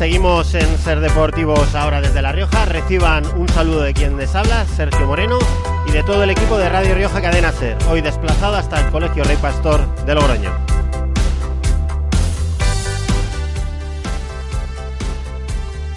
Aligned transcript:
Seguimos 0.00 0.54
en 0.54 0.78
Ser 0.78 1.00
Deportivos 1.00 1.74
ahora 1.74 2.00
desde 2.00 2.22
La 2.22 2.32
Rioja. 2.32 2.64
Reciban 2.64 3.22
un 3.38 3.46
saludo 3.50 3.82
de 3.82 3.92
quien 3.92 4.16
les 4.16 4.34
habla, 4.34 4.64
Sergio 4.64 5.06
Moreno, 5.06 5.38
y 5.86 5.92
de 5.92 6.02
todo 6.02 6.22
el 6.22 6.30
equipo 6.30 6.56
de 6.56 6.70
Radio 6.70 6.94
Rioja 6.94 7.20
Cadena 7.20 7.52
Ser, 7.52 7.76
hoy 7.90 8.00
desplazado 8.00 8.56
hasta 8.56 8.80
el 8.80 8.90
Colegio 8.90 9.24
Rey 9.24 9.36
Pastor 9.36 9.86
de 10.06 10.14
Logroño. 10.14 10.52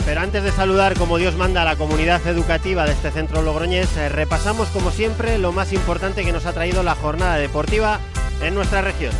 Pero 0.06 0.20
antes 0.20 0.44
de 0.44 0.52
saludar 0.52 0.98
como 0.98 1.18
Dios 1.18 1.38
manda 1.38 1.62
a 1.62 1.66
la 1.66 1.78
comunidad 1.78 2.28
educativa 2.28 2.86
de 2.86 2.92
este 2.92 3.10
centro 3.10 3.42
logroñés, 3.42 3.96
eh, 3.96 4.10
repasamos 4.10 4.68
como 4.68 4.92
siempre 4.92 5.38
lo 5.38 5.54
más 5.54 5.72
importante 5.72 6.26
que 6.26 6.34
nos 6.34 6.46
ha 6.46 6.52
traído 6.52 6.84
la 6.84 6.96
jornada 6.96 7.38
deportiva 7.38 8.02
en 8.42 8.54
nuestra 8.54 8.82
región. 8.82 9.14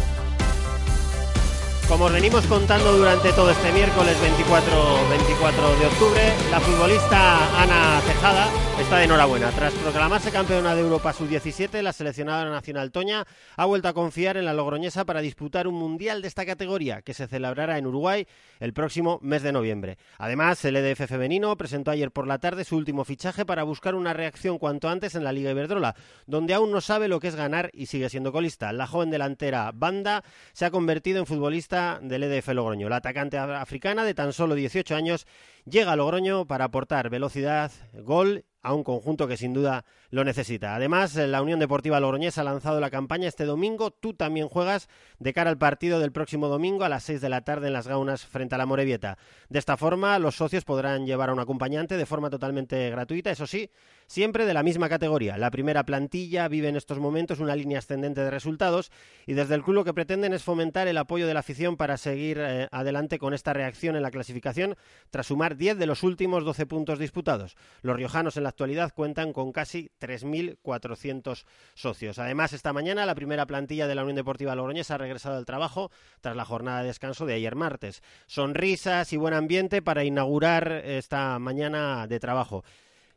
Como 1.88 2.06
os 2.06 2.14
venimos 2.14 2.46
contando 2.48 2.94
durante 2.94 3.32
todo 3.34 3.52
este 3.52 3.72
miércoles 3.72 4.20
24, 4.20 5.10
24 5.10 5.76
de 5.80 5.86
octubre, 5.86 6.22
la 6.50 6.60
futbolista 6.60 7.62
Ana 7.62 8.02
Tejada 8.08 8.48
está 8.80 8.98
de 8.98 9.04
enhorabuena. 9.04 9.52
Tras 9.52 9.74
proclamarse 9.74 10.32
campeona 10.32 10.74
de 10.74 10.82
Europa 10.82 11.14
Sub-17, 11.14 11.82
la 11.82 11.94
seleccionada 11.94 12.50
nacional 12.50 12.92
Toña 12.92 13.26
ha 13.58 13.66
vuelto 13.66 13.90
a 13.90 13.94
confiar 13.94 14.38
en 14.38 14.46
la 14.46 14.54
logroñesa 14.54 15.06
para 15.06 15.22
disputar 15.22 15.68
un 15.68 15.76
mundial 15.76 16.22
de 16.22 16.30
esta 16.30 16.46
categoría 16.46 17.02
que 17.02 17.14
se 17.14 17.28
celebrará 17.28 17.78
en 17.78 17.86
Uruguay 17.86 18.28
el 18.60 18.74
próximo 18.74 19.20
mes 19.22 19.44
de 19.44 19.52
noviembre. 19.52 19.98
Además, 20.18 20.64
el 20.66 20.78
EDF 20.78 21.08
femenino 21.08 21.56
presentó 21.58 21.92
ayer 21.92 22.12
por 22.12 22.28
la 22.28 22.40
tarde 22.40 22.64
su 22.64 22.78
último 22.78 23.04
fichaje 23.04 23.46
para 23.46 23.64
buscar 23.64 23.94
una 23.94 24.14
reacción 24.14 24.58
cuanto 24.58 24.90
antes 24.90 25.16
en 25.16 25.24
la 25.24 25.34
Liga 25.34 25.52
Iberdrola, 25.52 25.96
donde 26.26 26.54
aún 26.54 26.72
no 26.72 26.82
sabe 26.82 27.08
lo 27.08 27.20
que 27.20 27.28
es 27.28 27.36
ganar 27.36 27.70
y 27.74 27.88
sigue 27.88 28.10
siendo 28.10 28.32
colista. 28.32 28.72
La 28.72 28.88
joven 28.88 29.12
delantera 29.12 29.72
Banda 29.74 30.24
se 30.54 30.66
ha 30.66 30.72
convertido 30.72 31.20
en 31.20 31.26
futbolista 31.26 31.73
del 31.74 32.24
EDF 32.24 32.50
Logroño. 32.50 32.88
La 32.88 32.98
atacante 32.98 33.38
africana 33.38 34.04
de 34.04 34.14
tan 34.14 34.32
solo 34.32 34.54
18 34.54 34.96
años 34.96 35.26
llega 35.66 35.92
a 35.92 35.96
Logroño 35.96 36.46
para 36.46 36.66
aportar 36.66 37.10
velocidad, 37.10 37.72
gol 37.94 38.46
a 38.64 38.74
un 38.74 38.84
conjunto 38.84 39.28
que 39.28 39.38
sin 39.38 39.54
duda 39.54 39.84
lo 40.10 40.24
necesita. 40.24 40.74
Además, 40.76 41.16
la 41.16 41.42
Unión 41.42 41.60
Deportiva 41.60 42.00
Logroñés 42.00 42.38
ha 42.38 42.44
lanzado 42.44 42.80
la 42.80 42.90
campaña 42.90 43.28
este 43.28 43.46
domingo. 43.46 43.92
Tú 43.92 44.14
también 44.14 44.48
juegas 44.48 44.88
de 45.20 45.34
cara 45.34 45.50
al 45.50 45.58
partido 45.58 46.00
del 46.00 46.14
próximo 46.14 46.48
domingo 46.48 46.86
a 46.86 46.90
las 46.90 47.04
6 47.04 47.20
de 47.20 47.30
la 47.30 47.42
tarde 47.42 47.68
en 47.68 47.74
las 47.74 47.88
Gaunas 47.88 48.26
frente 48.26 48.56
a 48.56 48.58
la 48.58 48.66
Morevieta. 48.66 49.18
De 49.50 49.60
esta 49.60 49.76
forma, 49.76 50.18
los 50.18 50.36
socios 50.36 50.64
podrán 50.64 51.06
llevar 51.06 51.30
a 51.30 51.34
un 51.34 51.40
acompañante 51.40 51.98
de 51.98 52.06
forma 52.06 52.30
totalmente 52.30 52.90
gratuita, 52.90 53.32
eso 53.32 53.48
sí, 53.48 53.70
siempre 54.08 54.46
de 54.46 54.54
la 54.54 54.64
misma 54.64 54.88
categoría. 54.88 55.38
La 55.38 55.52
primera 55.52 55.84
plantilla 55.84 56.48
vive 56.48 56.70
en 56.70 56.78
estos 56.78 57.00
momentos 57.00 57.40
una 57.40 57.56
línea 57.56 57.80
ascendente 57.80 58.22
de 58.22 58.32
resultados 58.32 58.92
y 59.26 59.34
desde 59.34 59.56
el 59.56 59.64
club 59.64 59.76
lo 59.76 59.84
que 59.84 59.94
pretenden 59.94 60.34
es 60.34 60.44
fomentar 60.44 60.88
el 60.88 60.98
apoyo 60.98 61.28
de 61.28 61.34
la 61.34 61.42
afición 61.42 61.76
para 61.76 61.98
seguir 61.98 62.38
eh, 62.40 62.68
adelante 62.72 63.20
con 63.20 63.34
esta 63.34 63.52
reacción 63.52 63.96
en 63.96 64.04
la 64.04 64.12
clasificación 64.12 64.76
tras 65.10 65.28
sumar 65.28 65.53
10 65.56 65.78
de 65.78 65.86
los 65.86 66.04
últimos 66.04 66.44
12 66.44 66.66
puntos 66.66 67.00
disputados. 67.00 67.56
Los 67.82 67.96
riojanos 67.96 68.38
en 68.38 68.44
la 68.44 68.50
actualidad 68.50 68.94
cuentan 68.94 69.34
con 69.34 69.52
casi 69.52 69.92
3.400 70.00 71.46
socios. 71.74 72.20
Además, 72.20 72.54
esta 72.54 72.74
mañana 72.74 73.06
la 73.06 73.16
primera 73.16 73.46
plantilla 73.46 73.88
de 73.88 73.96
la 73.96 74.04
Unión 74.04 74.16
Deportiva 74.16 74.56
Logroñesa 74.56 74.96
ha 74.96 75.00
regresado 75.00 75.38
al 75.38 75.46
trabajo 75.46 75.92
tras 76.22 76.36
la 76.36 76.46
jornada 76.46 76.82
de 76.82 76.88
descanso 76.88 77.26
de 77.26 77.34
ayer 77.34 77.56
martes. 77.56 78.02
Sonrisas 78.28 79.14
y 79.14 79.18
buen 79.18 79.34
ambiente 79.34 79.82
para 79.82 80.04
inaugurar 80.04 80.72
esta 80.72 81.38
mañana 81.40 82.08
de 82.08 82.20
trabajo. 82.20 82.64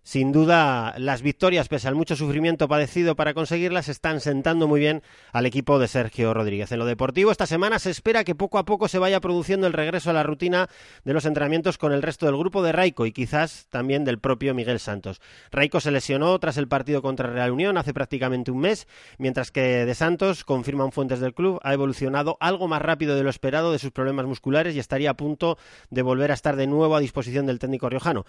Sin 0.06 0.30
duda, 0.30 0.94
las 0.98 1.20
victorias, 1.20 1.66
pese 1.66 1.88
al 1.88 1.96
mucho 1.96 2.14
sufrimiento 2.14 2.68
padecido 2.68 3.16
para 3.16 3.34
conseguirlas, 3.34 3.88
están 3.88 4.20
sentando 4.20 4.68
muy 4.68 4.78
bien 4.78 5.02
al 5.32 5.46
equipo 5.46 5.80
de 5.80 5.88
Sergio 5.88 6.32
Rodríguez. 6.32 6.70
En 6.70 6.78
lo 6.78 6.86
deportivo, 6.86 7.32
esta 7.32 7.48
semana 7.48 7.80
se 7.80 7.90
espera 7.90 8.22
que 8.22 8.36
poco 8.36 8.58
a 8.58 8.64
poco 8.64 8.86
se 8.86 9.00
vaya 9.00 9.20
produciendo 9.20 9.66
el 9.66 9.72
regreso 9.72 10.10
a 10.10 10.12
la 10.12 10.22
rutina 10.22 10.68
de 11.04 11.12
los 11.12 11.24
entrenamientos 11.24 11.76
con 11.76 11.92
el 11.92 12.02
resto 12.02 12.26
del 12.26 12.36
grupo 12.36 12.62
de 12.62 12.70
Raico 12.70 13.04
y 13.04 13.10
quizás 13.10 13.66
también 13.68 14.04
del 14.04 14.20
propio 14.20 14.54
Miguel 14.54 14.78
Santos. 14.78 15.20
Raico 15.50 15.80
se 15.80 15.90
lesionó 15.90 16.38
tras 16.38 16.56
el 16.56 16.68
partido 16.68 17.02
contra 17.02 17.28
Real 17.28 17.50
Unión 17.50 17.76
hace 17.76 17.92
prácticamente 17.92 18.52
un 18.52 18.60
mes, 18.60 18.86
mientras 19.18 19.50
que 19.50 19.60
de 19.60 19.94
Santos, 19.96 20.44
confirman 20.44 20.92
fuentes 20.92 21.18
del 21.18 21.34
club, 21.34 21.58
ha 21.64 21.72
evolucionado 21.72 22.36
algo 22.38 22.68
más 22.68 22.80
rápido 22.80 23.16
de 23.16 23.24
lo 23.24 23.30
esperado 23.30 23.72
de 23.72 23.80
sus 23.80 23.90
problemas 23.90 24.26
musculares 24.26 24.76
y 24.76 24.78
estaría 24.78 25.10
a 25.10 25.16
punto 25.16 25.58
de 25.90 26.02
volver 26.02 26.30
a 26.30 26.34
estar 26.34 26.54
de 26.54 26.68
nuevo 26.68 26.94
a 26.94 27.00
disposición 27.00 27.46
del 27.46 27.58
técnico 27.58 27.90
riojano 27.90 28.24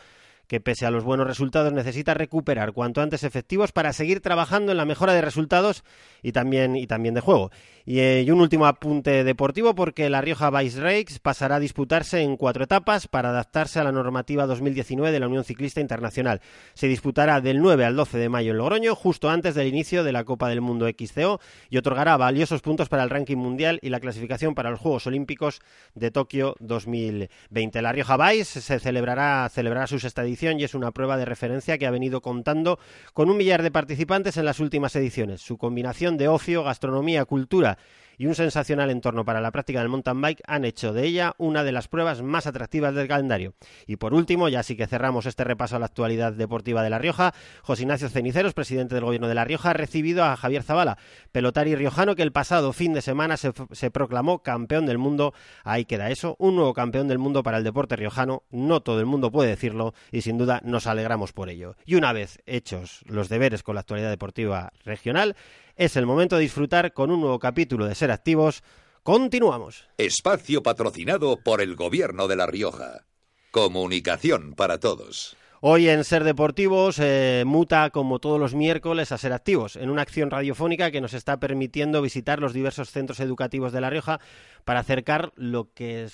que 0.47 0.59
pese 0.59 0.85
a 0.85 0.91
los 0.91 1.03
buenos 1.03 1.27
resultados 1.27 1.73
necesita 1.73 2.13
recuperar 2.13 2.73
cuanto 2.73 3.01
antes 3.01 3.23
efectivos 3.23 3.71
para 3.71 3.93
seguir 3.93 4.21
trabajando 4.21 4.71
en 4.71 4.77
la 4.77 4.85
mejora 4.85 5.13
de 5.13 5.21
resultados 5.21 5.83
y 6.23 6.31
también, 6.31 6.75
y 6.75 6.87
también 6.87 7.13
de 7.13 7.21
juego. 7.21 7.51
Eh, 7.85 8.25
y, 8.25 8.31
un 8.31 8.41
último 8.41 8.65
apunte 8.65 9.23
deportivo 9.23 9.73
porque 9.73 10.09
la 10.09 10.19
Rioja 10.19 10.49
Vice 10.49 10.81
Rakes 10.81 11.19
pasará 11.19 11.55
a 11.55 11.59
disputarse 11.59 12.21
en 12.21 12.35
cuatro 12.35 12.65
etapas 12.65 13.07
para 13.07 13.29
adaptarse 13.29 13.79
a 13.79 13.83
la 13.83 13.93
normativa 13.93 14.45
2019 14.45 15.11
de 15.11 15.19
la 15.19 15.27
Unión 15.27 15.45
Ciclista 15.45 15.79
Internacional. 15.79 16.41
Se 16.73 16.87
disputará 16.87 17.39
del 17.39 17.61
9 17.61 17.85
al 17.85 17.95
12 17.95 18.17
de 18.17 18.27
mayo 18.27 18.51
en 18.51 18.57
Logroño, 18.57 18.93
justo 18.93 19.29
antes 19.29 19.55
del 19.55 19.67
inicio 19.67 20.03
de 20.03 20.11
la 20.11 20.25
Copa 20.25 20.49
del 20.49 20.59
Mundo 20.59 20.87
XCO 20.87 21.39
y 21.69 21.77
otorgará 21.77 22.17
valiosos 22.17 22.61
puntos 22.61 22.89
para 22.89 23.03
el 23.03 23.09
ranking 23.09 23.37
mundial 23.37 23.79
y 23.81 23.89
la 23.89 24.01
clasificación 24.01 24.53
para 24.53 24.69
los 24.69 24.79
Juegos 24.79 25.07
Olímpicos 25.07 25.61
de 25.95 26.11
Tokio 26.11 26.55
2020. 26.59 27.81
La 27.81 27.93
Rioja 27.93 28.17
Vice 28.17 28.59
se 28.59 28.79
celebrará, 28.79 29.47
celebrará 29.49 29.87
su 29.87 29.97
sexta 29.99 30.23
y 30.41 30.63
es 30.63 30.75
una 30.75 30.91
prueba 30.91 31.17
de 31.17 31.25
referencia 31.25 31.77
que 31.77 31.87
ha 31.87 31.91
venido 31.91 32.21
contando 32.21 32.79
con 33.13 33.29
un 33.29 33.37
millar 33.37 33.63
de 33.63 33.71
participantes 33.71 34.37
en 34.37 34.45
las 34.45 34.59
últimas 34.59 34.95
ediciones. 34.95 35.41
Su 35.41 35.57
combinación 35.57 36.17
de 36.17 36.27
ocio, 36.27 36.63
gastronomía, 36.63 37.25
cultura 37.25 37.79
y 38.17 38.25
un 38.25 38.35
sensacional 38.35 38.89
entorno 38.89 39.25
para 39.25 39.41
la 39.41 39.51
práctica 39.51 39.79
del 39.79 39.89
mountain 39.89 40.19
bike 40.19 40.41
han 40.45 40.65
hecho 40.65 40.93
de 40.93 41.05
ella 41.05 41.35
una 41.37 41.63
de 41.63 41.71
las 41.71 41.87
pruebas 41.87 42.21
más 42.21 42.47
atractivas 42.47 42.95
del 42.95 43.07
calendario. 43.07 43.53
Y 43.85 43.97
por 43.97 44.13
último, 44.13 44.49
ya 44.49 44.63
sí 44.63 44.75
que 44.75 44.87
cerramos 44.87 45.25
este 45.25 45.43
repaso 45.43 45.75
a 45.75 45.79
la 45.79 45.85
actualidad 45.85 46.33
deportiva 46.33 46.83
de 46.83 46.89
La 46.89 46.99
Rioja, 46.99 47.33
José 47.61 47.83
Ignacio 47.83 48.09
Ceniceros, 48.09 48.53
presidente 48.53 48.95
del 48.95 49.05
Gobierno 49.05 49.27
de 49.27 49.35
La 49.35 49.45
Rioja, 49.45 49.71
ha 49.71 49.73
recibido 49.73 50.23
a 50.23 50.35
Javier 50.35 50.63
Zavala, 50.63 50.97
pelotari 51.31 51.75
riojano 51.75 52.15
que 52.15 52.23
el 52.23 52.31
pasado 52.31 52.73
fin 52.73 52.93
de 52.93 53.01
semana 53.01 53.37
se, 53.37 53.51
se 53.71 53.91
proclamó 53.91 54.39
campeón 54.39 54.85
del 54.85 54.97
mundo. 54.97 55.33
Ahí 55.63 55.85
queda 55.85 56.09
eso, 56.09 56.35
un 56.39 56.55
nuevo 56.55 56.73
campeón 56.73 57.07
del 57.07 57.19
mundo 57.19 57.43
para 57.43 57.57
el 57.57 57.63
deporte 57.63 57.95
riojano. 57.95 58.43
No 58.49 58.81
todo 58.81 58.99
el 58.99 59.05
mundo 59.05 59.31
puede 59.31 59.49
decirlo 59.49 59.93
y 60.11 60.21
sin 60.21 60.37
duda 60.37 60.61
nos 60.63 60.87
alegramos 60.87 61.33
por 61.33 61.49
ello. 61.49 61.75
Y 61.85 61.95
una 61.95 62.13
vez 62.13 62.39
hechos 62.45 63.01
los 63.05 63.29
deberes 63.29 63.63
con 63.63 63.75
la 63.75 63.81
actualidad 63.81 64.09
deportiva 64.09 64.71
regional, 64.83 65.35
es 65.77 65.95
el 65.95 66.05
momento 66.05 66.35
de 66.35 66.41
disfrutar 66.41 66.91
con 66.91 67.11
un 67.11 67.21
nuevo 67.21 67.39
capítulo 67.39 67.85
de 67.85 67.95
Ser 67.95 68.11
Activos. 68.11 68.63
Continuamos. 69.03 69.87
Espacio 69.97 70.63
patrocinado 70.63 71.37
por 71.37 71.61
el 71.61 71.75
Gobierno 71.75 72.27
de 72.27 72.35
La 72.35 72.47
Rioja. 72.47 73.05
Comunicación 73.51 74.53
para 74.55 74.79
todos. 74.79 75.37
Hoy 75.61 75.89
en 75.89 76.03
Ser 76.03 76.23
Deportivos 76.23 76.99
eh, 76.99 77.43
muta 77.45 77.89
como 77.91 78.19
todos 78.19 78.39
los 78.39 78.53
miércoles 78.53 79.11
a 79.11 79.17
Ser 79.17 79.33
Activos, 79.33 79.75
en 79.75 79.89
una 79.89 80.01
acción 80.01 80.29
radiofónica 80.29 80.91
que 80.91 81.01
nos 81.01 81.13
está 81.13 81.39
permitiendo 81.39 82.01
visitar 82.01 82.39
los 82.39 82.53
diversos 82.53 82.91
centros 82.91 83.19
educativos 83.19 83.71
de 83.71 83.81
La 83.81 83.89
Rioja 83.89 84.19
para 84.65 84.81
acercar 84.81 85.31
lo 85.35 85.71
que 85.73 86.09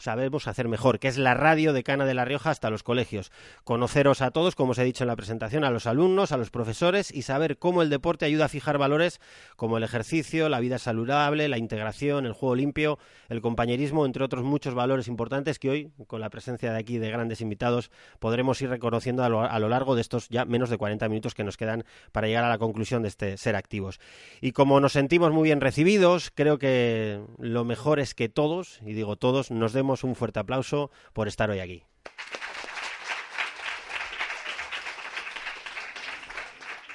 sabemos 0.00 0.48
hacer 0.48 0.68
mejor, 0.68 0.98
que 0.98 1.08
es 1.08 1.18
la 1.18 1.34
radio 1.34 1.72
de 1.72 1.82
Cana 1.82 2.04
de 2.04 2.14
La 2.14 2.24
Rioja 2.24 2.50
hasta 2.50 2.70
los 2.70 2.82
colegios. 2.82 3.30
Conoceros 3.64 4.22
a 4.22 4.30
todos, 4.30 4.54
como 4.54 4.72
os 4.72 4.78
he 4.78 4.84
dicho 4.84 5.04
en 5.04 5.08
la 5.08 5.16
presentación, 5.16 5.64
a 5.64 5.70
los 5.70 5.86
alumnos, 5.86 6.32
a 6.32 6.36
los 6.36 6.50
profesores 6.50 7.12
y 7.12 7.22
saber 7.22 7.58
cómo 7.58 7.82
el 7.82 7.90
deporte 7.90 8.24
ayuda 8.24 8.46
a 8.46 8.48
fijar 8.48 8.78
valores 8.78 9.20
como 9.56 9.76
el 9.76 9.84
ejercicio, 9.84 10.48
la 10.48 10.60
vida 10.60 10.78
saludable, 10.78 11.48
la 11.48 11.58
integración, 11.58 12.26
el 12.26 12.32
juego 12.32 12.54
limpio, 12.54 12.98
el 13.28 13.40
compañerismo, 13.40 14.06
entre 14.06 14.24
otros 14.24 14.44
muchos 14.44 14.74
valores 14.74 15.08
importantes 15.08 15.58
que 15.58 15.70
hoy, 15.70 15.92
con 16.06 16.20
la 16.20 16.30
presencia 16.30 16.72
de 16.72 16.78
aquí 16.78 16.98
de 16.98 17.10
grandes 17.10 17.40
invitados, 17.40 17.90
podremos 18.18 18.60
ir 18.62 18.70
reconociendo 18.70 19.24
a 19.24 19.28
lo, 19.28 19.42
a 19.42 19.58
lo 19.58 19.68
largo 19.68 19.94
de 19.94 20.00
estos 20.00 20.28
ya 20.28 20.44
menos 20.44 20.70
de 20.70 20.78
40 20.78 21.08
minutos 21.08 21.34
que 21.34 21.44
nos 21.44 21.56
quedan 21.56 21.84
para 22.12 22.26
llegar 22.26 22.44
a 22.44 22.48
la 22.48 22.58
conclusión 22.58 23.02
de 23.02 23.08
este 23.08 23.36
ser 23.36 23.56
activos. 23.56 24.00
Y 24.40 24.52
como 24.52 24.80
nos 24.80 24.92
sentimos 24.92 25.32
muy 25.32 25.44
bien 25.44 25.60
recibidos, 25.60 26.30
creo 26.34 26.58
que 26.58 27.20
lo 27.38 27.64
mejor 27.64 28.00
es 28.00 28.14
que 28.14 28.28
todos, 28.28 28.80
y 28.84 28.92
digo 28.92 29.16
todos, 29.16 29.50
nos 29.50 29.72
demos 29.72 29.89
un 30.04 30.14
fuerte 30.14 30.40
aplauso 30.40 30.90
por 31.12 31.28
estar 31.28 31.50
hoy 31.50 31.60
aquí. 31.60 31.84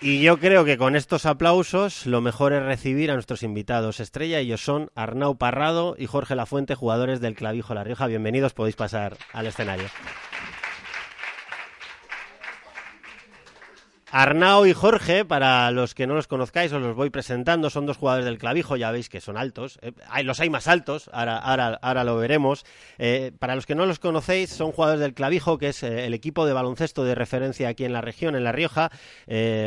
Y 0.02 0.22
yo 0.22 0.38
creo 0.38 0.66
que 0.66 0.78
con 0.78 0.96
estos 0.96 1.26
aplausos 1.26 2.06
lo 2.06 2.22
mejor 2.22 2.54
es 2.54 2.62
recibir 2.62 3.10
a 3.10 3.16
nuestros 3.16 3.44
invitados 3.44 4.00
estrella. 4.00 4.40
Ellos 4.40 4.64
son 4.64 4.92
Arnau 4.94 5.38
Parrado 5.38 5.96
y 5.98 6.06
Jorge 6.06 6.36
Lafuente, 6.36 6.76
jugadores 6.76 7.22
del 7.22 7.34
Clavijo 7.34 7.74
La 7.74 7.84
Rioja. 7.84 8.06
Bienvenidos, 8.06 8.54
podéis 8.54 8.76
pasar 8.76 9.18
al 9.34 9.48
escenario. 9.48 9.88
Arnao 14.18 14.66
y 14.66 14.72
Jorge, 14.72 15.26
para 15.26 15.70
los 15.72 15.94
que 15.94 16.08
no 16.08 16.16
los 16.16 16.28
conozcáis, 16.28 16.72
os 16.72 16.82
los 16.82 16.96
voy 16.96 17.10
presentando. 17.10 17.70
Son 17.70 17.86
dos 17.86 17.98
jugadores 17.98 18.24
del 18.24 18.38
clavijo, 18.38 18.78
ya 18.78 18.90
veis 18.90 19.10
que 19.10 19.20
son 19.20 19.36
altos. 19.36 19.78
Eh, 19.82 19.92
hay, 20.08 20.24
los 20.24 20.40
hay 20.40 20.50
más 20.50 20.70
altos, 20.70 21.10
ahora, 21.12 21.38
ahora, 21.38 21.78
ahora 21.82 22.06
lo 22.06 22.16
veremos. 22.16 22.66
Eh, 22.98 23.34
para 23.40 23.56
los 23.56 23.66
que 23.66 23.76
no 23.76 23.86
los 23.86 24.00
conocéis, 24.00 24.52
son 24.52 24.72
jugadores 24.72 25.02
del 25.02 25.14
clavijo, 25.14 25.58
que 25.58 25.68
es 25.68 25.84
eh, 25.84 26.06
el 26.06 26.14
equipo 26.14 26.46
de 26.46 26.54
baloncesto 26.54 27.04
de 27.04 27.14
referencia 27.14 27.68
aquí 27.68 27.84
en 27.84 27.92
la 27.92 28.00
región, 28.00 28.38
en 28.38 28.46
La 28.46 28.54
Rioja. 28.54 28.90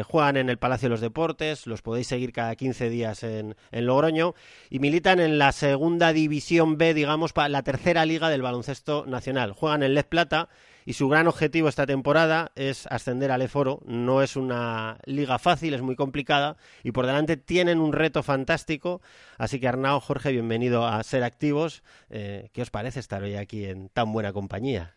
juegan 0.06 0.38
en 0.38 0.48
el 0.48 0.56
Palacio 0.56 0.86
de 0.86 0.92
los 0.92 1.02
Deportes, 1.02 1.66
los 1.66 1.82
podéis 1.82 2.06
seguir 2.06 2.32
cada 2.32 2.56
15 2.56 2.88
días 2.88 3.24
en, 3.24 3.54
Logroño. 3.70 4.34
Y 4.70 4.78
militan 4.78 5.20
en 5.20 5.36
la 5.36 5.52
segunda 5.52 6.14
división 6.14 6.78
B, 6.78 6.94
digamos, 6.94 7.34
la 7.36 7.62
tercera 7.62 8.06
liga 8.06 8.30
del 8.30 8.40
baloncesto 8.40 9.04
nacional. 9.06 9.52
Juegan 9.52 9.82
en 9.82 9.92
Les 9.92 10.04
Plata 10.04 10.48
y 10.88 10.94
su 10.94 11.06
gran 11.06 11.26
objetivo 11.26 11.68
esta 11.68 11.84
temporada 11.84 12.50
es 12.54 12.86
ascender 12.86 13.30
al 13.30 13.42
Eforo. 13.42 13.82
No 13.84 14.22
es 14.22 14.36
una 14.36 14.96
liga 15.04 15.38
fácil, 15.38 15.74
es 15.74 15.82
muy 15.82 15.96
complicada 15.96 16.56
y 16.82 16.92
por 16.92 17.04
delante 17.04 17.36
tienen 17.36 17.78
un 17.78 17.92
reto 17.92 18.22
fantástico. 18.22 19.02
Así 19.36 19.60
que 19.60 19.68
Arnao, 19.68 20.00
Jorge, 20.00 20.32
bienvenido 20.32 20.86
a 20.86 21.02
Ser 21.02 21.24
Activos. 21.24 21.82
Eh, 22.08 22.48
¿Qué 22.54 22.62
os 22.62 22.70
parece 22.70 23.00
estar 23.00 23.22
hoy 23.22 23.34
aquí 23.34 23.66
en 23.66 23.90
tan 23.90 24.14
buena 24.14 24.32
compañía? 24.32 24.96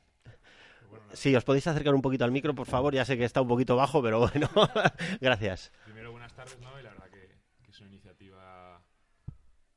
Sí, 1.11 1.35
os 1.35 1.43
podéis 1.43 1.67
acercar 1.67 1.93
un 1.93 2.01
poquito 2.01 2.23
al 2.23 2.31
micro, 2.31 2.55
por 2.55 2.67
favor. 2.67 2.93
Ya 2.93 3.03
sé 3.03 3.17
que 3.17 3.25
está 3.25 3.41
un 3.41 3.49
poquito 3.49 3.75
bajo, 3.75 4.01
pero 4.01 4.19
bueno, 4.19 4.49
gracias. 5.19 5.73
Primero, 5.83 6.13
buenas 6.13 6.33
tardes, 6.33 6.57
¿no? 6.61 6.79
Y 6.79 6.83
la 6.83 6.91
verdad 6.91 7.09
que, 7.09 7.35
es 7.69 7.81
una 7.81 7.89
iniciativa 7.89 8.81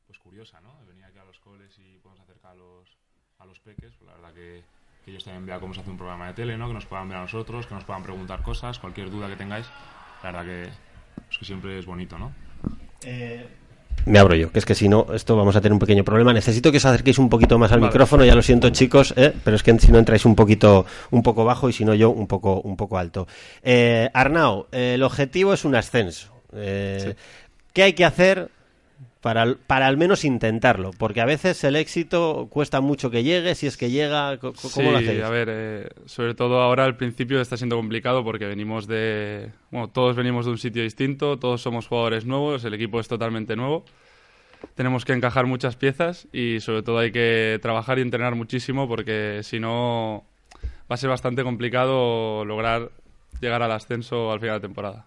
pues 0.07 0.21
curiosa, 0.21 0.61
¿no? 0.61 0.79
Venir 0.87 1.07
aquí 1.07 1.19
a 1.19 1.25
los 1.25 1.41
coles 1.41 1.77
y 1.77 1.99
podemos 1.99 2.21
acercar 2.21 2.53
a 2.53 2.55
los, 2.55 2.97
a 3.39 3.47
los 3.47 3.59
peques. 3.59 3.93
Pues 3.97 4.07
la 4.07 4.15
verdad 4.15 4.33
que 4.33 4.63
que 5.05 5.11
ellos 5.11 5.25
también 5.25 5.45
vean 5.47 5.61
cómo 5.61 5.75
se 5.75 5.81
hace 5.81 5.91
un 5.91 5.99
programa 5.99 6.29
de 6.29 6.35
tele, 6.35 6.57
¿no? 6.57 6.69
que 6.69 6.75
nos 6.75 6.87
puedan 6.87 7.09
ver 7.09 7.19
a 7.19 7.23
nosotros, 7.23 7.67
que 7.67 7.75
nos 7.75 7.85
puedan 7.85 8.03
preguntar 8.03 8.43
cosas, 8.43 8.79
cualquier 8.79 9.11
duda 9.11 9.29
que 9.29 9.37
tengáis. 9.37 9.67
La 10.23 10.33
verdad 10.33 10.45
que, 10.47 10.69
que 11.39 11.45
siempre 11.45 11.79
es 11.79 11.85
bonito, 11.85 12.19
¿no? 12.19 12.33
Eh, 13.05 13.47
me 14.07 14.19
abro 14.19 14.35
yo, 14.35 14.51
que 14.51 14.59
es 14.59 14.65
que 14.65 14.75
si 14.75 14.89
no, 14.89 15.07
esto 15.15 15.37
vamos 15.37 15.57
a 15.57 15.61
tener 15.61 15.73
un 15.73 15.79
pequeño 15.79 16.05
problema. 16.05 16.33
Necesito 16.33 16.71
que 16.71 16.79
os 16.79 16.85
acerquéis 16.85 17.19
un 17.19 17.29
poquito 17.29 17.59
más 17.59 17.73
al 17.73 17.81
micrófono, 17.81 18.25
ya 18.25 18.35
lo 18.35 18.43
siento 18.43 18.71
chicos, 18.71 19.15
¿eh? 19.17 19.33
pero 19.45 19.57
es 19.57 19.63
que 19.63 19.79
si 19.79 19.93
no 19.93 19.99
entráis 19.99 20.25
un 20.25 20.35
poquito, 20.35 20.87
un 21.11 21.23
poco 21.23 21.45
bajo 21.45 21.69
y 21.69 21.73
si 21.73 21.85
no 21.85 21.95
yo 21.95 22.11
un 22.11 22.27
poco, 22.27 22.61
un 22.63 22.77
poco 22.77 22.99
alto. 22.99 23.27
Eh, 23.63 24.11
Arnau, 24.13 24.67
el 24.73 25.03
objetivo 25.03 25.53
es 25.55 25.65
un 25.65 25.75
ascenso. 25.75 26.33
¿Qué 26.53 27.83
hay 27.83 27.93
que 27.95 28.05
hacer 28.05 28.51
para, 29.25 29.55
para 29.67 29.87
al 29.87 29.97
menos 29.97 30.23
intentarlo, 30.27 30.91
porque 30.99 31.23
a 31.23 31.25
veces 31.25 31.65
el 31.65 31.77
éxito 31.77 32.47
cuesta 32.51 32.83
mucho 32.83 33.11
que 33.11 33.23
llegue, 33.23 33.55
si 33.55 33.67
es 33.67 33.79
que 33.79 33.91
llega, 33.91 34.37
¿cómo 34.37 34.91
lo 34.91 34.99
hacéis? 34.99 35.23
a 35.23 35.31
ver, 35.31 35.49
eh, 35.51 35.89
sobre 36.05 36.35
todo 36.35 36.61
ahora 36.61 36.85
al 36.85 36.99
principio 36.99 37.41
está 37.41 37.57
siendo 37.57 37.77
complicado 37.77 38.23
porque 38.23 38.45
venimos 38.45 38.87
de, 38.87 39.51
bueno, 39.71 39.89
todos 39.89 40.15
venimos 40.15 40.45
de 40.45 40.51
un 40.51 40.59
sitio 40.59 40.83
distinto, 40.83 41.39
todos 41.39 41.63
somos 41.63 41.87
jugadores 41.87 42.27
nuevos, 42.27 42.67
el 42.67 42.75
equipo 42.75 43.01
es 43.01 43.09
totalmente 43.09 43.57
nuevo, 43.57 43.87
tenemos 44.75 45.07
que 45.07 45.15
encajar 45.15 45.47
muchas 45.47 45.75
piezas 45.75 46.29
y 46.31 46.61
sobre 46.61 46.83
todo 46.83 46.99
hay 46.99 47.11
que 47.11 47.59
trabajar 47.63 47.99
y 47.99 48.03
entrenar 48.03 48.35
muchísimo 48.35 48.87
porque 48.87 49.41
si 49.43 49.59
no 49.59 50.27
va 50.63 50.97
a 50.97 50.99
ser 50.99 51.09
bastante 51.09 51.43
complicado 51.45 52.45
lograr 52.45 52.91
llegar 53.45 53.63
al 53.63 53.73
ascenso 53.73 54.33
al 54.33 54.41
final 54.41 54.61
de 54.61 54.67
temporada. 54.67 55.05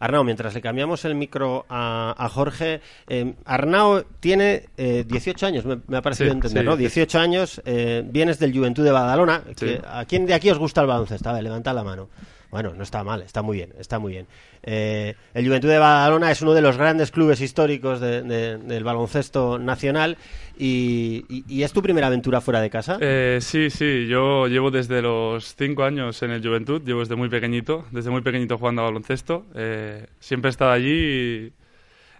Arnau, 0.00 0.24
mientras 0.24 0.54
le 0.54 0.60
cambiamos 0.60 1.04
el 1.04 1.14
micro 1.14 1.66
a, 1.68 2.28
Jorge, 2.32 2.80
eh, 3.06 3.34
Arnau 3.44 4.04
tiene 4.20 4.64
18 4.76 5.46
eh, 5.46 5.48
años, 5.48 5.64
me, 5.64 5.96
ha 5.96 6.02
parecido 6.02 6.32
entender, 6.32 6.64
¿no? 6.64 6.76
18 6.76 7.18
años, 7.18 7.62
eh, 7.64 8.02
vienes 8.04 8.38
del 8.38 8.56
Juventud 8.56 8.84
de 8.84 8.90
Badalona. 8.90 9.42
¿A 9.86 10.04
quién 10.04 10.26
de 10.26 10.34
aquí 10.34 10.50
os 10.50 10.58
gusta 10.58 10.80
el 10.80 10.86
baloncesto? 10.86 11.28
A 11.28 11.34
ver, 11.34 11.44
levanta 11.44 11.72
la 11.72 11.84
mano. 11.84 12.08
Bueno, 12.50 12.74
no 12.74 12.82
está 12.82 13.02
mal, 13.02 13.22
está 13.22 13.42
muy 13.42 13.56
bien, 13.56 13.72
está 13.78 13.98
muy 13.98 14.12
bien. 14.12 14.26
Eh, 14.62 15.14
el 15.34 15.46
Juventud 15.46 15.68
de 15.68 15.78
Badalona 15.78 16.30
es 16.30 16.42
uno 16.42 16.54
de 16.54 16.60
los 16.60 16.76
grandes 16.76 17.10
clubes 17.10 17.40
históricos 17.40 18.00
del 18.00 18.84
baloncesto 18.84 19.58
nacional 19.58 20.16
y, 20.58 21.24
es 21.62 21.72
tu 21.72 21.82
primera 21.82 22.06
aventura 22.06 22.40
fuera 22.40 22.60
de 22.60 22.70
casa. 22.70 22.98
Eh, 23.00 23.38
sí, 23.40 23.70
sí, 23.70 24.06
yo 24.06 24.46
llevo 24.46 24.70
desde 24.70 25.02
los 25.02 25.54
cinco 25.56 25.84
años 25.84 26.22
en 26.22 26.30
el 26.30 26.42
Juventud, 26.42 26.82
llevo 26.84 27.00
desde 27.00 27.16
muy 27.16 27.28
pequeñito, 27.28 27.84
desde 27.90 28.10
muy 28.10 28.22
pequeñito 28.22 28.58
jugando 28.58 28.82
a 28.82 28.84
baloncesto. 28.86 29.46
Eh, 29.54 30.06
siempre 30.20 30.48
he 30.48 30.52
estado 30.52 30.70
allí 30.70 30.92
y 30.92 31.52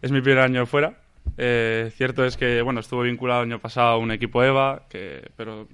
es 0.03 0.11
mi 0.11 0.21
primer 0.21 0.43
año 0.43 0.67
fuera. 0.67 0.99
cierto 1.37 2.25
es 2.25 2.37
que 2.37 2.63
bueno, 2.63 2.81
estuve 2.81 3.05
vinculado 3.09 3.43
el 3.43 3.51
año 3.53 3.61
pasado 3.61 3.91
a 3.91 3.99
un 3.99 4.11
equipo 4.11 4.43
EVA, 4.43 4.83
que, 4.89 5.31
pero 5.37 5.69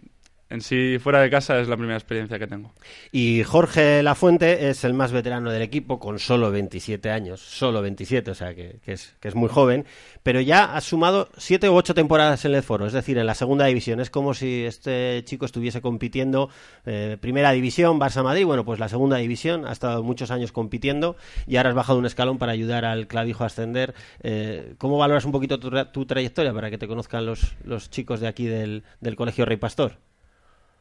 en 0.52 0.60
sí, 0.60 0.98
fuera 1.00 1.20
de 1.20 1.30
casa 1.30 1.58
es 1.58 1.68
la 1.68 1.78
primera 1.78 1.96
experiencia 1.96 2.38
que 2.38 2.46
tengo. 2.46 2.72
Y 3.10 3.42
Jorge 3.42 4.02
Lafuente 4.02 4.68
es 4.68 4.84
el 4.84 4.92
más 4.92 5.10
veterano 5.10 5.50
del 5.50 5.62
equipo, 5.62 5.98
con 5.98 6.18
solo 6.18 6.50
27 6.50 7.10
años, 7.10 7.40
solo 7.40 7.80
27, 7.80 8.30
o 8.30 8.34
sea 8.34 8.54
que, 8.54 8.78
es, 8.84 9.34
muy 9.34 9.48
joven, 9.48 9.86
pero 10.22 10.42
ya 10.42 10.76
ha 10.76 10.80
sumado 10.82 11.30
7 11.38 11.70
u 11.70 11.74
8 11.74 11.94
temporadas 11.94 12.44
en 12.44 12.54
el 12.54 12.62
foro, 12.62 12.86
es 12.86 12.92
decir, 12.92 13.16
en 13.16 13.24
la 13.24 13.34
segunda 13.34 13.64
división. 13.64 13.98
Es 14.00 14.10
como 14.10 14.34
si 14.34 14.64
este 14.64 15.22
chico 15.24 15.46
estuviese 15.46 15.80
compitiendo 15.80 16.50
eh, 16.84 17.16
primera 17.18 17.50
división, 17.52 17.98
Barça 17.98 18.22
Madrid, 18.22 18.44
bueno, 18.44 18.66
pues 18.66 18.78
la 18.78 18.90
segunda 18.90 19.16
división, 19.16 19.66
ha 19.66 19.72
estado 19.72 20.02
muchos 20.02 20.30
años 20.30 20.52
compitiendo 20.52 21.16
y 21.46 21.56
ahora 21.56 21.70
has 21.70 21.74
bajado 21.74 21.98
un 21.98 22.04
escalón 22.04 22.36
para 22.36 22.52
ayudar 22.52 22.84
al 22.84 23.06
clavijo 23.06 23.44
a 23.44 23.46
ascender. 23.46 23.94
Eh, 24.22 24.74
¿Cómo 24.76 24.98
valoras 24.98 25.24
un 25.24 25.32
poquito 25.32 25.58
tu, 25.58 26.04
trayectoria 26.04 26.52
para 26.52 26.68
que 26.68 26.76
te 26.76 26.86
conozcan 26.86 27.24
los, 27.24 27.90
chicos 27.90 28.20
de 28.20 28.28
aquí 28.28 28.44
del 28.44 28.82
Colegio 29.16 29.46
Rey 29.46 29.56
Pastor? 29.56 30.11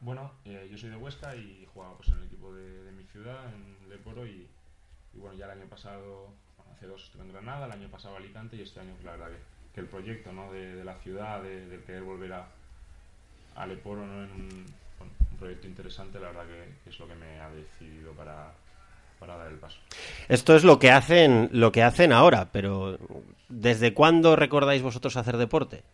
Bueno, 0.02 0.32
eh, 0.44 0.68
yo 0.68 0.76
soy 0.76 0.90
de 0.90 0.96
Huesca 0.96 1.34
y 1.36 1.64
jugaba 1.72 1.96
pues, 1.96 2.08
en 2.08 2.18
el 2.18 2.24
equipo 2.24 2.52
de, 2.52 2.90
mi 2.90 3.04
ciudad, 3.04 3.38
en 3.54 3.88
Leporo, 3.88 4.26
y, 4.26 4.48
bueno, 5.14 5.36
ya 5.36 5.44
el 5.44 5.52
año 5.52 5.66
pasado, 5.66 6.26
hace 6.74 6.88
dos 6.88 7.04
estuve 7.04 7.22
en 7.22 7.32
Granada, 7.32 7.66
el 7.66 7.72
año 7.72 7.88
pasado 7.88 8.16
Alicante 8.16 8.56
y 8.56 8.62
este 8.62 8.80
año, 8.80 8.90
pues, 8.94 9.04
la 9.04 9.12
verdad 9.12 9.28
que, 9.72 9.80
el 9.80 9.86
proyecto 9.86 10.32
¿no? 10.32 10.52
de, 10.52 10.84
la 10.84 10.96
ciudad, 10.96 11.40
de, 11.40 11.66
de, 11.66 11.80
querer 11.84 12.02
volver 12.02 12.32
a, 12.32 12.48
a 13.54 13.66
Leporo 13.66 14.04
¿no? 14.04 14.24
en 14.24 14.30
un, 14.32 14.66
proyecto 15.38 15.68
interesante, 15.68 16.18
la 16.18 16.28
verdad 16.28 16.46
que, 16.46 16.90
es 16.90 16.98
lo 16.98 17.06
que 17.06 17.14
me 17.14 17.38
ha 17.38 17.48
decidido 17.50 18.12
para, 18.12 18.52
para 19.20 19.36
dar 19.36 19.52
el 19.52 19.58
paso. 19.58 19.78
Esto 20.28 20.56
es 20.56 20.64
lo 20.64 20.80
que 20.80 20.90
hacen, 20.90 21.48
lo 21.52 21.70
que 21.70 21.82
hacen 21.84 22.12
ahora, 22.12 22.48
pero 22.50 22.98
¿desde 23.48 23.94
cuándo 23.94 24.34
recordáis 24.34 24.82
vosotros 24.82 25.16
hacer 25.16 25.36
deporte? 25.36 25.84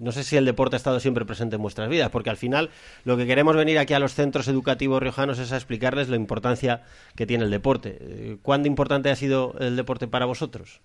No 0.00 0.12
sé 0.12 0.24
si 0.24 0.36
el 0.36 0.44
deporte 0.44 0.76
ha 0.76 0.78
estado 0.78 1.00
siempre 1.00 1.24
presente 1.24 1.56
en 1.56 1.62
vuestras 1.62 1.88
vidas, 1.88 2.10
porque 2.10 2.30
al 2.30 2.36
final 2.36 2.70
lo 3.04 3.16
que 3.16 3.26
queremos 3.26 3.56
venir 3.56 3.78
aquí 3.78 3.94
a 3.94 3.98
los 3.98 4.14
centros 4.14 4.48
educativos 4.48 5.02
riojanos 5.02 5.38
es 5.38 5.52
a 5.52 5.56
explicarles 5.56 6.08
la 6.08 6.16
importancia 6.16 6.82
que 7.16 7.26
tiene 7.26 7.44
el 7.44 7.50
deporte. 7.50 7.98
Eh, 8.00 8.36
¿Cuándo 8.42 8.68
importante 8.68 9.10
ha 9.10 9.16
sido 9.16 9.54
el 9.58 9.76
deporte 9.76 10.08
para 10.08 10.26
vosotros? 10.26 10.80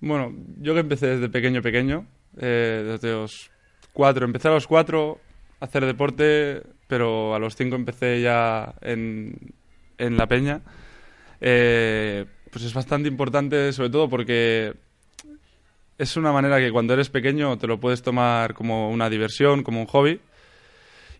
Bueno, 0.00 0.32
yo 0.60 0.74
que 0.74 0.80
empecé 0.80 1.06
desde 1.06 1.28
pequeño, 1.28 1.62
pequeño, 1.62 2.06
eh, 2.38 2.82
desde 2.84 3.12
los 3.12 3.50
cuatro, 3.92 4.24
empecé 4.24 4.48
a 4.48 4.52
los 4.52 4.66
cuatro 4.66 5.20
a 5.60 5.66
hacer 5.66 5.86
deporte, 5.86 6.62
pero 6.88 7.34
a 7.34 7.38
los 7.38 7.54
cinco 7.54 7.76
empecé 7.76 8.20
ya 8.20 8.74
en, 8.80 9.36
en 9.98 10.16
la 10.16 10.26
peña. 10.26 10.60
Eh, 11.40 12.24
pues 12.50 12.64
es 12.64 12.74
bastante 12.74 13.08
importante, 13.08 13.72
sobre 13.72 13.90
todo 13.90 14.08
porque 14.08 14.74
es 15.98 16.16
una 16.16 16.32
manera 16.32 16.58
que 16.58 16.72
cuando 16.72 16.94
eres 16.94 17.08
pequeño 17.10 17.58
te 17.58 17.66
lo 17.66 17.78
puedes 17.78 18.02
tomar 18.02 18.54
como 18.54 18.90
una 18.90 19.08
diversión, 19.10 19.62
como 19.62 19.80
un 19.80 19.86
hobby. 19.86 20.20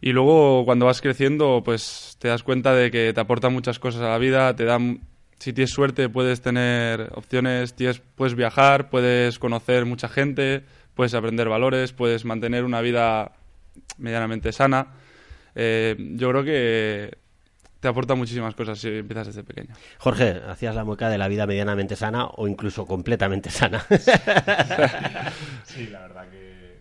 Y 0.01 0.13
luego 0.13 0.65
cuando 0.65 0.87
vas 0.87 1.01
creciendo, 1.01 1.63
pues 1.65 2.17
te 2.19 2.29
das 2.29 2.43
cuenta 2.43 2.75
de 2.75 2.91
que 2.91 3.13
te 3.13 3.21
aporta 3.21 3.49
muchas 3.49 3.79
cosas 3.79 4.03
a 4.03 4.09
la 4.09 4.19
vida, 4.19 4.57
te 4.57 4.65
dan 4.65 5.01
si 5.39 5.53
tienes 5.53 5.71
suerte 5.71 6.09
puedes 6.09 6.41
tener 6.41 7.11
opciones, 7.15 7.75
tienes, 7.75 8.01
puedes 8.15 8.35
viajar, 8.35 8.91
puedes 8.91 9.41
conocer 9.41 9.87
mucha 9.87 10.09
gente, 10.09 10.63
puedes 10.95 11.15
aprender 11.15 11.49
valores, 11.49 11.93
puedes 11.93 12.25
mantener 12.25 12.65
una 12.65 12.81
vida 12.81 13.33
medianamente 13.99 14.53
sana. 14.53 14.89
Eh, 15.55 15.97
yo 16.15 16.31
creo 16.31 16.45
que 16.45 17.19
te 17.83 17.89
aporta 17.89 18.15
muchísimas 18.15 18.55
cosas 18.55 18.79
si 18.79 18.99
empiezas 18.99 19.27
desde 19.27 19.43
pequeño. 19.43 19.75
Jorge, 19.99 20.41
hacías 20.49 20.73
la 20.77 20.85
mueca 20.85 21.09
de 21.09 21.19
la 21.19 21.27
vida 21.27 21.49
medianamente 21.49 21.97
sana 21.97 22.27
o 22.27 22.47
incluso 22.47 22.87
completamente 22.87 23.51
sana. 23.51 23.85
sí, 25.65 25.89
la 25.89 26.03
verdad 26.03 26.29
que, 26.31 26.79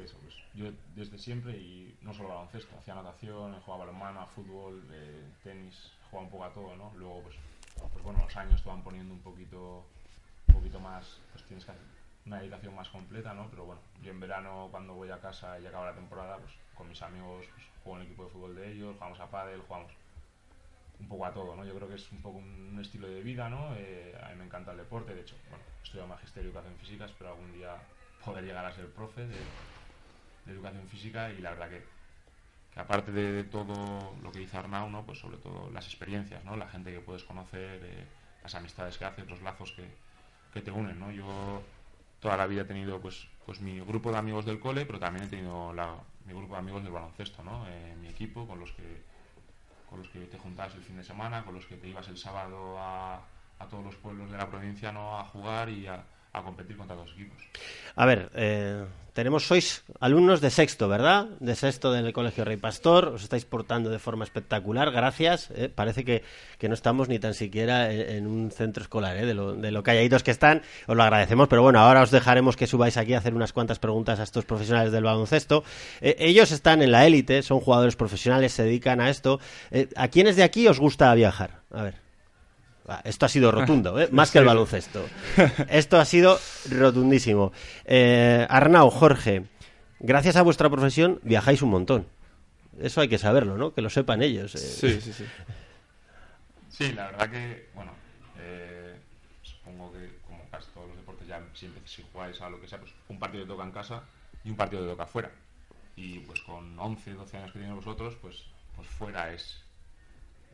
eso, 0.00 0.16
pues, 0.22 0.36
yo 0.54 0.70
desde 0.94 1.18
siempre, 1.18 1.56
y 1.58 1.96
no 2.02 2.14
solo 2.14 2.28
baloncesto, 2.28 2.78
hacía 2.78 2.94
natación, 2.94 3.58
jugaba 3.62 3.86
balonmano, 3.86 4.28
fútbol, 4.28 4.80
eh, 4.92 5.24
tenis, 5.42 5.90
jugaba 6.08 6.26
un 6.26 6.30
poco 6.30 6.44
a 6.44 6.54
todo, 6.54 6.76
¿no? 6.76 6.92
Luego, 6.94 7.22
pues, 7.22 7.34
pues 7.92 8.04
bueno, 8.04 8.20
los 8.22 8.36
años 8.36 8.62
te 8.62 8.68
van 8.68 8.84
poniendo 8.84 9.12
un 9.12 9.22
poquito, 9.22 9.84
un 10.46 10.54
poquito 10.54 10.78
más, 10.78 11.18
pues 11.32 11.42
tienes 11.46 11.64
que 11.64 11.72
hacer 11.72 11.82
una 12.26 12.38
dedicación 12.38 12.76
más 12.76 12.88
completa, 12.90 13.34
¿no? 13.34 13.48
Pero 13.50 13.64
bueno, 13.64 13.80
yo 14.04 14.12
en 14.12 14.20
verano 14.20 14.68
cuando 14.70 14.94
voy 14.94 15.10
a 15.10 15.18
casa 15.18 15.58
y 15.58 15.66
acaba 15.66 15.86
la 15.86 15.96
temporada, 15.96 16.38
pues 16.38 16.52
con 16.76 16.88
mis 16.88 17.02
amigos 17.02 17.44
pues, 17.52 17.66
juego 17.82 17.96
en 17.96 18.02
el 18.02 18.06
equipo 18.06 18.24
de 18.24 18.30
fútbol 18.30 18.54
de 18.54 18.70
ellos, 18.70 18.94
jugamos 18.94 19.18
a 19.18 19.28
pádel, 19.28 19.60
jugamos 19.66 19.90
un 21.00 21.08
poco 21.08 21.26
a 21.26 21.32
todo, 21.32 21.56
¿no? 21.56 21.64
Yo 21.64 21.74
creo 21.74 21.88
que 21.88 21.96
es 21.96 22.12
un 22.12 22.22
poco 22.22 22.38
un, 22.38 22.78
estilo 22.80 23.08
de 23.08 23.22
vida, 23.22 23.48
¿no? 23.48 23.74
Eh, 23.76 24.14
a 24.22 24.30
mí 24.30 24.36
me 24.36 24.44
encanta 24.44 24.72
el 24.72 24.78
deporte, 24.78 25.14
de 25.14 25.20
hecho, 25.22 25.36
bueno, 25.48 25.64
estudio 25.82 26.06
magisterio 26.06 26.42
de 26.42 26.48
educación 26.48 26.76
física, 26.78 27.04
espero 27.06 27.30
algún 27.30 27.52
día 27.52 27.76
poder 28.24 28.44
llegar 28.44 28.64
a 28.64 28.72
ser 28.72 28.88
profe 28.90 29.26
de, 29.26 29.36
educación 30.46 30.86
física 30.88 31.30
y 31.30 31.38
la 31.38 31.50
verdad 31.50 31.70
que, 31.70 31.82
aparte 32.78 33.12
de, 33.12 33.44
todo 33.44 34.14
lo 34.22 34.32
que 34.32 34.40
dice 34.40 34.56
Arnau, 34.56 34.90
¿no? 34.90 35.04
pues 35.06 35.18
sobre 35.18 35.38
todo 35.38 35.70
las 35.70 35.86
experiencias, 35.86 36.44
¿no? 36.44 36.56
la 36.56 36.68
gente 36.68 36.92
que 36.92 37.00
puedes 37.00 37.24
conocer, 37.24 37.80
eh, 37.82 38.04
las 38.42 38.54
amistades 38.54 38.98
que 38.98 39.04
haces, 39.06 39.26
los 39.26 39.40
lazos 39.40 39.72
que, 39.72 39.88
que 40.52 40.60
te 40.60 40.70
unen. 40.70 40.98
¿no? 40.98 41.10
Yo 41.10 41.62
toda 42.20 42.36
la 42.36 42.46
vida 42.46 42.62
he 42.62 42.64
tenido 42.64 43.00
pues, 43.00 43.26
pues 43.46 43.60
mi 43.60 43.80
grupo 43.80 44.10
de 44.10 44.18
amigos 44.18 44.44
del 44.44 44.60
cole, 44.60 44.86
pero 44.86 44.98
también 44.98 45.26
he 45.26 45.28
tenido 45.28 45.72
la, 45.72 45.94
mi 46.24 46.32
grupo 46.32 46.54
de 46.54 46.58
amigos 46.60 46.82
del 46.82 46.92
baloncesto, 46.92 47.42
¿no? 47.42 47.66
Eh, 47.68 47.94
mi 48.00 48.08
equipo 48.08 48.46
con 48.46 48.58
los 48.58 48.72
que 48.72 49.02
con 49.94 50.02
los 50.02 50.10
que 50.10 50.26
te 50.26 50.38
juntabas 50.38 50.74
el 50.74 50.82
fin 50.82 50.96
de 50.96 51.04
semana, 51.04 51.44
con 51.44 51.54
los 51.54 51.66
que 51.66 51.76
te 51.76 51.86
ibas 51.86 52.08
el 52.08 52.18
sábado 52.18 52.76
a, 52.80 53.22
a 53.60 53.68
todos 53.68 53.84
los 53.84 53.94
pueblos 53.94 54.28
de 54.28 54.36
la 54.36 54.50
provincia 54.50 54.90
¿no? 54.90 55.20
a 55.20 55.24
jugar 55.24 55.68
y 55.68 55.86
a, 55.86 56.04
a 56.34 56.42
competir 56.42 56.76
contra 56.76 56.96
los 56.96 57.10
equipos. 57.12 57.38
A 57.96 58.04
ver, 58.04 58.30
eh, 58.34 58.84
tenemos, 59.14 59.46
sois 59.46 59.84
alumnos 60.00 60.40
de 60.40 60.50
sexto, 60.50 60.88
¿verdad? 60.88 61.26
De 61.38 61.54
sexto 61.54 61.92
del 61.92 62.12
Colegio 62.12 62.44
Rey 62.44 62.56
Pastor, 62.56 63.14
os 63.14 63.22
estáis 63.22 63.44
portando 63.46 63.88
de 63.88 64.00
forma 64.00 64.24
espectacular, 64.24 64.90
gracias. 64.90 65.52
Eh, 65.54 65.70
parece 65.72 66.04
que, 66.04 66.24
que, 66.58 66.68
no 66.68 66.74
estamos 66.74 67.08
ni 67.08 67.20
tan 67.20 67.32
siquiera 67.32 67.92
en, 67.92 68.26
un 68.26 68.50
centro 68.50 68.82
escolar, 68.82 69.16
¿eh? 69.16 69.24
de, 69.24 69.34
lo, 69.34 69.54
de 69.54 69.70
lo 69.70 69.84
calladitos 69.84 70.24
que 70.24 70.32
están, 70.32 70.62
os 70.88 70.96
lo 70.96 71.02
agradecemos, 71.04 71.46
pero 71.46 71.62
bueno, 71.62 71.78
ahora 71.78 72.02
os 72.02 72.10
dejaremos 72.10 72.56
que 72.56 72.66
subáis 72.66 72.96
aquí 72.96 73.14
a 73.14 73.18
hacer 73.18 73.34
unas 73.34 73.52
cuantas 73.52 73.78
preguntas 73.78 74.18
a 74.18 74.24
estos 74.24 74.44
profesionales 74.44 74.90
del 74.90 75.04
baloncesto. 75.04 75.62
Eh, 76.00 76.16
ellos 76.18 76.50
están 76.50 76.82
en 76.82 76.90
la 76.90 77.06
élite, 77.06 77.44
son 77.44 77.60
jugadores 77.60 77.94
profesionales, 77.94 78.52
se 78.52 78.64
dedican 78.64 79.00
a 79.00 79.10
esto. 79.10 79.38
Eh, 79.70 79.88
¿A 79.94 80.08
quiénes 80.08 80.34
de 80.34 80.42
aquí 80.42 80.66
os 80.66 80.80
gusta 80.80 81.14
viajar? 81.14 81.60
A 81.70 81.84
ver. 81.84 82.03
Ah, 82.86 83.00
esto 83.04 83.24
ha 83.24 83.28
sido 83.28 83.50
rotundo, 83.50 83.98
¿eh? 84.00 84.08
más 84.12 84.30
que 84.30 84.38
el 84.38 84.44
baloncesto. 84.44 85.04
Esto 85.68 85.98
ha 85.98 86.04
sido 86.04 86.38
rotundísimo. 86.70 87.52
Eh, 87.84 88.46
Arnau, 88.48 88.90
Jorge, 88.90 89.44
gracias 90.00 90.36
a 90.36 90.42
vuestra 90.42 90.68
profesión 90.68 91.18
viajáis 91.22 91.62
un 91.62 91.70
montón. 91.70 92.06
Eso 92.80 93.00
hay 93.00 93.08
que 93.08 93.18
saberlo, 93.18 93.56
¿no? 93.56 93.72
Que 93.72 93.80
lo 93.80 93.88
sepan 93.88 94.22
ellos. 94.22 94.54
Eh. 94.54 94.58
Sí, 94.58 95.00
sí, 95.00 95.12
sí. 95.12 95.24
Sí, 96.68 96.92
la 96.92 97.06
verdad 97.06 97.30
que, 97.30 97.68
bueno, 97.74 97.92
eh, 98.40 98.96
supongo 99.42 99.92
que 99.92 100.18
como 100.26 100.42
casi 100.50 100.66
todos 100.74 100.88
los 100.88 100.96
deportes 100.96 101.28
ya 101.28 101.40
siempre 101.54 101.80
si 101.86 102.04
jugáis 102.12 102.40
a 102.40 102.50
lo 102.50 102.60
que 102.60 102.68
sea, 102.68 102.78
pues 102.78 102.92
un 103.08 103.18
partido 103.18 103.44
te 103.44 103.48
toca 103.48 103.64
en 103.64 103.70
casa 103.70 104.02
y 104.44 104.50
un 104.50 104.56
partido 104.56 104.82
te 104.82 104.90
toca 104.90 105.06
fuera. 105.06 105.30
Y 105.96 106.18
pues 106.20 106.40
con 106.40 106.78
11, 106.78 107.14
12 107.14 107.36
años 107.36 107.52
que 107.52 107.60
tenéis 107.60 107.76
vosotros, 107.76 108.16
pues, 108.20 108.42
pues 108.74 108.88
fuera 108.88 109.32
es, 109.32 109.63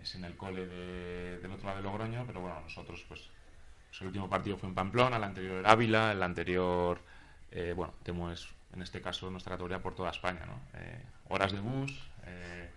es 0.03 0.15
en 0.15 0.25
el 0.25 0.37
cole 0.37 0.67
del 0.67 1.51
otro 1.51 1.67
lado 1.67 1.79
de 1.79 1.83
Logroño, 1.83 2.25
pero 2.27 2.41
bueno, 2.41 2.61
nosotros 2.61 3.05
pues, 3.09 3.29
pues, 3.89 4.01
el 4.01 4.09
último 4.09 4.29
partido 4.29 4.57
fue 4.57 4.69
en 4.69 4.75
Pamplona, 4.75 5.17
el 5.17 5.25
anterior 5.25 5.59
era 5.59 5.71
Ávila, 5.71 6.13
el 6.13 6.23
anterior, 6.23 7.01
eh, 7.51 7.73
bueno, 7.77 7.93
tenemos 8.03 8.49
en 8.73 8.83
este 8.83 9.01
caso 9.01 9.31
nuestra 9.31 9.53
categoría 9.53 9.83
por 9.83 9.95
toda 9.95 10.11
España, 10.11 10.47
¿no? 10.47 10.61
Eh, 10.79 11.03
horas 11.29 11.53
de 11.53 11.61
bus, 11.61 11.93
eh, 12.27 12.71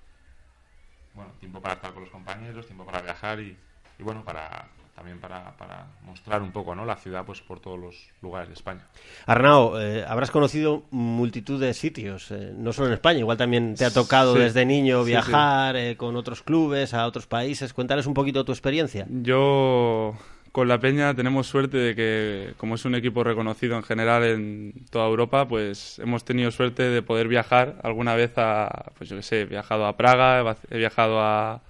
bueno, 1.14 1.32
tiempo 1.40 1.62
para 1.62 1.76
estar 1.76 1.94
con 1.94 2.04
los 2.04 2.12
compañeros, 2.12 2.66
tiempo 2.66 2.86
para 2.86 3.02
viajar 3.02 3.40
y, 3.40 3.58
y 4.00 4.04
bueno, 4.04 4.24
para, 4.24 4.68
también 4.96 5.20
para, 5.20 5.56
para, 5.58 5.88
mostrar 6.06 6.42
un 6.42 6.52
poco 6.52 6.76
¿no? 6.76 6.86
la 6.86 6.96
ciudad 6.96 7.26
pues 7.26 7.42
por 7.42 7.60
todos 7.60 7.80
los 7.80 7.96
lugares 8.22 8.50
de 8.50 8.54
España. 8.54 8.88
Arnau, 9.26 9.78
eh, 9.78 10.06
habrás 10.08 10.32
conocido 10.32 10.84
multitud 10.92 11.60
de 11.60 11.74
sitios, 11.74 12.30
eh, 12.32 12.54
no 12.56 12.74
solo 12.74 12.88
en 12.90 12.94
España, 12.94 13.20
igual 13.20 13.38
también 13.38 13.76
te 13.76 13.86
ha 13.86 13.92
tocado 13.92 14.34
sí. 14.36 14.40
desde 14.40 14.66
niño 14.66 15.04
viajar 15.04 15.76
sí, 15.76 15.82
sí. 15.82 15.88
Eh, 15.88 15.98
con 15.98 16.16
otros 16.16 16.44
clubes 16.44 16.94
a 16.94 17.08
otros 17.08 17.26
países. 17.26 17.74
Cuéntales 17.74 18.06
un 18.06 18.14
poquito 18.14 18.46
tu 18.46 18.52
experiencia. 18.52 19.08
Yo 19.10 20.16
con 20.52 20.68
la 20.68 20.80
Peña 20.80 21.16
tenemos 21.16 21.48
suerte 21.48 21.78
de 21.78 21.96
que, 21.96 22.54
como 22.58 22.76
es 22.76 22.86
un 22.86 22.94
equipo 22.94 23.24
reconocido 23.24 23.76
en 23.76 23.82
general 23.82 24.24
en 24.24 24.86
toda 24.92 25.08
Europa, 25.08 25.48
pues 25.48 25.98
hemos 25.98 26.24
tenido 26.24 26.52
suerte 26.52 26.84
de 26.84 27.02
poder 27.02 27.28
viajar 27.28 27.78
alguna 27.82 28.14
vez 28.14 28.34
a, 28.38 28.92
pues 28.96 29.10
yo 29.10 29.16
qué 29.16 29.24
sé, 29.24 29.42
he 29.42 29.46
viajado 29.46 29.88
a 29.88 29.98
Praga, 29.98 30.56
he 30.70 30.78
viajado 30.78 31.20
a 31.20 31.62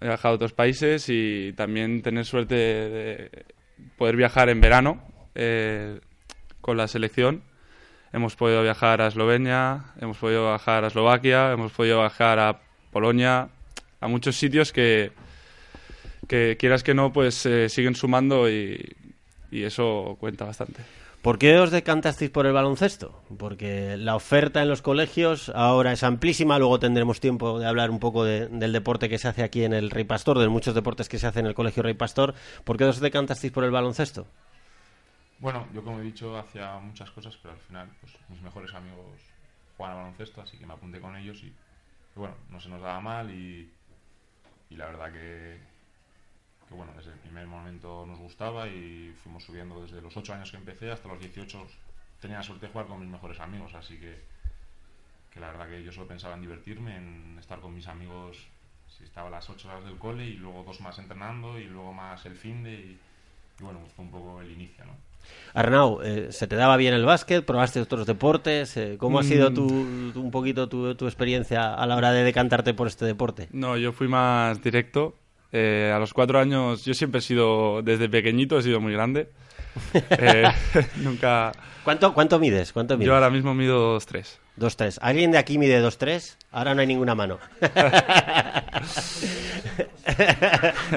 he 0.00 0.06
viajado 0.06 0.32
a 0.32 0.36
otros 0.36 0.52
países 0.52 1.06
y 1.08 1.52
también 1.54 2.02
tener 2.02 2.24
suerte 2.24 2.54
de 2.54 3.44
poder 3.96 4.16
viajar 4.16 4.48
en 4.48 4.60
verano 4.60 5.02
eh, 5.34 6.00
con 6.60 6.76
la 6.76 6.88
selección. 6.88 7.42
Hemos 8.12 8.36
podido 8.36 8.62
viajar 8.62 9.02
a 9.02 9.08
Eslovenia, 9.08 9.92
hemos 10.00 10.18
podido 10.18 10.48
viajar 10.48 10.84
a 10.84 10.88
Eslovaquia, 10.88 11.52
hemos 11.52 11.72
podido 11.72 12.00
viajar 12.00 12.38
a 12.38 12.60
Polonia, 12.90 13.48
a 14.00 14.08
muchos 14.08 14.36
sitios 14.36 14.72
que, 14.72 15.12
que 16.28 16.56
quieras 16.58 16.82
que 16.82 16.94
no, 16.94 17.12
pues 17.12 17.44
eh, 17.46 17.68
siguen 17.68 17.94
sumando 17.94 18.48
y, 18.48 18.96
y 19.50 19.64
eso 19.64 20.16
cuenta 20.18 20.44
bastante. 20.44 20.82
¿Por 21.26 21.40
qué 21.40 21.58
os 21.58 21.72
decantasteis 21.72 22.30
por 22.30 22.46
el 22.46 22.52
baloncesto? 22.52 23.20
Porque 23.36 23.96
la 23.96 24.14
oferta 24.14 24.62
en 24.62 24.68
los 24.68 24.80
colegios 24.80 25.48
ahora 25.56 25.90
es 25.90 26.04
amplísima, 26.04 26.56
luego 26.60 26.78
tendremos 26.78 27.18
tiempo 27.18 27.58
de 27.58 27.66
hablar 27.66 27.90
un 27.90 27.98
poco 27.98 28.22
de, 28.22 28.46
del 28.46 28.72
deporte 28.72 29.08
que 29.08 29.18
se 29.18 29.26
hace 29.26 29.42
aquí 29.42 29.64
en 29.64 29.72
el 29.72 29.90
Rey 29.90 30.04
Pastor, 30.04 30.38
de 30.38 30.46
muchos 30.48 30.76
deportes 30.76 31.08
que 31.08 31.18
se 31.18 31.26
hacen 31.26 31.40
en 31.40 31.48
el 31.48 31.54
Colegio 31.56 31.82
Rey 31.82 31.94
Pastor. 31.94 32.36
¿Por 32.62 32.76
qué 32.76 32.84
os 32.84 33.00
decantasteis 33.00 33.52
por 33.52 33.64
el 33.64 33.72
baloncesto? 33.72 34.28
Bueno, 35.40 35.66
yo 35.74 35.82
como 35.82 35.98
he 35.98 36.04
dicho, 36.04 36.38
hacía 36.38 36.78
muchas 36.78 37.10
cosas, 37.10 37.36
pero 37.42 37.54
al 37.54 37.60
final 37.60 37.88
pues, 38.00 38.12
mis 38.28 38.40
mejores 38.40 38.72
amigos 38.72 39.18
juegan 39.76 39.96
al 39.96 40.02
baloncesto, 40.04 40.42
así 40.42 40.56
que 40.56 40.64
me 40.64 40.74
apunté 40.74 41.00
con 41.00 41.16
ellos 41.16 41.42
y, 41.42 41.46
y 41.46 41.54
bueno, 42.14 42.36
no 42.50 42.60
se 42.60 42.68
nos 42.68 42.80
daba 42.80 43.00
mal 43.00 43.32
y, 43.32 43.68
y 44.70 44.76
la 44.76 44.86
verdad 44.86 45.12
que, 45.12 45.58
que 46.68 46.74
bueno, 46.74 46.92
desde 46.96 47.12
el 47.12 47.18
primer 47.18 47.46
momento 47.46 48.04
nos 48.06 48.18
gustaba 48.18 48.68
y 48.68 49.14
fuimos 49.22 49.44
subiendo 49.44 49.80
desde 49.82 50.00
los 50.00 50.16
8 50.16 50.34
años 50.34 50.50
que 50.50 50.56
empecé 50.56 50.90
hasta 50.90 51.08
los 51.08 51.20
18 51.20 51.66
tenía 52.20 52.38
la 52.38 52.42
suerte 52.42 52.66
de 52.66 52.72
jugar 52.72 52.86
con 52.86 53.00
mis 53.00 53.08
mejores 53.08 53.38
amigos, 53.40 53.74
así 53.74 53.98
que, 53.98 54.18
que 55.32 55.40
la 55.40 55.48
verdad 55.48 55.68
que 55.68 55.82
yo 55.82 55.92
solo 55.92 56.06
pensaba 56.06 56.34
en 56.34 56.40
divertirme, 56.40 56.96
en 56.96 57.36
estar 57.38 57.60
con 57.60 57.74
mis 57.74 57.86
amigos, 57.86 58.38
si 58.88 59.04
estaba 59.04 59.30
las 59.30 59.48
8 59.48 59.68
horas 59.68 59.84
del 59.84 59.98
cole 59.98 60.24
y 60.24 60.34
luego 60.34 60.64
dos 60.64 60.80
más 60.80 60.98
entrenando 60.98 61.58
y 61.58 61.64
luego 61.64 61.92
más 61.92 62.24
el 62.26 62.34
fin 62.34 62.64
de 62.64 62.72
y, 62.72 62.98
y 63.60 63.62
bueno, 63.62 63.80
fue 63.94 64.04
un 64.04 64.10
poco 64.10 64.40
el 64.40 64.50
inicio, 64.50 64.84
¿no? 64.84 64.92
Arnau, 65.54 66.02
eh, 66.02 66.28
¿se 66.30 66.46
te 66.46 66.54
daba 66.54 66.76
bien 66.76 66.94
el 66.94 67.04
básquet? 67.04 67.44
¿Probaste 67.44 67.80
otros 67.80 68.06
deportes? 68.06 68.76
Eh, 68.76 68.96
¿Cómo 68.96 69.18
ha 69.18 69.24
sido 69.24 69.52
tu, 69.52 70.12
tu, 70.12 70.20
un 70.20 70.30
poquito 70.30 70.68
tu, 70.68 70.94
tu 70.94 71.06
experiencia 71.06 71.74
a 71.74 71.86
la 71.86 71.96
hora 71.96 72.12
de 72.12 72.22
decantarte 72.22 72.74
por 72.74 72.86
este 72.86 73.04
deporte? 73.06 73.48
No, 73.50 73.76
yo 73.76 73.92
fui 73.92 74.06
más 74.06 74.62
directo 74.62 75.16
eh, 75.52 75.92
a 75.94 75.98
los 75.98 76.12
cuatro 76.12 76.38
años, 76.38 76.84
yo 76.84 76.94
siempre 76.94 77.18
he 77.18 77.22
sido, 77.22 77.82
desde 77.82 78.08
pequeñito 78.08 78.58
he 78.58 78.62
sido 78.62 78.80
muy 78.80 78.92
grande. 78.92 79.28
eh, 80.10 80.50
nunca. 80.96 81.52
¿Cuánto, 81.84 82.12
¿Cuánto 82.14 82.38
mides? 82.38 82.72
¿Cuánto 82.72 82.96
mides? 82.96 83.06
Yo 83.06 83.14
ahora 83.14 83.30
mismo 83.30 83.54
mido 83.54 83.96
2'3. 83.96 84.38
2'3. 84.58 84.98
¿Alguien 85.02 85.30
de 85.30 85.38
aquí 85.38 85.58
mide 85.58 85.80
2'3? 85.82 86.36
Ahora 86.50 86.74
no 86.74 86.80
hay 86.80 86.86
ninguna 86.86 87.14
mano. 87.14 87.38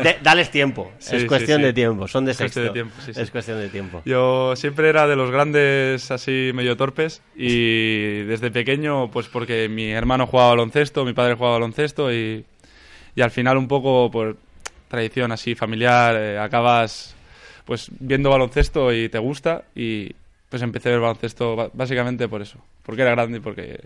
de, 0.01 0.17
dales 0.23 0.49
tiempo. 0.49 0.91
Sí, 0.97 1.17
es 1.17 1.25
cuestión 1.25 1.57
sí, 1.57 1.63
sí. 1.63 1.67
de 1.67 1.73
tiempo. 1.73 2.07
Son 2.07 2.25
de 2.25 2.33
sexto. 2.33 2.61
De 2.61 2.69
tiempo, 2.69 2.95
es 3.05 3.29
cuestión 3.31 3.59
de 3.59 3.69
tiempo. 3.69 4.01
Yo 4.05 4.55
siempre 4.55 4.89
era 4.89 5.07
de 5.07 5.15
los 5.15 5.29
grandes 5.29 6.09
así 6.09 6.51
medio 6.53 6.77
torpes 6.77 7.21
y 7.35 8.23
desde 8.23 8.49
pequeño, 8.49 9.11
pues 9.11 9.27
porque 9.27 9.67
mi 9.69 9.91
hermano 9.91 10.25
jugaba 10.25 10.51
baloncesto, 10.51 11.03
mi 11.05 11.13
padre 11.13 11.35
jugaba 11.35 11.55
baloncesto 11.55 12.11
y, 12.13 12.45
y 13.15 13.21
al 13.21 13.31
final 13.31 13.57
un 13.57 13.67
poco 13.67 14.09
por 14.11 14.37
tradición 14.87 15.31
así 15.31 15.55
familiar 15.55 16.15
eh, 16.15 16.39
acabas 16.39 17.15
pues 17.65 17.89
viendo 17.99 18.31
baloncesto 18.31 18.91
y 18.91 19.09
te 19.09 19.19
gusta 19.19 19.63
y 19.75 20.11
pues 20.49 20.61
empecé 20.63 20.89
a 20.89 20.93
ver 20.93 21.01
baloncesto 21.01 21.71
básicamente 21.73 22.27
por 22.27 22.41
eso, 22.41 22.59
porque 22.83 23.03
era 23.03 23.11
grande 23.11 23.37
y 23.37 23.41
porque 23.41 23.79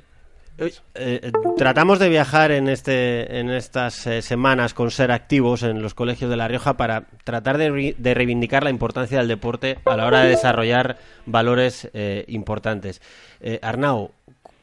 eh, 0.57 0.71
eh, 0.95 1.31
tratamos 1.57 1.99
de 1.99 2.07
viajar 2.07 2.51
en 2.51 2.69
este 2.69 3.39
en 3.39 3.49
estas 3.49 3.95
semanas 4.21 4.73
con 4.73 4.91
ser 4.91 5.11
activos 5.11 5.63
en 5.63 5.81
los 5.81 5.93
colegios 5.93 6.29
de 6.29 6.37
La 6.37 6.47
Rioja 6.47 6.77
para 6.77 7.05
tratar 7.25 7.57
de, 7.57 7.95
de 7.97 8.13
reivindicar 8.13 8.63
la 8.63 8.69
importancia 8.69 9.17
del 9.17 9.27
deporte 9.27 9.79
a 9.83 9.97
la 9.97 10.05
hora 10.05 10.21
de 10.21 10.29
desarrollar 10.29 10.97
valores 11.25 11.89
eh, 11.93 12.23
importantes. 12.27 13.01
Arnau, 13.61 14.11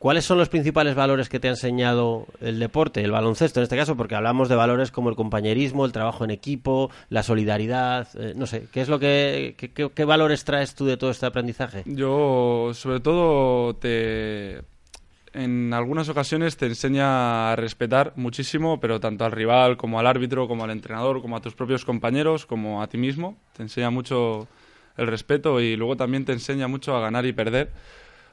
¿Cuáles 0.00 0.24
son 0.24 0.38
los 0.38 0.48
principales 0.48 0.94
valores 0.94 1.28
que 1.28 1.40
te 1.40 1.48
ha 1.48 1.50
enseñado 1.50 2.26
el 2.40 2.58
deporte, 2.58 3.04
el 3.04 3.10
baloncesto 3.10 3.60
en 3.60 3.64
este 3.64 3.76
caso? 3.76 3.98
Porque 3.98 4.14
hablamos 4.14 4.48
de 4.48 4.56
valores 4.56 4.90
como 4.90 5.10
el 5.10 5.14
compañerismo, 5.14 5.84
el 5.84 5.92
trabajo 5.92 6.24
en 6.24 6.30
equipo, 6.30 6.90
la 7.10 7.22
solidaridad, 7.22 8.08
eh, 8.14 8.32
no 8.34 8.46
sé, 8.46 8.66
¿qué 8.72 8.80
es 8.80 8.88
lo 8.88 8.98
que 8.98 9.56
qué, 9.58 10.04
valores 10.06 10.44
traes 10.44 10.74
tú 10.74 10.86
de 10.86 10.96
todo 10.96 11.10
este 11.10 11.26
aprendizaje? 11.26 11.82
Yo, 11.84 12.70
sobre 12.72 13.00
todo, 13.00 13.76
te 13.76 14.62
en 15.34 15.74
algunas 15.74 16.08
ocasiones 16.08 16.56
te 16.56 16.64
enseña 16.64 17.52
a 17.52 17.56
respetar 17.56 18.14
muchísimo, 18.16 18.80
pero 18.80 19.00
tanto 19.00 19.26
al 19.26 19.32
rival 19.32 19.76
como 19.76 20.00
al 20.00 20.06
árbitro, 20.06 20.48
como 20.48 20.64
al 20.64 20.70
entrenador, 20.70 21.20
como 21.20 21.36
a 21.36 21.42
tus 21.42 21.54
propios 21.54 21.84
compañeros, 21.84 22.46
como 22.46 22.80
a 22.80 22.86
ti 22.86 22.96
mismo. 22.96 23.36
Te 23.54 23.64
enseña 23.64 23.90
mucho 23.90 24.48
el 24.96 25.08
respeto 25.08 25.60
y 25.60 25.76
luego 25.76 25.98
también 25.98 26.24
te 26.24 26.32
enseña 26.32 26.68
mucho 26.68 26.96
a 26.96 27.00
ganar 27.00 27.26
y 27.26 27.34
perder 27.34 27.70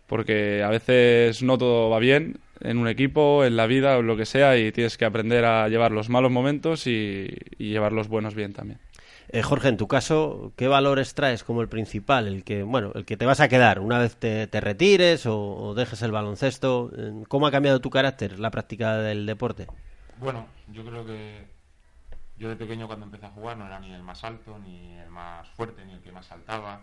porque 0.07 0.63
a 0.63 0.69
veces 0.69 1.43
no 1.43 1.57
todo 1.57 1.89
va 1.89 1.99
bien 1.99 2.39
en 2.61 2.79
un 2.79 2.87
equipo, 2.87 3.45
en 3.45 3.55
la 3.55 3.67
vida 3.67 3.97
o 3.97 4.01
lo 4.01 4.17
que 4.17 4.25
sea 4.25 4.57
y 4.57 4.71
tienes 4.71 4.97
que 4.97 5.05
aprender 5.05 5.45
a 5.45 5.69
llevar 5.69 5.91
los 5.91 6.09
malos 6.09 6.31
momentos 6.31 6.87
y, 6.87 7.27
y 7.57 7.69
llevar 7.69 7.91
los 7.91 8.07
buenos 8.07 8.33
bien 8.33 8.53
también. 8.53 8.79
Eh, 9.29 9.41
Jorge, 9.41 9.67
en 9.67 9.77
tu 9.77 9.87
caso, 9.87 10.53
¿qué 10.55 10.69
valores 10.69 11.13
traes 11.13 11.43
como 11.43 11.61
el 11.61 11.67
principal, 11.67 12.27
el 12.27 12.45
que, 12.45 12.63
bueno, 12.63 12.93
el 12.95 13.03
que 13.03 13.17
te 13.17 13.25
vas 13.25 13.41
a 13.41 13.49
quedar 13.49 13.81
una 13.81 13.99
vez 13.99 14.15
te, 14.15 14.47
te 14.47 14.61
retires 14.61 15.25
o, 15.25 15.37
o 15.37 15.73
dejes 15.73 16.01
el 16.01 16.11
baloncesto? 16.11 16.91
Eh, 16.97 17.23
¿Cómo 17.27 17.45
ha 17.45 17.51
cambiado 17.51 17.81
tu 17.81 17.89
carácter 17.89 18.39
la 18.39 18.51
práctica 18.51 18.97
del 18.97 19.25
deporte? 19.25 19.67
Bueno, 20.19 20.47
yo 20.71 20.85
creo 20.85 21.05
que 21.05 21.45
yo 22.37 22.47
de 22.47 22.55
pequeño 22.55 22.87
cuando 22.87 23.05
empecé 23.05 23.25
a 23.25 23.31
jugar 23.31 23.57
no 23.57 23.67
era 23.67 23.79
ni 23.79 23.93
el 23.93 24.01
más 24.01 24.23
alto, 24.23 24.57
ni 24.59 24.97
el 24.97 25.09
más 25.09 25.47
fuerte, 25.49 25.83
ni 25.85 25.93
el 25.93 25.99
que 25.99 26.11
más 26.13 26.25
saltaba. 26.25 26.81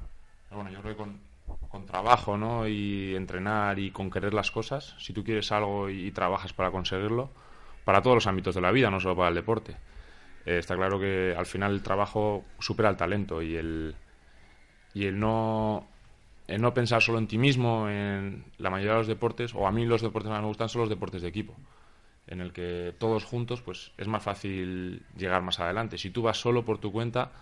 Pero 0.49 0.61
bueno, 0.61 0.71
yo 0.71 0.83
creo 0.83 0.95
que 0.95 0.99
con, 0.99 1.19
con 1.69 1.87
trabajo, 1.87 2.37
¿no? 2.37 2.69
Y 2.69 3.15
entrenar 3.17 3.79
y 3.79 3.91
con 3.91 4.11
querer 4.11 4.35
las 4.35 4.51
cosas, 4.51 4.95
si 4.99 5.13
tú 5.13 5.25
quieres 5.25 5.51
algo 5.53 5.91
y, 5.91 6.11
trabajas 6.13 6.53
para 6.53 6.71
conseguirlo, 6.71 7.31
para 7.85 8.03
todos 8.03 8.17
los 8.17 8.27
ámbitos 8.27 8.55
de 8.55 8.61
la 8.61 8.71
vida, 8.71 8.91
no 8.91 9.01
solo 9.01 9.17
para 9.17 9.29
el 9.29 9.35
deporte. 9.35 9.77
Eh, 10.47 10.59
está 10.59 10.77
claro 10.77 10.99
que 11.01 11.35
al 11.37 11.47
final 11.47 11.73
el 11.73 11.83
trabajo 11.83 12.45
supera 12.59 12.91
el 12.91 12.97
talento 12.97 13.43
y 13.43 13.57
el, 13.57 13.95
y 14.95 15.07
el 15.07 15.19
no 15.19 15.89
el 16.47 16.61
no 16.61 16.75
pensar 16.75 17.03
solo 17.03 17.19
en 17.19 17.27
ti 17.27 17.39
mismo, 17.39 17.89
en 17.89 18.45
la 18.59 18.71
mayoría 18.71 18.93
de 18.93 18.99
los 18.99 19.07
deportes, 19.07 19.55
o 19.55 19.67
a 19.67 19.73
mí 19.73 19.87
los 19.87 20.03
deportes 20.03 20.29
que 20.29 20.33
más 20.33 20.43
me 20.43 20.49
gustan 20.49 20.69
son 20.69 20.83
los 20.83 20.91
deportes 20.91 21.23
de 21.23 21.29
equipo, 21.29 21.57
en 22.27 22.41
el 22.41 22.53
que 22.53 22.95
todos 22.99 23.25
juntos 23.25 23.63
pues 23.63 23.93
es 23.97 24.09
más 24.09 24.23
fácil 24.23 25.03
llegar 25.17 25.43
más 25.43 25.59
adelante. 25.61 25.99
Si 25.99 26.11
tú 26.11 26.23
vas 26.23 26.39
solo 26.39 26.65
por 26.65 26.79
tu 26.79 26.93
cuenta, 26.93 27.33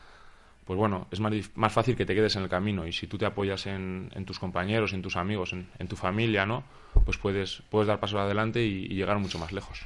pues 0.65 0.79
bueno, 0.79 1.07
es 1.11 1.21
más, 1.21 1.33
más 1.55 1.73
fácil 1.73 1.97
que 1.97 2.07
te 2.07 2.15
quedes 2.15 2.37
en 2.37 2.43
el 2.43 2.49
camino 2.49 2.87
y 2.87 2.93
si 2.93 3.07
tú 3.07 3.19
te 3.19 3.27
apoyas 3.27 3.67
en, 3.67 4.11
en 4.15 4.25
tus 4.25 4.39
compañeros, 4.39 4.93
en 4.93 5.03
tus 5.03 5.17
amigos, 5.17 5.53
en, 5.53 5.69
en 5.79 5.89
tu 5.89 5.97
familia, 5.97 6.47
¿no? 6.47 6.65
Pues 7.05 7.19
puedes, 7.19 7.63
puedes 7.71 7.89
dar 7.89 8.01
pasos 8.01 8.21
adelante 8.21 8.63
y, 8.63 8.89
llegar 8.89 9.19
mucho 9.19 9.39
más 9.39 9.53
lejos. 9.53 9.81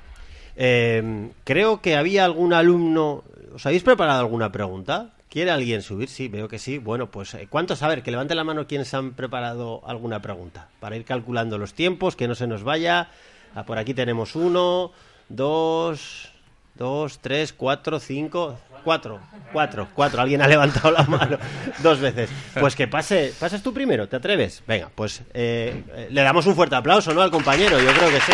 Eh, 0.56 1.30
creo 1.45 1.80
que 1.80 1.97
había 1.97 2.25
algún 2.25 2.52
alumno. 2.52 3.25
¿Os 3.54 3.64
habéis 3.64 3.83
preparado 3.83 4.21
alguna 4.21 4.52
pregunta? 4.52 5.12
¿Quiere 5.30 5.50
alguien 5.50 5.83
subir? 5.83 6.09
Sí, 6.09 6.28
veo 6.28 6.49
que 6.49 6.59
sí. 6.59 6.78
Bueno, 6.78 7.11
pues 7.11 7.35
eh, 7.35 7.47
¿cuántos? 7.49 7.83
A 7.83 7.88
ver, 7.88 8.02
que 8.02 8.11
levanten 8.11 8.37
la 8.37 8.45
mano 8.45 8.66
quienes 8.66 8.92
han 8.95 9.12
preparado 9.12 9.83
alguna 9.87 10.21
pregunta. 10.21 10.68
Para 10.80 10.97
ir 10.97 11.04
calculando 11.04 11.59
los 11.59 11.75
tiempos, 11.75 12.16
que 12.16 12.28
no 12.28 12.35
se 12.35 12.47
nos 12.47 12.62
vaya. 12.62 13.11
Ah, 13.54 13.64
por 13.64 13.78
aquí 13.78 13.95
tenemos 13.95 14.37
uno, 14.37 14.92
dos, 15.28 16.33
dos, 16.76 17.18
tres, 17.21 17.52
cuatro, 17.52 17.99
cinco, 17.99 18.59
cuatro, 18.85 19.21
cuatro, 19.52 19.88
cuatro. 19.95 20.23
Alguien 20.23 20.42
ha 20.42 20.49
levantado 20.49 20.90
la 20.90 21.02
mano 21.04 21.38
dos 21.83 22.00
veces. 22.00 22.30
Pues 22.59 22.76
que 22.76 22.87
pase, 22.88 23.33
pases 23.38 23.62
tú 23.62 23.73
primero, 23.73 24.09
¿te 24.09 24.16
atreves? 24.16 24.62
Venga, 24.66 24.90
pues 24.95 25.23
eh, 25.35 26.09
le 26.11 26.23
damos 26.23 26.47
un 26.47 26.54
fuerte 26.54 26.76
aplauso, 26.76 27.12
¿no? 27.14 27.23
Al 27.23 27.30
compañero, 27.30 27.78
yo 27.80 27.92
creo 27.92 28.11
que 28.11 28.21
sí. 28.21 28.33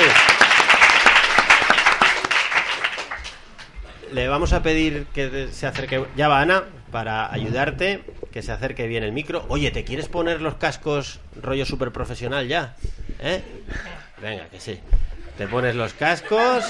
Le 4.12 4.28
vamos 4.28 4.52
a 4.52 4.62
pedir 4.62 5.06
que 5.14 5.48
se 5.52 5.66
acerque. 5.66 6.04
Ya 6.16 6.28
va 6.28 6.40
Ana, 6.40 6.64
para 6.90 7.32
ayudarte, 7.32 8.04
que 8.30 8.42
se 8.42 8.52
acerque 8.52 8.86
bien 8.86 9.04
el 9.04 9.12
micro. 9.12 9.46
Oye, 9.48 9.70
¿te 9.70 9.84
quieres 9.84 10.08
poner 10.08 10.42
los 10.42 10.56
cascos 10.56 11.20
rollo 11.40 11.64
super 11.64 11.92
profesional 11.92 12.46
ya? 12.46 12.76
¿Eh? 13.20 13.42
Venga, 14.20 14.48
que 14.48 14.60
sí. 14.60 14.80
Te 15.42 15.48
pones 15.48 15.74
los 15.74 15.92
cascos 15.92 16.64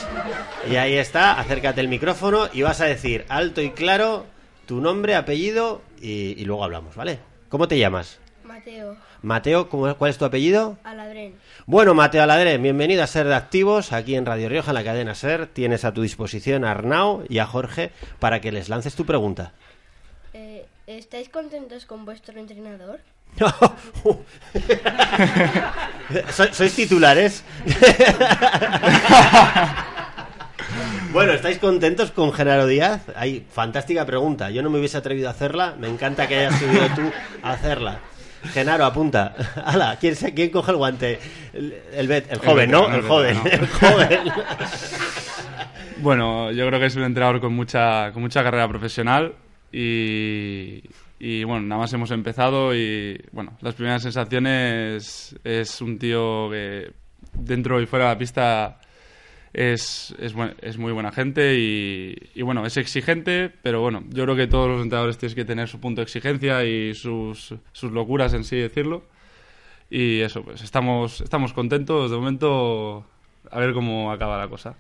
y 0.67 0.77
ahí 0.77 0.95
está, 0.95 1.39
acércate 1.39 1.83
el 1.83 1.89
micrófono 1.89 2.49
y 2.55 2.63
vas 2.63 2.81
a 2.81 2.87
decir 2.87 3.27
alto 3.29 3.61
y 3.61 3.73
claro 3.73 4.25
tu 4.65 4.81
nombre, 4.81 5.15
apellido 5.15 5.83
y, 6.01 6.41
y 6.41 6.45
luego 6.47 6.65
hablamos, 6.65 6.97
¿vale? 6.97 7.19
¿Cómo 7.51 7.69
te 7.69 7.79
llamas? 7.79 8.19
Mateo, 8.45 8.97
Mateo, 9.21 9.69
¿cómo- 9.69 9.95
¿cuál 9.99 10.11
es 10.11 10.17
tu 10.17 10.25
apellido? 10.25 10.79
Aladrén. 10.85 11.35
Bueno, 11.67 11.93
Mateo 11.93 12.23
Aladré, 12.23 12.57
bienvenido 12.57 13.03
a 13.03 13.07
Ser 13.07 13.27
de 13.27 13.35
Activos, 13.35 13.93
aquí 13.93 14.15
en 14.15 14.25
Radio 14.25 14.49
Rioja, 14.49 14.71
en 14.71 14.75
la 14.77 14.85
cadena 14.85 15.15
Ser. 15.15 15.49
Tienes 15.49 15.85
a 15.85 15.93
tu 15.93 16.01
disposición 16.01 16.65
a 16.65 16.71
Arnau 16.71 17.25
y 17.29 17.41
a 17.41 17.47
Jorge 17.47 17.91
para 18.21 18.41
que 18.41 18.53
les 18.53 18.71
lances 18.71 18.95
tu 18.95 19.05
pregunta. 19.05 19.53
Eh, 20.33 20.65
¿Estáis 20.87 21.29
contentos 21.29 21.85
con 21.85 22.07
vuestro 22.07 22.41
entrenador? 22.41 23.01
¿So- 26.31 26.53
¿Sois 26.53 26.75
titulares? 26.75 27.43
bueno, 31.13 31.33
¿estáis 31.33 31.59
contentos 31.59 32.11
con 32.13 32.33
Genaro 32.33 32.67
Díaz? 32.67 33.03
Hay 33.17 33.45
fantástica 33.51 34.05
pregunta. 34.07 34.51
Yo 34.51 34.63
no 34.63 34.71
me 34.71 34.79
hubiese 34.79 34.97
atrevido 34.99 35.29
a 35.29 35.33
hacerla. 35.33 35.75
Me 35.79 35.89
encanta 35.89 36.27
que 36.29 36.37
hayas 36.39 36.59
subido 36.59 36.87
tú 36.95 37.03
a 37.43 37.53
hacerla. 37.53 37.99
Genaro, 38.53 38.85
apunta. 38.85 39.35
Hala, 39.65 39.97
¿quién, 40.01 40.17
se- 40.17 40.35
quién 40.35 40.51
coge 40.51 40.73
el 40.73 40.77
guante? 40.77 41.19
El, 41.53 41.75
el, 41.95 42.11
el 42.11 42.39
joven, 42.39 42.71
¿no? 42.71 42.89
El 42.89 42.95
el 42.97 43.03
joven. 43.03 43.41
El 43.45 43.67
joven. 43.69 44.21
Bueno, 45.99 46.51
yo 46.51 46.67
creo 46.67 46.81
que 46.81 46.87
es 46.87 46.97
un 46.97 47.05
entrenador 47.05 47.41
con 47.41 47.53
mucha, 47.55 48.11
con 48.13 48.23
mucha 48.23 48.43
carrera 48.43 48.67
profesional 48.69 49.35
y, 49.71 50.83
y, 51.25 51.45
bueno, 51.45 51.63
nada 51.67 51.83
más 51.83 51.93
hemos 51.93 52.11
empezado 52.11 52.75
y 52.75 53.17
bueno, 53.31 53.57
las 53.61 53.75
primeras 53.77 54.03
sensaciones 54.03 55.37
es 55.45 55.81
un 55.81 55.97
tío 55.99 56.51
que 56.51 56.91
dentro 57.35 57.81
y 57.81 57.87
fuera 57.87 58.07
de 58.07 58.11
la 58.15 58.19
pista 58.19 58.81
es, 59.53 60.15
es, 60.19 60.33
buen- 60.35 60.57
es 60.63 60.79
muy 60.79 60.93
buena 60.93 61.13
gente 61.13 61.55
y, 61.59 62.17
y, 62.35 62.43
bueno, 62.43 62.67
es 62.67 62.77
exigente, 62.77 63.53
pero 63.63 63.81
bueno, 63.81 64.03
yo 64.09 64.25
creo 64.25 64.35
que 64.35 64.47
todos 64.49 64.69
los 64.69 64.83
entrenadores 64.83 65.17
tienen 65.19 65.37
que 65.37 65.45
tener 65.45 65.69
su 65.69 65.79
punto 65.79 66.01
de 66.01 66.05
exigencia 66.05 66.65
y 66.65 66.95
sus, 66.95 67.55
sus 67.73 67.93
locuras 67.93 68.35
en 68.35 68.43
sí 68.45 68.57
decirlo. 68.57 69.05
Y 69.91 70.21
eso, 70.23 70.43
pues 70.43 70.63
estamos, 70.63 71.21
estamos 71.21 71.53
contentos 71.53 72.11
de 72.11 72.17
momento 72.17 73.05
a 73.51 73.59
ver 73.61 73.75
cómo 73.75 74.11
acaba 74.11 74.39
la 74.39 74.49
cosa. 74.49 74.75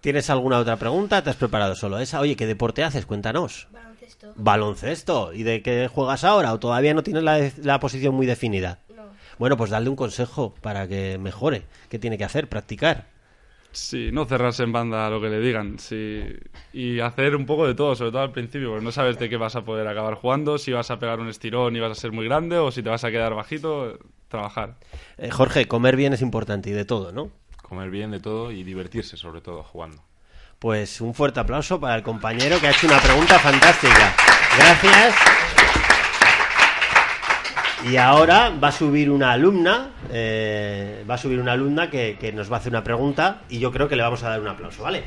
¿Tienes 0.00 0.28
alguna 0.30 0.58
otra 0.58 0.76
pregunta? 0.76 1.22
¿Te 1.22 1.30
has 1.30 1.36
preparado 1.36 1.76
solo 1.76 1.98
esa? 2.00 2.18
Oye, 2.20 2.34
¿qué 2.34 2.44
deporte 2.46 2.82
haces? 2.82 3.06
Cuéntanos. 3.06 3.68
Baloncesto. 4.02 4.32
Baloncesto. 4.36 5.32
¿Y 5.32 5.42
de 5.42 5.62
qué 5.62 5.88
juegas 5.88 6.24
ahora? 6.24 6.52
¿O 6.52 6.58
todavía 6.58 6.94
no 6.94 7.02
tienes 7.02 7.22
la, 7.22 7.50
la 7.62 7.80
posición 7.80 8.14
muy 8.14 8.26
definida? 8.26 8.80
No. 8.94 9.04
Bueno, 9.38 9.56
pues 9.56 9.70
dale 9.70 9.88
un 9.88 9.96
consejo 9.96 10.54
para 10.60 10.88
que 10.88 11.18
mejore. 11.18 11.64
¿Qué 11.88 11.98
tiene 11.98 12.18
que 12.18 12.24
hacer? 12.24 12.48
Practicar. 12.48 13.06
Sí, 13.72 14.10
no 14.12 14.26
cerrarse 14.26 14.64
en 14.64 14.72
banda 14.72 15.06
a 15.06 15.10
lo 15.10 15.20
que 15.20 15.30
le 15.30 15.40
digan. 15.40 15.78
Sí. 15.78 16.24
Y 16.74 17.00
hacer 17.00 17.34
un 17.34 17.46
poco 17.46 17.66
de 17.66 17.74
todo, 17.74 17.94
sobre 17.96 18.10
todo 18.10 18.22
al 18.22 18.32
principio, 18.32 18.70
porque 18.70 18.84
no 18.84 18.92
sabes 18.92 19.18
de 19.18 19.30
qué 19.30 19.38
vas 19.38 19.56
a 19.56 19.62
poder 19.62 19.88
acabar 19.88 20.14
jugando, 20.14 20.58
si 20.58 20.72
vas 20.72 20.90
a 20.90 20.98
pegar 20.98 21.20
un 21.20 21.28
estirón 21.28 21.74
y 21.74 21.80
vas 21.80 21.92
a 21.92 22.00
ser 22.00 22.12
muy 22.12 22.26
grande 22.26 22.58
o 22.58 22.70
si 22.70 22.82
te 22.82 22.90
vas 22.90 23.04
a 23.04 23.10
quedar 23.10 23.34
bajito, 23.34 23.98
trabajar. 24.28 24.76
Eh, 25.16 25.30
Jorge, 25.30 25.66
comer 25.68 25.96
bien 25.96 26.12
es 26.12 26.20
importante 26.20 26.68
y 26.68 26.72
de 26.74 26.84
todo, 26.84 27.12
¿no? 27.12 27.30
Comer 27.62 27.90
bien 27.90 28.10
de 28.10 28.20
todo 28.20 28.52
y 28.52 28.62
divertirse 28.62 29.16
sobre 29.16 29.40
todo 29.40 29.62
jugando. 29.62 30.02
Pues 30.62 31.00
un 31.00 31.12
fuerte 31.12 31.40
aplauso 31.40 31.80
para 31.80 31.96
el 31.96 32.04
compañero 32.04 32.60
que 32.60 32.68
ha 32.68 32.70
hecho 32.70 32.86
una 32.86 33.00
pregunta 33.00 33.36
fantástica. 33.40 34.14
Gracias. 34.56 35.14
Y 37.90 37.96
ahora 37.96 38.50
va 38.62 38.68
a 38.68 38.72
subir 38.72 39.10
una 39.10 39.32
alumna, 39.32 39.90
eh, 40.08 41.04
va 41.10 41.14
a 41.14 41.18
subir 41.18 41.40
una 41.40 41.50
alumna 41.50 41.90
que, 41.90 42.16
que 42.16 42.30
nos 42.30 42.48
va 42.48 42.58
a 42.58 42.60
hacer 42.60 42.70
una 42.70 42.84
pregunta 42.84 43.40
y 43.48 43.58
yo 43.58 43.72
creo 43.72 43.88
que 43.88 43.96
le 43.96 44.04
vamos 44.04 44.22
a 44.22 44.28
dar 44.28 44.40
un 44.40 44.46
aplauso, 44.46 44.84
¿vale? 44.84 45.02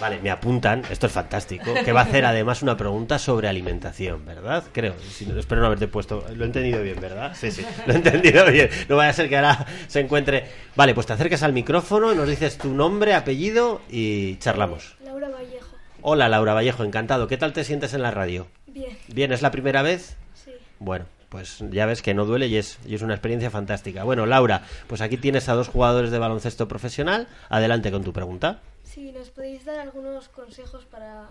Vale, 0.00 0.20
me 0.20 0.30
apuntan, 0.30 0.82
esto 0.90 1.06
es 1.06 1.12
fantástico, 1.12 1.72
que 1.82 1.90
va 1.92 2.00
a 2.00 2.04
hacer 2.04 2.26
además 2.26 2.62
una 2.62 2.76
pregunta 2.76 3.18
sobre 3.18 3.48
alimentación, 3.48 4.26
¿verdad? 4.26 4.64
Creo, 4.72 4.94
si 5.00 5.24
no- 5.24 5.38
espero 5.38 5.62
no 5.62 5.68
haberte 5.68 5.88
puesto, 5.88 6.22
lo 6.34 6.44
he 6.44 6.46
entendido 6.46 6.82
bien, 6.82 7.00
¿verdad? 7.00 7.34
Sí, 7.34 7.50
sí, 7.50 7.64
lo 7.86 7.94
he 7.94 7.96
entendido 7.96 8.44
bien. 8.50 8.68
No 8.90 8.96
vaya 8.96 9.10
a 9.10 9.12
ser 9.14 9.28
que 9.30 9.36
ahora 9.36 9.64
se 9.88 10.00
encuentre... 10.00 10.44
Vale, 10.76 10.92
pues 10.94 11.06
te 11.06 11.14
acercas 11.14 11.42
al 11.42 11.54
micrófono, 11.54 12.14
nos 12.14 12.28
dices 12.28 12.58
tu 12.58 12.74
nombre, 12.74 13.14
apellido 13.14 13.80
y 13.88 14.36
charlamos. 14.36 14.96
Laura 15.02 15.30
Vallejo. 15.30 15.74
Hola 16.02 16.28
Laura 16.28 16.52
Vallejo, 16.52 16.84
encantado. 16.84 17.26
¿Qué 17.26 17.38
tal 17.38 17.54
te 17.54 17.64
sientes 17.64 17.94
en 17.94 18.02
la 18.02 18.10
radio? 18.10 18.48
Bien. 18.66 18.98
Bien, 19.08 19.32
¿es 19.32 19.40
la 19.40 19.50
primera 19.50 19.80
vez? 19.80 20.16
Sí. 20.34 20.50
Bueno, 20.78 21.06
pues 21.30 21.64
ya 21.70 21.86
ves 21.86 22.02
que 22.02 22.12
no 22.12 22.26
duele 22.26 22.48
y 22.48 22.56
es, 22.58 22.78
y 22.86 22.94
es 22.96 23.00
una 23.02 23.14
experiencia 23.14 23.50
fantástica. 23.50 24.04
Bueno, 24.04 24.26
Laura, 24.26 24.60
pues 24.88 25.00
aquí 25.00 25.16
tienes 25.16 25.48
a 25.48 25.54
dos 25.54 25.68
jugadores 25.68 26.10
de 26.10 26.18
baloncesto 26.18 26.68
profesional. 26.68 27.28
Adelante 27.48 27.90
con 27.90 28.04
tu 28.04 28.12
pregunta. 28.12 28.60
Sí, 28.96 29.12
¿nos 29.12 29.28
podéis 29.28 29.66
dar 29.66 29.78
algunos 29.78 30.30
consejos 30.30 30.86
para 30.86 31.28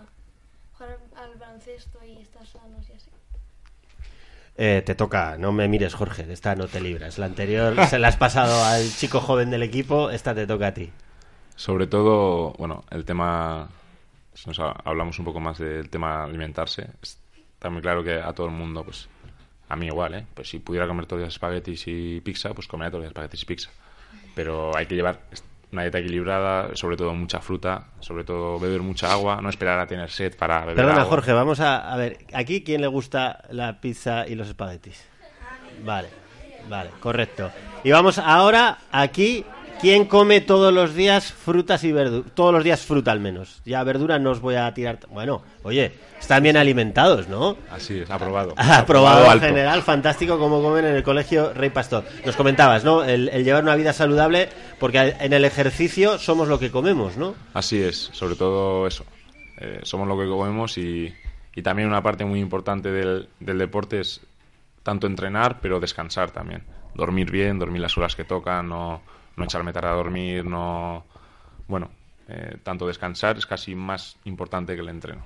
jugar 0.78 0.98
al 1.16 1.34
baloncesto 1.34 1.98
y 2.04 2.22
estar 2.22 2.46
sanos 2.46 2.88
y 2.88 2.92
así? 2.92 3.10
Eh, 4.56 4.82
te 4.86 4.94
toca, 4.94 5.36
no 5.36 5.50
me 5.50 5.66
mires 5.66 5.92
Jorge, 5.94 6.22
de 6.24 6.32
esta 6.32 6.54
no 6.54 6.68
te 6.68 6.80
libras. 6.80 7.18
La 7.18 7.26
anterior 7.26 7.74
se 7.90 7.98
la 7.98 8.06
has 8.06 8.16
pasado 8.16 8.64
al 8.64 8.88
chico 8.94 9.20
joven 9.20 9.50
del 9.50 9.64
equipo, 9.64 10.10
esta 10.12 10.32
te 10.32 10.46
toca 10.46 10.68
a 10.68 10.74
ti. 10.74 10.92
Sobre 11.56 11.88
todo, 11.88 12.52
bueno, 12.52 12.84
el 12.92 13.04
tema, 13.04 13.68
si 14.32 14.46
nos 14.48 14.60
ha- 14.60 14.76
hablamos 14.84 15.18
un 15.18 15.24
poco 15.24 15.40
más 15.40 15.58
del 15.58 15.90
tema 15.90 16.22
alimentarse, 16.22 16.88
está 17.02 17.68
muy 17.68 17.82
claro 17.82 18.04
que 18.04 18.14
a 18.14 18.32
todo 18.32 18.46
el 18.46 18.52
mundo, 18.52 18.84
pues 18.84 19.08
a 19.68 19.74
mí 19.74 19.86
igual, 19.86 20.14
¿eh? 20.14 20.26
Pues 20.34 20.50
si 20.50 20.60
pudiera 20.60 20.86
comer 20.86 21.06
todos 21.06 21.22
los 21.22 21.34
espaguetis 21.34 21.82
y 21.88 22.20
pizza, 22.20 22.54
pues 22.54 22.68
comería 22.68 22.92
todos 22.92 23.02
los 23.02 23.10
espaguetis 23.10 23.42
y 23.42 23.44
pizza. 23.44 23.70
Pero 24.36 24.76
hay 24.76 24.86
que 24.86 24.94
llevar 24.94 25.18
una 25.72 25.82
dieta 25.82 25.98
equilibrada, 25.98 26.74
sobre 26.74 26.96
todo 26.96 27.14
mucha 27.14 27.40
fruta, 27.40 27.88
sobre 28.00 28.24
todo 28.24 28.58
beber 28.58 28.82
mucha 28.82 29.12
agua, 29.12 29.40
no 29.42 29.48
esperar 29.48 29.78
a 29.78 29.86
tener 29.86 30.10
sed 30.10 30.36
para 30.36 30.60
beber 30.60 30.76
Perdona 30.76 31.00
agua. 31.00 31.10
Jorge, 31.10 31.32
vamos 31.32 31.60
a, 31.60 31.92
a 31.92 31.96
ver, 31.96 32.18
¿aquí 32.32 32.62
quién 32.62 32.80
le 32.80 32.86
gusta 32.86 33.42
la 33.50 33.80
pizza 33.80 34.26
y 34.26 34.34
los 34.34 34.48
espaguetis? 34.48 35.06
Vale, 35.84 36.08
vale, 36.68 36.90
correcto. 37.00 37.50
Y 37.84 37.90
vamos 37.90 38.18
ahora 38.18 38.78
aquí 38.90 39.44
¿Quién 39.80 40.06
come 40.06 40.40
todos 40.40 40.72
los 40.72 40.94
días 40.94 41.32
frutas 41.32 41.84
y 41.84 41.92
verduras? 41.92 42.32
Todos 42.34 42.52
los 42.52 42.64
días 42.64 42.84
fruta 42.84 43.12
al 43.12 43.20
menos. 43.20 43.60
Ya 43.64 43.82
verdura 43.84 44.18
no 44.18 44.30
os 44.30 44.40
voy 44.40 44.54
a 44.54 44.72
tirar. 44.72 44.98
Bueno, 45.10 45.42
oye, 45.62 45.92
están 46.18 46.42
bien 46.42 46.56
alimentados, 46.56 47.28
¿no? 47.28 47.56
Así 47.70 47.98
es, 48.00 48.10
aprobado. 48.10 48.54
Aprobado 48.56 49.30
en 49.32 49.40
general, 49.40 49.82
fantástico 49.82 50.38
como 50.38 50.62
comen 50.62 50.86
en 50.86 50.96
el 50.96 51.02
colegio 51.02 51.52
Rey 51.52 51.70
Pastor. 51.70 52.04
Nos 52.24 52.36
comentabas, 52.36 52.84
¿no? 52.84 53.04
El, 53.04 53.28
el 53.28 53.44
llevar 53.44 53.62
una 53.62 53.76
vida 53.76 53.92
saludable, 53.92 54.48
porque 54.80 55.14
en 55.20 55.32
el 55.32 55.44
ejercicio 55.44 56.18
somos 56.18 56.48
lo 56.48 56.58
que 56.58 56.70
comemos, 56.70 57.16
¿no? 57.16 57.34
Así 57.52 57.82
es, 57.82 58.10
sobre 58.12 58.34
todo 58.36 58.86
eso. 58.86 59.04
Eh, 59.58 59.80
somos 59.82 60.08
lo 60.08 60.18
que 60.18 60.26
comemos 60.26 60.78
y, 60.78 61.14
y 61.54 61.62
también 61.62 61.88
una 61.88 62.02
parte 62.02 62.24
muy 62.24 62.40
importante 62.40 62.90
del, 62.90 63.28
del 63.40 63.58
deporte 63.58 64.00
es 64.00 64.20
tanto 64.82 65.06
entrenar, 65.06 65.60
pero 65.60 65.80
descansar 65.80 66.30
también. 66.30 66.62
Dormir 66.94 67.30
bien, 67.30 67.58
dormir 67.58 67.82
las 67.82 67.98
horas 67.98 68.16
que 68.16 68.24
tocan, 68.24 68.68
no, 68.68 69.02
no 69.36 69.44
echarme 69.44 69.72
tarde 69.72 69.88
a 69.88 69.92
dormir, 69.92 70.44
no... 70.44 71.04
Bueno, 71.68 71.90
eh, 72.28 72.56
tanto 72.62 72.86
descansar 72.86 73.36
es 73.38 73.46
casi 73.46 73.74
más 73.74 74.16
importante 74.24 74.74
que 74.74 74.80
el 74.80 74.88
entreno. 74.88 75.22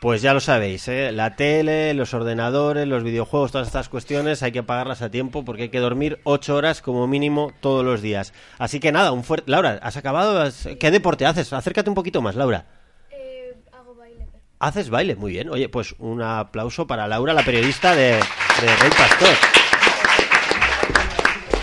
Pues 0.00 0.20
ya 0.20 0.34
lo 0.34 0.40
sabéis, 0.40 0.86
¿eh? 0.88 1.10
la 1.10 1.36
tele, 1.36 1.94
los 1.94 2.12
ordenadores, 2.12 2.86
los 2.86 3.02
videojuegos, 3.02 3.50
todas 3.50 3.66
estas 3.66 3.88
cuestiones 3.88 4.42
hay 4.42 4.52
que 4.52 4.62
pagarlas 4.62 5.00
a 5.00 5.10
tiempo 5.10 5.44
porque 5.44 5.62
hay 5.64 5.68
que 5.70 5.78
dormir 5.80 6.20
ocho 6.24 6.54
horas 6.54 6.82
como 6.82 7.06
mínimo 7.06 7.50
todos 7.60 7.82
los 7.84 8.02
días. 8.02 8.34
Así 8.58 8.78
que 8.78 8.92
nada, 8.92 9.12
un 9.12 9.24
fuerte... 9.24 9.50
Laura, 9.50 9.78
¿has 9.82 9.96
acabado? 9.96 10.40
¿Has- 10.40 10.68
¿Qué 10.78 10.90
deporte 10.90 11.24
haces? 11.24 11.52
Acércate 11.52 11.88
un 11.88 11.94
poquito 11.96 12.20
más, 12.20 12.36
Laura. 12.36 12.66
Eh, 13.10 13.54
hago 13.72 13.94
baile. 13.94 14.26
Haces 14.58 14.90
baile, 14.90 15.16
muy 15.16 15.32
bien. 15.32 15.48
Oye, 15.48 15.68
pues 15.70 15.94
un 15.98 16.20
aplauso 16.20 16.86
para 16.86 17.08
Laura, 17.08 17.32
la 17.32 17.42
periodista 17.42 17.96
de, 17.96 18.12
de 18.12 18.76
Rey 18.80 18.90
Pastor. 18.90 19.34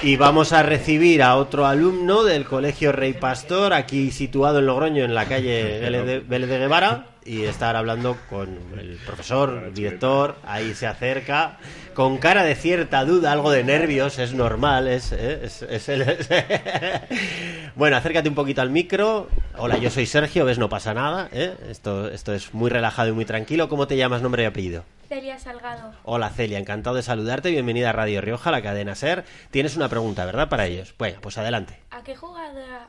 Y 0.03 0.17
vamos 0.17 0.51
a 0.51 0.63
recibir 0.63 1.23
a 1.23 1.37
otro 1.37 1.65
alumno 1.65 2.25
del 2.25 2.43
Colegio 2.43 2.91
Rey 2.91 3.13
Pastor, 3.13 3.71
aquí 3.71 4.11
situado 4.11 4.59
en 4.59 4.65
Logroño, 4.65 5.05
en 5.05 5.15
la 5.15 5.27
calle 5.27 5.79
Vélez 5.79 6.27
de, 6.27 6.39
de 6.39 6.59
Guevara, 6.59 7.12
y 7.25 7.43
estar 7.43 7.75
hablando 7.75 8.17
con 8.29 8.49
el 8.77 8.97
profesor, 9.05 9.63
el 9.67 9.73
director, 9.73 10.37
ahí 10.43 10.73
se 10.73 10.87
acerca, 10.87 11.57
con 11.93 12.17
cara 12.17 12.43
de 12.43 12.55
cierta 12.55 13.05
duda, 13.05 13.31
algo 13.31 13.51
de 13.51 13.63
nervios, 13.63 14.19
es 14.19 14.33
normal, 14.33 14.87
es, 14.87 15.11
¿eh? 15.11 15.41
es, 15.43 15.61
es 15.61 15.89
el- 15.89 16.17
bueno, 17.75 17.97
acércate 17.97 18.29
un 18.29 18.35
poquito 18.35 18.61
al 18.61 18.69
micro. 18.69 19.29
Hola, 19.57 19.77
yo 19.77 19.89
soy 19.89 20.05
Sergio, 20.05 20.45
ves, 20.45 20.57
no 20.59 20.69
pasa 20.69 20.93
nada, 20.93 21.29
¿eh? 21.31 21.55
esto, 21.69 22.09
esto 22.09 22.33
es 22.33 22.53
muy 22.53 22.69
relajado 22.69 23.09
y 23.09 23.13
muy 23.13 23.25
tranquilo. 23.25 23.69
¿Cómo 23.69 23.87
te 23.87 23.97
llamas, 23.97 24.21
nombre 24.21 24.43
y 24.43 24.45
apellido? 24.45 24.83
Celia 25.07 25.37
Salgado. 25.37 25.91
Hola 26.03 26.29
Celia, 26.29 26.57
encantado 26.57 26.95
de 26.95 27.03
saludarte, 27.03 27.51
bienvenida 27.51 27.89
a 27.89 27.93
Radio 27.93 28.19
Rioja, 28.21 28.49
la 28.51 28.61
cadena 28.63 28.95
SER. 28.95 29.23
Tienes 29.51 29.75
una 29.75 29.87
pregunta, 29.89 30.25
¿verdad? 30.25 30.49
Para 30.49 30.65
ellos. 30.65 30.95
Bueno, 30.97 31.19
pues 31.21 31.37
adelante. 31.37 31.79
¿A 31.91 32.03
qué 32.03 32.15
jugadora, 32.15 32.87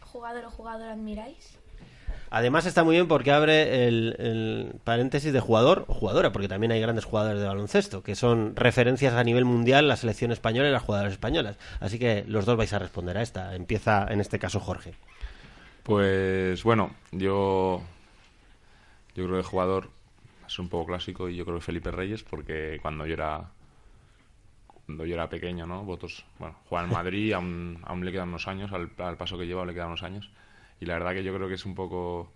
jugador 0.00 0.44
o 0.44 0.50
jugadora 0.50 0.92
admiráis? 0.92 1.53
Además 2.36 2.66
está 2.66 2.82
muy 2.82 2.96
bien 2.96 3.06
porque 3.06 3.30
abre 3.30 3.86
el, 3.86 4.16
el 4.18 4.80
paréntesis 4.82 5.32
de 5.32 5.38
jugador 5.38 5.84
o 5.86 5.94
jugadora, 5.94 6.32
porque 6.32 6.48
también 6.48 6.72
hay 6.72 6.80
grandes 6.80 7.04
jugadores 7.04 7.40
de 7.40 7.46
baloncesto, 7.46 8.02
que 8.02 8.16
son 8.16 8.56
referencias 8.56 9.14
a 9.14 9.22
nivel 9.22 9.44
mundial 9.44 9.86
la 9.86 9.94
selección 9.94 10.32
española 10.32 10.68
y 10.68 10.72
las 10.72 10.82
jugadoras 10.82 11.12
españolas. 11.12 11.56
Así 11.78 11.96
que 11.96 12.24
los 12.26 12.44
dos 12.44 12.56
vais 12.56 12.72
a 12.72 12.80
responder 12.80 13.18
a 13.18 13.22
esta. 13.22 13.54
Empieza 13.54 14.08
en 14.10 14.20
este 14.20 14.40
caso 14.40 14.58
Jorge. 14.58 14.94
Pues 15.84 16.64
bueno, 16.64 16.90
yo, 17.12 17.80
yo 19.14 19.24
creo 19.24 19.30
que 19.34 19.36
el 19.36 19.44
jugador 19.44 19.90
es 20.44 20.58
un 20.58 20.68
poco 20.68 20.86
clásico 20.86 21.28
y 21.28 21.36
yo 21.36 21.44
creo 21.44 21.58
que 21.58 21.64
Felipe 21.64 21.92
Reyes 21.92 22.24
porque 22.24 22.80
cuando 22.82 23.06
yo 23.06 23.14
era 23.14 23.48
cuando 24.86 25.06
yo 25.06 25.14
era 25.14 25.28
pequeño, 25.28 25.68
¿no? 25.68 25.84
Votos, 25.84 26.24
bueno, 26.40 26.56
juega 26.68 26.84
en 26.84 26.90
Madrid, 26.94 27.32
aún, 27.32 27.78
aún 27.84 28.04
le 28.04 28.10
quedan 28.10 28.30
unos 28.30 28.48
años, 28.48 28.72
al, 28.72 28.90
al 28.98 29.16
paso 29.16 29.38
que 29.38 29.46
lleva 29.46 29.64
le 29.64 29.72
quedan 29.72 29.86
unos 29.86 30.02
años 30.02 30.32
y 30.80 30.86
la 30.86 30.94
verdad 30.94 31.12
que 31.14 31.24
yo 31.24 31.34
creo 31.34 31.48
que 31.48 31.54
es 31.54 31.66
un 31.66 31.74
poco 31.74 32.32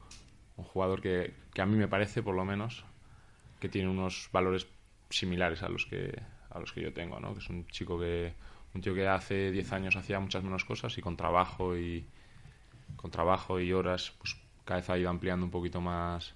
un 0.57 0.65
jugador 0.65 1.01
que, 1.01 1.35
que 1.53 1.63
a 1.63 1.67
mí 1.67 1.77
me 1.77 1.89
parece, 1.89 2.23
por 2.23 2.35
lo 2.35 2.45
menos, 2.45 2.85
que 3.61 3.69
tiene 3.69 3.89
unos 3.89 4.29
valores 4.33 4.67
similares 5.11 5.63
a 5.63 5.69
los 5.69 5.87
que 5.87 6.21
a 6.51 6.59
los 6.59 6.73
que 6.73 6.81
yo 6.81 6.93
tengo, 6.93 7.21
¿no? 7.21 7.35
Que 7.35 7.41
es 7.41 7.51
un 7.51 7.67
chico 7.69 7.99
que 7.99 8.33
un 8.75 8.81
tío 8.81 8.95
que 8.95 9.07
hace 9.07 9.51
10 9.51 9.73
años 9.73 9.97
hacía 9.97 10.21
muchas 10.21 10.43
menos 10.43 10.65
cosas 10.65 10.97
y 10.99 11.03
con 11.03 11.17
trabajo 11.17 11.77
y 11.77 12.07
con 12.97 13.11
trabajo 13.11 13.61
y 13.61 13.73
horas, 13.73 14.13
pues 14.19 14.37
cada 14.65 14.81
vez 14.81 14.91
ha 14.91 14.99
ido 14.99 15.11
ampliando 15.11 15.45
un 15.45 15.51
poquito 15.51 15.81
más 15.81 16.35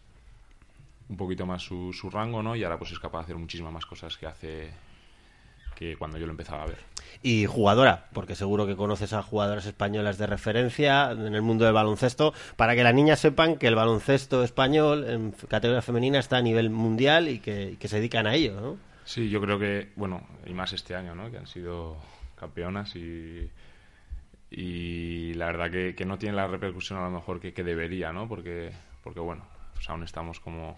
un 1.08 1.16
poquito 1.16 1.46
más 1.46 1.62
su, 1.62 1.92
su 1.92 2.10
rango, 2.10 2.42
¿no? 2.42 2.56
Y 2.56 2.64
ahora 2.64 2.78
pues 2.78 2.92
es 2.92 2.98
capaz 2.98 3.20
de 3.20 3.24
hacer 3.24 3.36
muchísimas 3.36 3.72
más 3.72 3.86
cosas 3.86 4.16
que 4.16 4.26
hace 4.26 4.70
que 5.74 5.96
cuando 5.96 6.18
yo 6.18 6.26
lo 6.26 6.32
empezaba 6.32 6.62
a 6.62 6.66
ver. 6.66 6.91
Y 7.22 7.46
jugadora, 7.46 8.06
porque 8.12 8.34
seguro 8.34 8.66
que 8.66 8.76
conoces 8.76 9.12
a 9.12 9.22
jugadoras 9.22 9.66
españolas 9.66 10.18
de 10.18 10.26
referencia 10.26 11.10
en 11.12 11.34
el 11.34 11.42
mundo 11.42 11.64
del 11.64 11.74
baloncesto, 11.74 12.32
para 12.56 12.74
que 12.74 12.82
las 12.84 12.94
niñas 12.94 13.20
sepan 13.20 13.56
que 13.56 13.66
el 13.68 13.74
baloncesto 13.74 14.42
español 14.44 15.04
en 15.08 15.32
categoría 15.48 15.82
femenina 15.82 16.18
está 16.18 16.38
a 16.38 16.42
nivel 16.42 16.70
mundial 16.70 17.28
y 17.28 17.38
que, 17.40 17.76
que 17.78 17.88
se 17.88 17.96
dedican 17.96 18.26
a 18.26 18.34
ello, 18.34 18.60
¿no? 18.60 18.76
Sí, 19.04 19.28
yo 19.30 19.40
creo 19.40 19.58
que, 19.58 19.90
bueno, 19.96 20.26
y 20.46 20.54
más 20.54 20.72
este 20.72 20.94
año, 20.94 21.14
¿no? 21.14 21.30
Que 21.30 21.38
han 21.38 21.46
sido 21.48 21.96
campeonas 22.36 22.94
y, 22.96 23.50
y 24.50 25.34
la 25.34 25.46
verdad 25.46 25.70
que, 25.70 25.94
que 25.94 26.04
no 26.04 26.18
tiene 26.18 26.36
la 26.36 26.46
repercusión 26.46 26.98
a 26.98 27.02
lo 27.04 27.10
mejor 27.10 27.40
que, 27.40 27.52
que 27.52 27.64
debería, 27.64 28.12
¿no? 28.12 28.28
Porque, 28.28 28.72
porque 29.02 29.20
bueno, 29.20 29.44
pues 29.74 29.88
aún 29.88 30.02
estamos 30.04 30.40
como, 30.40 30.76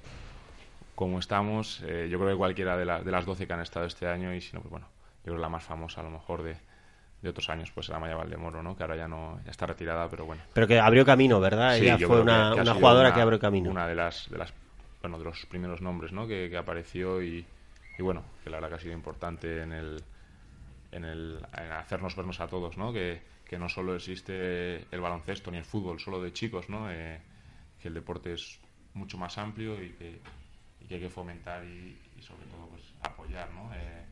como 0.95 1.19
estamos. 1.19 1.83
Eh, 1.87 2.09
yo 2.11 2.19
creo 2.19 2.31
que 2.31 2.37
cualquiera 2.37 2.77
de, 2.77 2.85
la- 2.85 3.03
de 3.03 3.11
las 3.11 3.27
12 3.27 3.47
que 3.47 3.53
han 3.53 3.61
estado 3.61 3.87
este 3.87 4.07
año, 4.07 4.35
y 4.35 4.41
si 4.41 4.53
no, 4.55 4.61
pues 4.61 4.71
bueno, 4.71 4.87
creo 5.25 5.35
que 5.37 5.41
la 5.43 5.49
más 5.49 5.65
famosa 5.65 6.01
a 6.01 6.05
lo 6.05 6.11
mejor 6.11 6.43
de, 6.45 6.57
de 7.23 7.29
otros 7.29 7.49
años, 7.51 7.71
pues 7.73 7.89
era 7.89 7.99
Maya 7.99 8.15
Valdemoro, 8.17 8.63
¿no? 8.63 8.77
Que 8.77 8.83
ahora 8.85 8.97
ya 8.97 9.09
no 9.09 9.41
ya 9.45 9.51
está 9.51 9.67
retirada, 9.67 10.09
pero 10.09 10.25
bueno. 10.27 10.43
Pero 10.53 10.67
que 10.69 10.79
abrió 10.79 11.05
camino, 11.05 11.41
¿verdad? 11.41 11.77
Sí, 11.77 11.83
Ella 11.85 11.97
yo 11.97 12.07
fue 12.07 12.23
creo 12.23 12.27
que- 12.27 12.31
una, 12.33 12.55
que 12.55 12.61
una 12.61 12.75
jugadora 12.75 13.09
una- 13.09 13.15
que 13.17 13.21
abrió 13.23 13.39
camino. 13.41 13.71
Una 13.71 13.87
de 13.89 13.95
las, 13.95 14.29
de 14.31 14.39
las 14.39 14.53
bueno, 15.01 15.19
de 15.19 15.25
los 15.25 15.45
primeros 15.47 15.81
nombres, 15.83 16.13
¿no? 16.13 16.27
Que, 16.27 16.49
que 16.49 16.57
apareció 16.57 17.23
y, 17.23 17.45
y 17.99 18.03
bueno, 18.03 18.23
que 18.43 18.51
la 18.51 18.57
verdad 18.59 18.69
que 18.71 18.75
ha 18.77 18.81
sido 18.81 18.95
importante 18.95 19.63
en 19.63 19.73
el, 19.73 20.03
en 20.93 21.05
el 21.05 21.39
en 21.57 21.73
hacernos 21.73 22.15
vernos 22.17 22.41
a 22.41 22.47
todos, 22.49 22.77
¿no? 22.79 22.93
Que, 22.93 23.21
que 23.47 23.59
no 23.59 23.69
solo 23.69 23.95
existe 23.95 24.87
el 24.91 25.01
baloncesto 25.01 25.51
ni 25.51 25.59
el 25.59 25.65
fútbol 25.65 26.01
solo 26.01 26.23
de 26.23 26.33
chicos, 26.33 26.69
¿no? 26.71 26.91
Eh, 26.91 27.21
que 27.81 27.89
el 27.89 27.95
deporte 27.95 28.33
es 28.33 28.59
mucho 28.95 29.19
más 29.19 29.37
amplio 29.39 29.83
y 29.83 29.91
que, 29.91 30.21
y 30.81 30.87
que 30.87 30.95
hay 30.95 31.01
que 31.01 31.11
fomentar 31.11 31.65
y, 31.65 31.99
y 32.19 32.23
sobre 32.23 32.45
todo 32.47 32.67
pues 32.71 32.83
apoyar, 33.03 33.51
¿no? 33.53 33.71
Eh, 33.75 34.05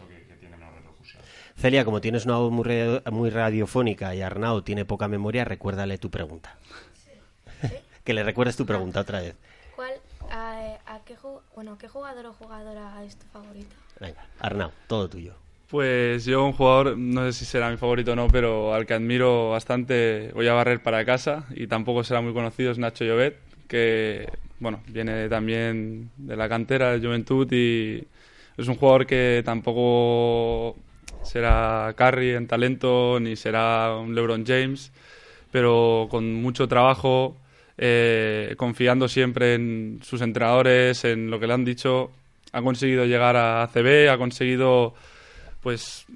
esto 0.00 0.08
que, 0.08 0.26
que 0.26 0.34
tiene 0.40 0.56
menos 0.56 0.74
repercusión. 0.74 1.22
Celia, 1.56 1.84
como 1.84 2.00
tienes 2.00 2.24
una 2.24 2.36
voz 2.36 2.50
muy, 2.52 2.64
radio- 2.64 3.02
muy 3.10 3.30
radiofónica 3.30 4.14
y 4.14 4.22
Arnau 4.22 4.62
tiene 4.62 4.84
poca 4.84 5.08
memoria, 5.08 5.44
recuérdale 5.44 5.98
tu 5.98 6.10
pregunta. 6.10 6.56
que 8.04 8.14
le 8.14 8.22
recuerdes 8.22 8.56
tu 8.56 8.66
pregunta 8.66 9.00
otra 9.00 9.20
vez. 9.20 9.34
¿Cuál, 9.76 9.92
a, 10.30 10.78
a 10.86 11.00
qué, 11.04 11.16
ju- 11.16 11.40
bueno, 11.54 11.76
qué 11.78 11.88
jugador 11.88 12.26
o 12.26 12.32
jugadora 12.32 13.02
es 13.04 13.16
tu 13.16 13.26
favorita? 13.26 13.74
Venga, 14.00 14.24
Arnau, 14.38 14.70
todo 14.86 15.08
tuyo. 15.08 15.34
Pues 15.68 16.24
yo 16.24 16.44
un 16.44 16.52
jugador, 16.52 16.98
no 16.98 17.24
sé 17.26 17.32
si 17.32 17.44
será 17.44 17.70
mi 17.70 17.76
favorito 17.76 18.12
o 18.12 18.16
no, 18.16 18.26
pero 18.26 18.74
al 18.74 18.86
que 18.86 18.94
admiro 18.94 19.50
bastante, 19.50 20.32
voy 20.34 20.48
a 20.48 20.52
barrer 20.52 20.82
para 20.82 21.04
casa 21.04 21.46
y 21.54 21.68
tampoco 21.68 22.02
será 22.02 22.20
muy 22.20 22.32
conocido, 22.32 22.72
es 22.72 22.78
Nacho 22.78 23.04
Llobet, 23.04 23.38
que 23.68 24.28
bueno, 24.58 24.82
viene 24.88 25.28
también 25.28 26.10
de 26.16 26.36
la 26.36 26.48
cantera 26.48 26.90
de 26.90 27.06
Juventud 27.06 27.46
y 27.52 28.04
es 28.60 28.68
un 28.68 28.76
jugador 28.76 29.06
que 29.06 29.42
tampoco 29.44 30.76
será 31.22 31.94
Curry 31.96 32.34
en 32.34 32.46
talento 32.46 33.18
ni 33.20 33.36
será 33.36 33.96
un 33.96 34.14
LeBron 34.14 34.44
James, 34.46 34.92
pero 35.50 36.08
con 36.10 36.34
mucho 36.34 36.68
trabajo, 36.68 37.36
eh, 37.78 38.54
confiando 38.56 39.08
siempre 39.08 39.54
en 39.54 40.00
sus 40.02 40.20
entrenadores, 40.20 41.04
en 41.04 41.30
lo 41.30 41.40
que 41.40 41.46
le 41.46 41.54
han 41.54 41.64
dicho, 41.64 42.10
ha 42.52 42.62
conseguido 42.62 43.06
llegar 43.06 43.36
a 43.36 43.62
ACB, 43.62 44.10
ha 44.10 44.18
conseguido 44.18 44.94
pues 45.62 46.06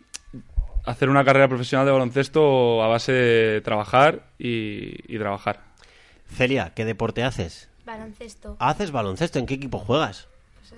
hacer 0.84 1.08
una 1.08 1.24
carrera 1.24 1.48
profesional 1.48 1.86
de 1.86 1.92
baloncesto 1.92 2.82
a 2.82 2.88
base 2.88 3.12
de 3.12 3.60
trabajar 3.62 4.26
y, 4.38 5.12
y 5.12 5.18
trabajar. 5.18 5.60
Celia, 6.28 6.72
¿qué 6.74 6.84
deporte 6.84 7.22
haces? 7.22 7.70
Baloncesto. 7.86 8.56
¿Haces 8.58 8.90
baloncesto? 8.90 9.38
¿En 9.38 9.46
qué 9.46 9.54
equipo 9.54 9.78
juegas? 9.78 10.28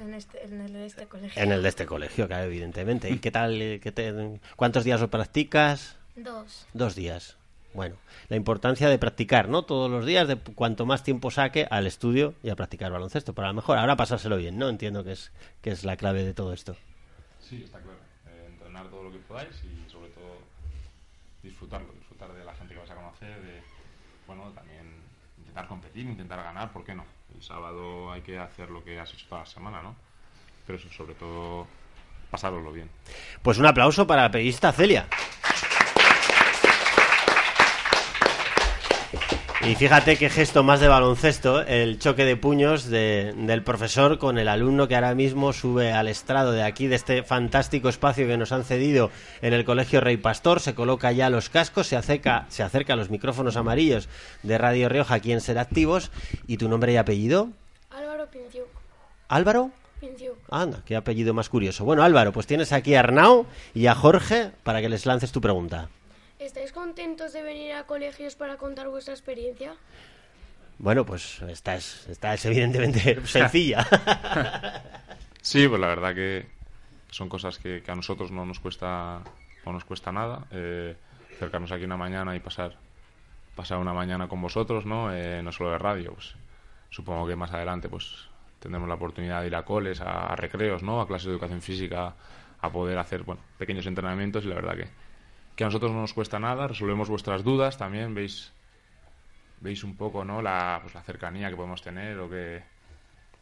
En, 0.00 0.14
este, 0.14 0.44
en 0.44 0.60
el 0.60 0.72
de 0.72 0.86
este 0.86 1.06
colegio. 1.06 1.42
En 1.42 1.52
el 1.52 1.62
de 1.62 1.68
este 1.68 1.86
colegio, 1.86 2.26
claro, 2.26 2.44
evidentemente. 2.44 3.10
¿Y 3.10 3.18
qué 3.18 3.30
tal? 3.30 3.60
eh, 3.60 3.80
qué 3.82 3.92
te- 3.92 4.40
¿Cuántos 4.56 4.84
días 4.84 5.00
lo 5.00 5.08
practicas? 5.08 5.96
Dos. 6.16 6.66
Dos 6.74 6.94
días. 6.94 7.36
Bueno, 7.74 7.96
la 8.28 8.36
importancia 8.36 8.88
de 8.88 8.98
practicar, 8.98 9.48
¿no? 9.48 9.62
Todos 9.64 9.90
los 9.90 10.06
días, 10.06 10.28
de 10.28 10.36
cuanto 10.36 10.86
más 10.86 11.02
tiempo 11.02 11.30
saque 11.30 11.66
al 11.70 11.86
estudio 11.86 12.34
y 12.42 12.48
a 12.50 12.56
practicar 12.56 12.90
baloncesto. 12.90 13.34
Pero 13.34 13.46
a 13.46 13.50
lo 13.50 13.54
mejor 13.54 13.76
ahora 13.78 13.96
pasárselo 13.96 14.36
bien, 14.38 14.58
¿no? 14.58 14.68
Entiendo 14.68 15.04
que 15.04 15.12
es, 15.12 15.30
que 15.60 15.70
es 15.70 15.84
la 15.84 15.96
clave 15.96 16.24
de 16.24 16.32
todo 16.34 16.52
esto. 16.54 16.74
Sí, 17.40 17.62
está 17.64 17.78
claro. 17.80 17.98
Eh, 18.28 18.46
entrenar 18.48 18.88
todo 18.88 19.02
lo 19.04 19.12
que 19.12 19.18
podáis 19.18 19.50
y 19.64 19.90
sobre 19.90 20.08
todo 20.10 20.38
disfrutarlo, 21.42 21.92
disfrutar 21.92 22.32
de 22.32 22.44
la 22.44 22.54
gente 22.54 22.74
que 22.74 22.80
vas 22.80 22.90
a 22.90 22.94
conocer, 22.94 23.42
de, 23.42 23.60
bueno, 24.26 24.50
también 24.52 24.86
intentar 25.38 25.68
competir, 25.68 26.06
intentar 26.06 26.42
ganar, 26.42 26.72
¿por 26.72 26.82
qué 26.84 26.94
no? 26.94 27.04
Sábado 27.40 28.10
hay 28.12 28.22
que 28.22 28.38
hacer 28.38 28.70
lo 28.70 28.82
que 28.82 28.98
has 28.98 29.12
hecho 29.12 29.26
toda 29.28 29.42
la 29.42 29.46
semana, 29.46 29.82
¿no? 29.82 29.94
Pero 30.66 30.78
eso, 30.78 30.88
sobre 30.90 31.14
todo, 31.14 31.66
pasároslo 32.30 32.72
bien. 32.72 32.90
Pues 33.42 33.58
un 33.58 33.66
aplauso 33.66 34.06
para 34.06 34.22
la 34.22 34.30
periodista 34.30 34.72
Celia. 34.72 35.06
Y 39.68 39.74
fíjate 39.74 40.16
qué 40.16 40.30
gesto 40.30 40.62
más 40.62 40.78
de 40.78 40.86
baloncesto, 40.86 41.60
el 41.62 41.98
choque 41.98 42.24
de 42.24 42.36
puños 42.36 42.86
de- 42.88 43.34
del 43.36 43.64
profesor 43.64 44.16
con 44.18 44.38
el 44.38 44.46
alumno 44.46 44.86
que 44.86 44.94
ahora 44.94 45.14
mismo 45.16 45.52
sube 45.52 45.92
al 45.92 46.06
estrado 46.06 46.52
de 46.52 46.62
aquí, 46.62 46.86
de 46.86 46.94
este 46.94 47.24
fantástico 47.24 47.88
espacio 47.88 48.28
que 48.28 48.36
nos 48.36 48.52
han 48.52 48.62
cedido 48.64 49.10
en 49.42 49.52
el 49.54 49.64
Colegio 49.64 50.00
Rey 50.00 50.18
Pastor, 50.18 50.60
se 50.60 50.74
coloca 50.76 51.10
ya 51.10 51.30
los 51.30 51.48
cascos, 51.48 51.88
se 51.88 51.96
acerca, 51.96 52.46
se 52.48 52.62
acerca 52.62 52.92
a 52.92 52.96
los 52.96 53.10
micrófonos 53.10 53.56
amarillos 53.56 54.08
de 54.44 54.56
Radio 54.56 54.88
Rioja 54.88 55.16
aquí 55.16 55.32
en 55.32 55.40
Ser 55.40 55.58
Activos. 55.58 56.12
¿Y 56.46 56.58
tu 56.58 56.68
nombre 56.68 56.92
y 56.92 56.96
apellido? 56.96 57.48
Álvaro 57.90 58.28
Pinciuc. 58.30 58.68
¿Álvaro? 59.28 59.70
Pinciuc. 59.98 60.36
Anda, 60.48 60.82
qué 60.86 60.94
apellido 60.94 61.34
más 61.34 61.48
curioso. 61.48 61.84
Bueno, 61.84 62.04
Álvaro, 62.04 62.32
pues 62.32 62.46
tienes 62.46 62.72
aquí 62.72 62.94
a 62.94 63.00
Arnau 63.00 63.46
y 63.74 63.88
a 63.88 63.96
Jorge 63.96 64.52
para 64.62 64.80
que 64.80 64.88
les 64.88 65.06
lances 65.06 65.32
tu 65.32 65.40
pregunta. 65.40 65.88
¿Estáis 66.38 66.72
contentos 66.72 67.32
de 67.32 67.42
venir 67.42 67.72
a 67.72 67.84
colegios 67.84 68.34
para 68.34 68.56
contar 68.56 68.88
vuestra 68.88 69.14
experiencia? 69.14 69.74
Bueno, 70.78 71.06
pues 71.06 71.40
esta 71.42 71.76
es, 71.76 72.06
esta 72.08 72.34
es 72.34 72.44
evidentemente 72.44 73.20
sencilla. 73.26 73.86
Sí, 75.40 75.68
pues 75.68 75.80
la 75.80 75.86
verdad 75.86 76.12
que 76.12 76.44
son 77.08 77.28
cosas 77.28 77.60
que, 77.60 77.80
que 77.80 77.92
a 77.92 77.94
nosotros 77.94 78.32
no 78.32 78.44
nos 78.44 78.58
cuesta 78.58 79.22
no 79.64 79.72
nos 79.72 79.84
cuesta 79.84 80.10
nada 80.10 80.44
eh, 80.50 80.96
acercarnos 81.36 81.70
aquí 81.70 81.84
una 81.84 81.96
mañana 81.96 82.34
y 82.34 82.40
pasar 82.40 82.74
pasar 83.54 83.78
una 83.78 83.94
mañana 83.94 84.26
con 84.26 84.42
vosotros, 84.42 84.86
¿no? 84.86 85.14
Eh, 85.14 85.44
no 85.44 85.52
solo 85.52 85.70
de 85.70 85.78
radio, 85.78 86.14
pues 86.14 86.34
supongo 86.90 87.28
que 87.28 87.36
más 87.36 87.52
adelante 87.52 87.88
pues 87.88 88.26
tendremos 88.58 88.88
la 88.88 88.96
oportunidad 88.96 89.42
de 89.42 89.46
ir 89.46 89.54
a 89.54 89.64
coles, 89.64 90.00
a, 90.00 90.26
a 90.26 90.34
recreos, 90.34 90.82
¿no? 90.82 91.00
A 91.00 91.06
clases 91.06 91.26
de 91.26 91.32
educación 91.34 91.62
física, 91.62 92.16
a 92.60 92.70
poder 92.72 92.98
hacer 92.98 93.22
bueno 93.22 93.40
pequeños 93.56 93.86
entrenamientos 93.86 94.44
y 94.44 94.48
la 94.48 94.56
verdad 94.56 94.74
que 94.74 94.88
que 95.56 95.64
a 95.64 95.68
nosotros 95.68 95.90
no 95.92 96.02
nos 96.02 96.12
cuesta 96.14 96.38
nada, 96.38 96.68
resolvemos 96.68 97.08
vuestras 97.08 97.42
dudas 97.42 97.76
también, 97.78 98.14
veis 98.14 98.52
veis 99.60 99.82
un 99.84 99.96
poco, 99.96 100.24
¿no? 100.24 100.42
La 100.42 100.78
pues 100.82 100.94
la 100.94 101.02
cercanía 101.02 101.48
que 101.50 101.56
podemos 101.56 101.82
tener 101.82 102.18
o 102.20 102.28
que 102.30 102.62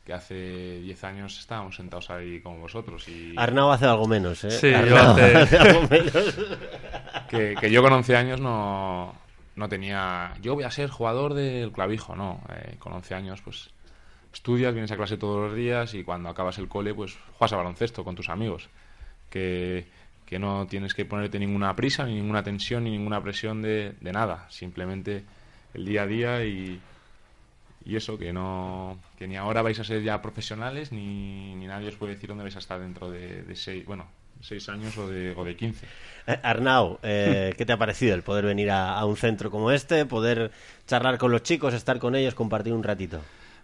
que 0.07 0.12
hace 0.12 0.81
10 0.83 1.03
años 1.05 1.38
estábamos 1.38 1.77
sentados 1.77 2.11
ahí 2.11 2.40
con 2.40 2.61
vosotros 2.61 3.09
y 3.09 3.35
Arnau 3.38 3.70
hace 3.72 3.87
algo 3.87 4.07
menos, 4.07 4.44
¿eh? 4.44 4.50
Sí, 4.50 4.70
yo 4.70 4.96
hace- 5.00 5.57
algo 5.59 5.88
menos. 5.88 6.38
que, 7.29 7.55
que 7.59 7.70
yo 7.70 7.83
con 7.83 7.92
11 7.94 8.14
años 8.16 8.38
no, 8.40 9.14
no 9.57 9.68
tenía 9.68 10.35
yo 10.42 10.55
voy 10.55 10.64
a 10.64 10.70
ser 10.70 10.90
jugador 10.90 11.33
del 11.35 11.72
clavijo, 11.72 12.14
no, 12.14 12.40
Eh, 12.55 12.77
con 12.79 12.92
11 12.92 13.14
años 13.14 13.40
pues 13.42 13.70
estudias, 14.33 14.74
vienes 14.74 14.90
a 14.92 14.96
clase 14.96 15.16
todos 15.16 15.48
los 15.48 15.57
días 15.57 15.94
y 15.94 16.05
cuando 16.05 16.29
acabas 16.29 16.59
el 16.59 16.68
cole 16.68 16.92
pues 16.94 17.16
juegas 17.38 17.53
a 17.55 17.57
baloncesto 17.57 18.05
con 18.05 18.14
tus 18.14 18.29
amigos, 18.29 18.68
que, 19.31 19.87
que 20.34 20.40
no 20.40 20.66
tienes 20.66 20.94
que 20.94 21.04
ponerte 21.04 21.38
ninguna 21.38 21.76
prisa, 21.76 22.04
ni 22.04 22.16
ninguna 22.16 22.42
tensión, 22.42 22.82
ni 22.82 22.90
ninguna 22.90 23.22
presión 23.22 23.62
de, 23.62 23.94
de 24.00 24.12
nada, 24.12 24.48
simplemente 24.50 25.22
el 25.74 25.84
día 25.84 26.02
a 26.02 26.06
día 26.08 26.44
y, 26.44 26.80
y 27.84 27.94
eso, 27.94 28.18
que 28.18 28.32
no 28.32 28.98
que 29.16 29.28
ni 29.28 29.36
ahora 29.36 29.62
vais 29.62 29.78
a 29.78 29.84
ser 29.84 30.02
ya 30.02 30.20
profesionales 30.20 30.90
ni, 30.90 31.54
ni 31.54 31.68
nadie 31.68 31.86
os 31.86 31.94
puede 31.94 32.14
decir 32.14 32.30
dónde 32.30 32.42
vais 32.42 32.56
a 32.56 32.58
estar 32.58 32.80
dentro 32.80 33.12
de, 33.12 33.44
de 33.44 33.54
seis, 33.54 33.86
bueno, 33.86 34.08
seis 34.40 34.68
años 34.68 34.98
o 34.98 35.08
de, 35.08 35.34
o 35.36 35.44
de 35.44 35.54
15. 35.54 35.86
Eh, 36.26 36.40
Arnau, 36.42 36.98
eh, 37.04 37.54
¿qué 37.56 37.64
te 37.64 37.72
ha 37.72 37.78
parecido 37.78 38.16
el 38.16 38.24
poder 38.24 38.44
venir 38.44 38.72
a, 38.72 38.98
a 38.98 39.04
un 39.04 39.16
centro 39.16 39.52
como 39.52 39.70
este, 39.70 40.04
poder 40.04 40.50
charlar 40.88 41.16
con 41.16 41.30
los 41.30 41.44
chicos, 41.44 41.74
estar 41.74 42.00
con 42.00 42.16
ellos, 42.16 42.34
compartir 42.34 42.72
un 42.72 42.82
ratito? 42.82 43.20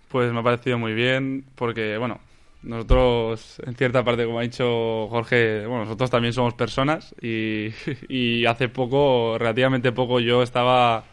Pues 0.07 0.33
me 0.33 0.39
ha 0.39 0.45
parecido 0.45 0.79
muy 0.79 0.95
bien 0.95 1.45
porque, 1.57 1.99
bueno, 1.99 2.21
nosotros, 2.63 3.61
en 3.65 3.75
cierta 3.75 4.05
parte, 4.05 4.27
como 4.27 4.39
ha 4.39 4.43
dicho 4.43 5.09
Jorge, 5.09 5.67
bueno, 5.67 5.85
nosotros 5.85 6.11
también 6.11 6.35
somos 6.35 6.55
personas 6.55 7.15
y, 7.23 8.45
hace 8.45 8.69
poco, 8.69 9.39
relativamente 9.39 9.93
poco, 9.93 10.21
yo 10.21 10.43
estaba 10.43 11.05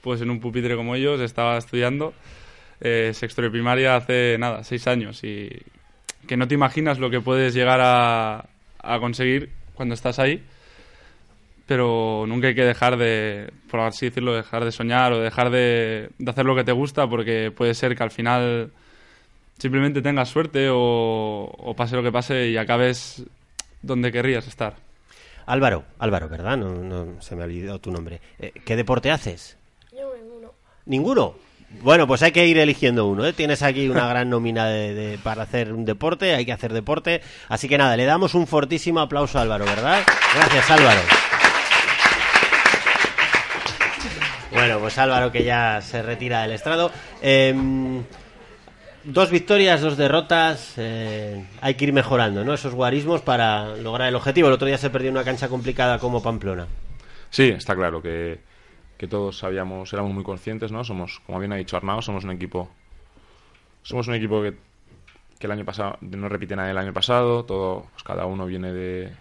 pues 0.00 0.20
en 0.20 0.30
un 0.30 0.40
pupitre 0.40 0.76
como 0.76 0.94
ellos, 0.94 1.20
estaba 1.20 1.56
estudiando 1.56 2.12
eh, 2.80 3.12
sexto 3.14 3.42
de 3.42 3.50
primaria 3.50 3.96
hace, 3.96 4.36
nada, 4.38 4.62
seis 4.64 4.86
años. 4.86 5.22
Y 5.24 5.50
que 6.26 6.36
no 6.36 6.48
te 6.48 6.54
imaginas 6.54 6.98
lo 6.98 7.10
que 7.10 7.20
puedes 7.20 7.54
llegar 7.54 7.80
a, 7.82 8.48
conseguir 9.00 9.50
cuando 9.74 9.94
estás 9.94 10.18
ahí 10.18 10.42
pero 11.66 12.26
nunca 12.28 12.48
hay 12.48 12.54
que 12.54 12.64
dejar 12.64 12.98
de, 12.98 13.50
por 13.70 13.80
así 13.80 14.10
decirlo, 14.10 14.34
dejar 14.34 14.66
de 14.66 14.72
soñar 14.72 15.14
o 15.14 15.20
dejar 15.20 15.48
de, 15.48 16.10
de 16.18 16.30
hacer 16.30 16.44
lo 16.44 16.54
que 16.54 16.64
te 16.64 16.72
gusta 16.72 17.08
porque 17.08 17.50
puede 17.50 17.72
ser 17.72 17.96
que 17.96 18.02
al 18.02 18.10
final 18.10 18.70
simplemente 19.58 20.02
tengas 20.02 20.28
suerte 20.28 20.68
o, 20.70 21.44
o 21.56 21.74
pase 21.76 21.96
lo 21.96 22.02
que 22.02 22.12
pase 22.12 22.48
y 22.48 22.56
acabes 22.56 23.22
donde 23.82 24.10
querrías 24.12 24.46
estar. 24.46 24.74
Álvaro, 25.46 25.84
Álvaro, 25.98 26.28
¿verdad? 26.28 26.56
No, 26.56 26.74
no 26.76 27.20
se 27.20 27.36
me 27.36 27.42
ha 27.42 27.44
olvidado 27.46 27.78
tu 27.78 27.90
nombre. 27.90 28.20
Eh, 28.38 28.52
¿Qué 28.64 28.76
deporte 28.76 29.10
haces? 29.10 29.56
Yo 29.92 30.14
ninguno. 30.16 30.52
¿Ninguno? 30.86 31.34
Bueno, 31.82 32.06
pues 32.06 32.22
hay 32.22 32.30
que 32.32 32.46
ir 32.46 32.56
eligiendo 32.58 33.06
uno. 33.06 33.26
¿eh? 33.26 33.32
Tienes 33.32 33.62
aquí 33.62 33.88
una 33.88 34.06
gran 34.08 34.30
nómina 34.30 34.66
de, 34.66 34.94
de- 34.94 35.18
para 35.18 35.42
hacer 35.42 35.72
un 35.72 35.84
deporte, 35.84 36.34
hay 36.34 36.46
que 36.46 36.52
hacer 36.52 36.72
deporte. 36.72 37.20
Así 37.48 37.68
que 37.68 37.76
nada, 37.76 37.96
le 37.96 38.04
damos 38.04 38.34
un 38.34 38.46
fortísimo 38.46 39.00
aplauso 39.00 39.38
a 39.38 39.42
Álvaro, 39.42 39.64
¿verdad? 39.64 40.02
Gracias, 40.34 40.70
Álvaro. 40.70 41.00
Bueno, 44.52 44.78
pues 44.78 44.96
Álvaro 44.98 45.32
que 45.32 45.42
ya 45.42 45.80
se 45.82 46.00
retira 46.02 46.42
del 46.42 46.52
estrado. 46.52 46.92
Em, 47.20 48.04
dos 49.04 49.30
victorias, 49.30 49.80
dos 49.80 49.96
derrotas. 49.96 50.74
eh, 50.76 51.44
hay 51.60 51.74
que 51.74 51.84
ir 51.84 51.92
mejorando, 51.92 52.44
¿no? 52.44 52.54
Esos 52.54 52.74
guarismos 52.74 53.22
para 53.22 53.76
lograr 53.76 54.08
el 54.08 54.14
objetivo. 54.14 54.48
El 54.48 54.54
otro 54.54 54.66
día 54.66 54.78
se 54.78 54.90
perdió 54.90 55.10
una 55.10 55.24
cancha 55.24 55.48
complicada 55.48 55.98
como 55.98 56.22
Pamplona. 56.22 56.66
Sí, 57.30 57.48
está 57.48 57.74
claro 57.74 58.00
que, 58.00 58.40
que 58.96 59.06
todos 59.08 59.38
sabíamos, 59.38 59.92
éramos 59.92 60.12
muy 60.12 60.24
conscientes, 60.24 60.72
¿no? 60.72 60.84
Somos, 60.84 61.20
como 61.26 61.38
bien 61.38 61.52
ha 61.52 61.56
dicho 61.56 61.76
Arnau, 61.76 62.00
somos 62.02 62.24
un 62.24 62.30
equipo, 62.30 62.70
somos 63.82 64.08
un 64.08 64.14
equipo 64.14 64.42
que, 64.42 64.54
que 65.38 65.46
el 65.46 65.52
año 65.52 65.64
pasado 65.64 65.98
no 66.00 66.28
repite 66.28 66.56
nada 66.56 66.68
del 66.68 66.78
año 66.78 66.92
pasado, 66.92 67.44
todo, 67.44 67.86
pues 67.92 68.02
cada 68.04 68.26
uno 68.26 68.46
viene 68.46 68.72
de 68.72 69.12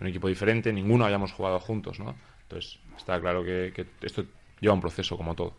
un 0.00 0.06
equipo 0.08 0.28
diferente, 0.28 0.72
ninguno 0.72 1.04
hayamos 1.04 1.32
jugado 1.32 1.60
juntos, 1.60 2.00
¿no? 2.00 2.16
Entonces 2.42 2.80
está 2.96 3.20
claro 3.20 3.44
que 3.44 3.86
esto 4.02 4.24
lleva 4.60 4.74
un 4.74 4.80
proceso 4.80 5.16
como 5.16 5.34
todo. 5.34 5.54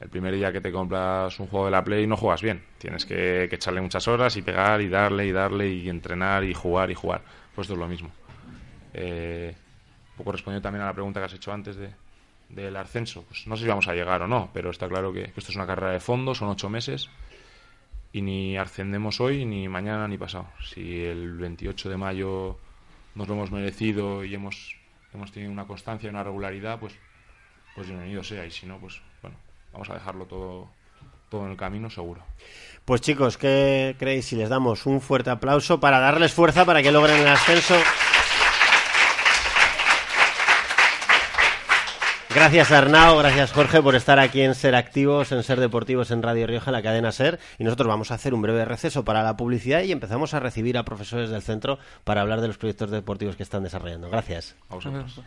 El 0.00 0.08
primer 0.08 0.34
día 0.34 0.52
que 0.52 0.60
te 0.60 0.70
compras 0.70 1.38
un 1.40 1.48
juego 1.48 1.66
de 1.66 1.72
la 1.72 1.82
Play 1.82 2.06
no 2.06 2.16
juegas 2.16 2.40
bien, 2.40 2.62
tienes 2.78 3.04
que, 3.04 3.44
echarle 3.44 3.80
muchas 3.80 4.06
horas 4.06 4.36
y 4.36 4.42
pegar 4.42 4.80
y 4.80 4.88
darle 4.88 5.26
y 5.26 5.32
darle 5.32 5.68
y 5.68 5.88
entrenar 5.88 6.44
y 6.44 6.54
jugar 6.54 6.90
y 6.90 6.94
jugar. 6.94 7.22
Pues 7.54 7.66
esto 7.66 7.74
es 7.74 7.80
lo 7.80 7.88
mismo. 7.88 8.10
Eh, 8.94 9.54
un 10.12 10.16
poco 10.16 10.32
respondiendo 10.32 10.62
también 10.62 10.82
a 10.82 10.86
la 10.86 10.94
pregunta 10.94 11.20
que 11.20 11.26
has 11.26 11.34
hecho 11.34 11.52
antes 11.52 11.76
de, 11.76 11.90
del 12.48 12.76
ascenso. 12.76 13.24
Pues 13.24 13.46
no 13.46 13.56
sé 13.56 13.64
si 13.64 13.68
vamos 13.68 13.88
a 13.88 13.94
llegar 13.94 14.22
o 14.22 14.28
no, 14.28 14.50
pero 14.54 14.70
está 14.70 14.88
claro 14.88 15.12
que, 15.12 15.24
que 15.32 15.40
esto 15.40 15.50
es 15.50 15.56
una 15.56 15.66
carrera 15.66 15.92
de 15.92 16.00
fondo, 16.00 16.34
son 16.34 16.48
ocho 16.48 16.68
meses 16.68 17.10
y 18.12 18.22
ni 18.22 18.56
ascendemos 18.56 19.20
hoy, 19.20 19.44
ni 19.44 19.68
mañana, 19.68 20.08
ni 20.08 20.16
pasado. 20.16 20.48
Si 20.62 21.04
el 21.04 21.36
28 21.36 21.90
de 21.90 21.96
mayo 21.96 22.58
nos 23.14 23.28
lo 23.28 23.34
hemos 23.34 23.50
merecido 23.50 24.24
y 24.24 24.34
hemos, 24.34 24.76
hemos 25.12 25.32
tenido 25.32 25.52
una 25.52 25.66
constancia 25.66 26.06
y 26.06 26.10
una 26.10 26.24
regularidad, 26.24 26.78
pues, 26.78 26.94
pues 27.74 27.86
bienvenido 27.86 28.24
sea. 28.24 28.46
Y 28.46 28.50
si 28.50 28.66
no, 28.66 28.78
pues 28.78 29.00
bueno, 29.20 29.36
vamos 29.72 29.90
a 29.90 29.94
dejarlo 29.94 30.26
todo, 30.26 30.68
todo 31.28 31.44
en 31.44 31.52
el 31.52 31.56
camino 31.56 31.90
seguro. 31.90 32.22
Pues 32.84 33.00
chicos, 33.00 33.36
¿qué 33.36 33.96
creéis 33.98 34.26
si 34.26 34.36
les 34.36 34.48
damos 34.48 34.86
un 34.86 35.00
fuerte 35.00 35.30
aplauso 35.30 35.78
para 35.78 36.00
darles 36.00 36.32
fuerza 36.32 36.64
para 36.64 36.82
que 36.82 36.90
logren 36.90 37.20
el 37.20 37.28
ascenso? 37.28 37.74
Gracias 42.34 42.70
Arnau, 42.70 43.18
gracias 43.18 43.52
Jorge 43.52 43.82
por 43.82 43.96
estar 43.96 44.18
aquí 44.18 44.42
en 44.42 44.54
Ser 44.54 44.74
Activos, 44.74 45.32
en 45.32 45.42
Ser 45.42 45.58
Deportivos 45.58 46.10
en 46.10 46.22
Radio 46.22 46.46
Rioja, 46.46 46.70
en 46.70 46.74
la 46.74 46.82
cadena 46.82 47.10
Ser. 47.10 47.40
Y 47.58 47.64
nosotros 47.64 47.88
vamos 47.88 48.10
a 48.10 48.14
hacer 48.14 48.32
un 48.32 48.42
breve 48.42 48.64
receso 48.64 49.04
para 49.04 49.22
la 49.22 49.36
publicidad 49.36 49.82
y 49.82 49.92
empezamos 49.92 50.34
a 50.34 50.40
recibir 50.40 50.78
a 50.78 50.84
profesores 50.84 51.30
del 51.30 51.42
centro 51.42 51.78
para 52.04 52.20
hablar 52.20 52.40
de 52.40 52.48
los 52.48 52.56
proyectos 52.56 52.90
deportivos 52.90 53.34
que 53.34 53.42
están 53.42 53.64
desarrollando. 53.64 54.08
Gracias. 54.08 54.56
A 54.68 54.76
vosotros. 54.76 55.20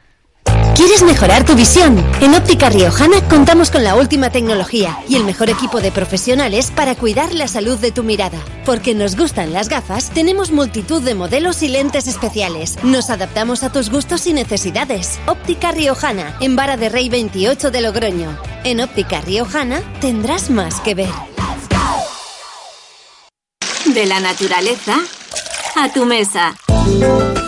¿Quieres 0.75 1.03
mejorar 1.03 1.45
tu 1.45 1.53
visión? 1.55 2.03
En 2.21 2.33
Óptica 2.33 2.69
Riojana 2.69 3.21
contamos 3.27 3.69
con 3.69 3.83
la 3.83 3.95
última 3.95 4.29
tecnología 4.29 4.97
y 5.07 5.15
el 5.15 5.25
mejor 5.25 5.49
equipo 5.49 5.81
de 5.81 5.91
profesionales 5.91 6.71
para 6.71 6.95
cuidar 6.95 7.33
la 7.33 7.47
salud 7.47 7.77
de 7.77 7.91
tu 7.91 8.03
mirada. 8.03 8.39
Porque 8.65 8.95
nos 8.95 9.17
gustan 9.17 9.51
las 9.51 9.67
gafas, 9.67 10.09
tenemos 10.11 10.51
multitud 10.51 11.01
de 11.01 11.13
modelos 11.13 11.61
y 11.61 11.67
lentes 11.67 12.07
especiales. 12.07 12.81
Nos 12.83 13.09
adaptamos 13.09 13.63
a 13.63 13.71
tus 13.71 13.89
gustos 13.89 14.25
y 14.27 14.33
necesidades. 14.33 15.19
Óptica 15.27 15.71
Riojana, 15.71 16.37
en 16.39 16.55
Vara 16.55 16.77
de 16.77 16.89
Rey 16.89 17.09
28 17.09 17.69
de 17.69 17.81
Logroño. 17.81 18.37
En 18.63 18.79
Óptica 18.79 19.19
Riojana 19.21 19.81
tendrás 19.99 20.49
más 20.49 20.79
que 20.79 20.95
ver. 20.95 21.11
De 23.85 24.05
la 24.05 24.21
naturaleza 24.21 24.95
a 25.75 25.89
tu 25.91 26.05
mesa. 26.05 26.55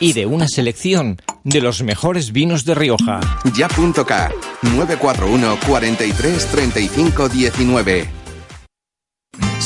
y 0.00 0.14
de 0.14 0.24
una 0.24 0.48
selección 0.48 1.20
de 1.44 1.60
los 1.60 1.82
mejores 1.82 2.32
vinos 2.32 2.64
de 2.64 2.74
Rioja. 2.74 3.20
Ya.k 3.54 4.32
941 4.62 5.58
43 5.66 6.46
35 6.46 7.28
19. 7.28 8.17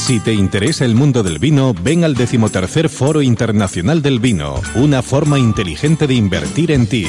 Si 0.02 0.18
te 0.18 0.34
interesa 0.34 0.84
el 0.84 0.96
mundo 0.96 1.22
del 1.22 1.38
vino, 1.38 1.74
ven 1.74 2.02
al 2.02 2.16
decimotercer 2.16 2.88
Foro 2.88 3.22
Internacional 3.22 4.02
del 4.02 4.18
Vino, 4.18 4.60
una 4.74 5.00
forma 5.00 5.38
inteligente 5.38 6.08
de 6.08 6.14
invertir 6.14 6.72
en 6.72 6.88
ti. 6.88 7.06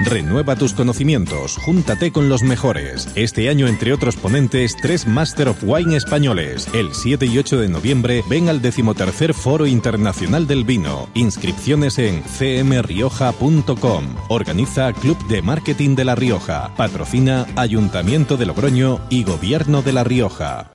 Renueva 0.00 0.56
tus 0.56 0.72
conocimientos, 0.72 1.58
júntate 1.58 2.10
con 2.10 2.30
los 2.30 2.42
mejores. 2.42 3.10
Este 3.16 3.50
año, 3.50 3.68
entre 3.68 3.92
otros 3.92 4.16
ponentes, 4.16 4.74
tres 4.80 5.06
Master 5.06 5.48
of 5.48 5.58
Wine 5.62 5.94
españoles. 5.94 6.68
El 6.72 6.94
7 6.94 7.26
y 7.26 7.36
8 7.36 7.58
de 7.58 7.68
noviembre, 7.68 8.24
ven 8.30 8.48
al 8.48 8.62
decimotercer 8.62 9.34
Foro 9.34 9.66
Internacional 9.66 10.46
del 10.46 10.64
Vino. 10.64 11.10
Inscripciones 11.12 11.98
en 11.98 12.22
cmrioja.com. 12.22 14.04
Organiza 14.30 14.90
Club 14.94 15.18
de 15.28 15.42
Marketing 15.42 15.96
de 15.96 16.06
La 16.06 16.14
Rioja. 16.14 16.74
Patrocina 16.76 17.46
Ayuntamiento 17.56 18.38
de 18.38 18.46
Logroño 18.46 19.00
y 19.10 19.22
Gobierno 19.22 19.82
de 19.82 19.92
La 19.92 20.02
Rioja. 20.02 20.73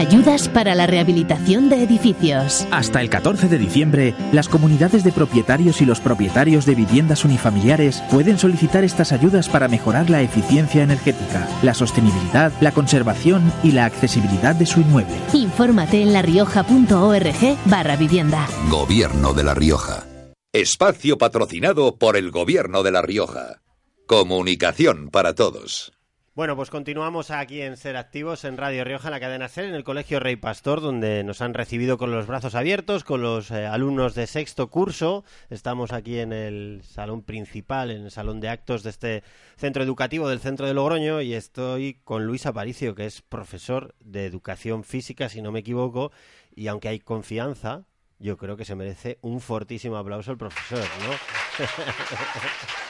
Ayudas 0.00 0.48
para 0.48 0.74
la 0.74 0.86
rehabilitación 0.86 1.68
de 1.68 1.82
edificios. 1.84 2.66
Hasta 2.70 3.02
el 3.02 3.10
14 3.10 3.48
de 3.48 3.58
diciembre, 3.58 4.14
las 4.32 4.48
comunidades 4.48 5.04
de 5.04 5.12
propietarios 5.12 5.82
y 5.82 5.84
los 5.84 6.00
propietarios 6.00 6.64
de 6.64 6.74
viviendas 6.74 7.24
unifamiliares 7.26 8.02
pueden 8.10 8.38
solicitar 8.38 8.82
estas 8.82 9.12
ayudas 9.12 9.50
para 9.50 9.68
mejorar 9.68 10.08
la 10.08 10.22
eficiencia 10.22 10.82
energética, 10.82 11.46
la 11.62 11.74
sostenibilidad, 11.74 12.50
la 12.62 12.72
conservación 12.72 13.52
y 13.62 13.72
la 13.72 13.84
accesibilidad 13.84 14.54
de 14.54 14.64
su 14.64 14.80
inmueble. 14.80 15.16
Infórmate 15.34 16.00
en 16.00 16.14
larioja.org 16.14 17.58
barra 17.66 17.96
vivienda. 17.96 18.48
Gobierno 18.70 19.34
de 19.34 19.44
La 19.44 19.54
Rioja. 19.54 20.06
Espacio 20.54 21.18
patrocinado 21.18 21.96
por 21.98 22.16
el 22.16 22.30
Gobierno 22.30 22.82
de 22.82 22.92
La 22.92 23.02
Rioja. 23.02 23.60
Comunicación 24.06 25.10
para 25.10 25.34
todos. 25.34 25.92
Bueno, 26.40 26.56
pues 26.56 26.70
continuamos 26.70 27.30
aquí 27.30 27.60
en 27.60 27.76
Ser 27.76 27.98
Activos 27.98 28.46
en 28.46 28.56
Radio 28.56 28.82
Rioja, 28.82 29.08
en 29.08 29.12
la 29.12 29.20
cadena 29.20 29.46
Ser, 29.46 29.66
en 29.66 29.74
el 29.74 29.84
Colegio 29.84 30.20
Rey 30.20 30.36
Pastor, 30.36 30.80
donde 30.80 31.22
nos 31.22 31.42
han 31.42 31.52
recibido 31.52 31.98
con 31.98 32.12
los 32.12 32.26
brazos 32.26 32.54
abiertos, 32.54 33.04
con 33.04 33.20
los 33.20 33.50
eh, 33.50 33.66
alumnos 33.66 34.14
de 34.14 34.26
sexto 34.26 34.70
curso. 34.70 35.22
Estamos 35.50 35.92
aquí 35.92 36.18
en 36.18 36.32
el 36.32 36.80
salón 36.82 37.24
principal, 37.24 37.90
en 37.90 38.04
el 38.04 38.10
salón 38.10 38.40
de 38.40 38.48
actos 38.48 38.82
de 38.82 38.88
este 38.88 39.22
centro 39.58 39.82
educativo 39.82 40.30
del 40.30 40.40
centro 40.40 40.66
de 40.66 40.72
Logroño, 40.72 41.20
y 41.20 41.34
estoy 41.34 42.00
con 42.04 42.24
Luis 42.24 42.46
Aparicio, 42.46 42.94
que 42.94 43.04
es 43.04 43.20
profesor 43.20 43.94
de 44.02 44.24
educación 44.24 44.82
física, 44.82 45.28
si 45.28 45.42
no 45.42 45.52
me 45.52 45.58
equivoco, 45.58 46.10
y 46.56 46.68
aunque 46.68 46.88
hay 46.88 47.00
confianza, 47.00 47.84
yo 48.18 48.38
creo 48.38 48.56
que 48.56 48.64
se 48.64 48.74
merece 48.74 49.18
un 49.20 49.42
fortísimo 49.42 49.98
aplauso 49.98 50.32
el 50.32 50.38
profesor. 50.38 50.88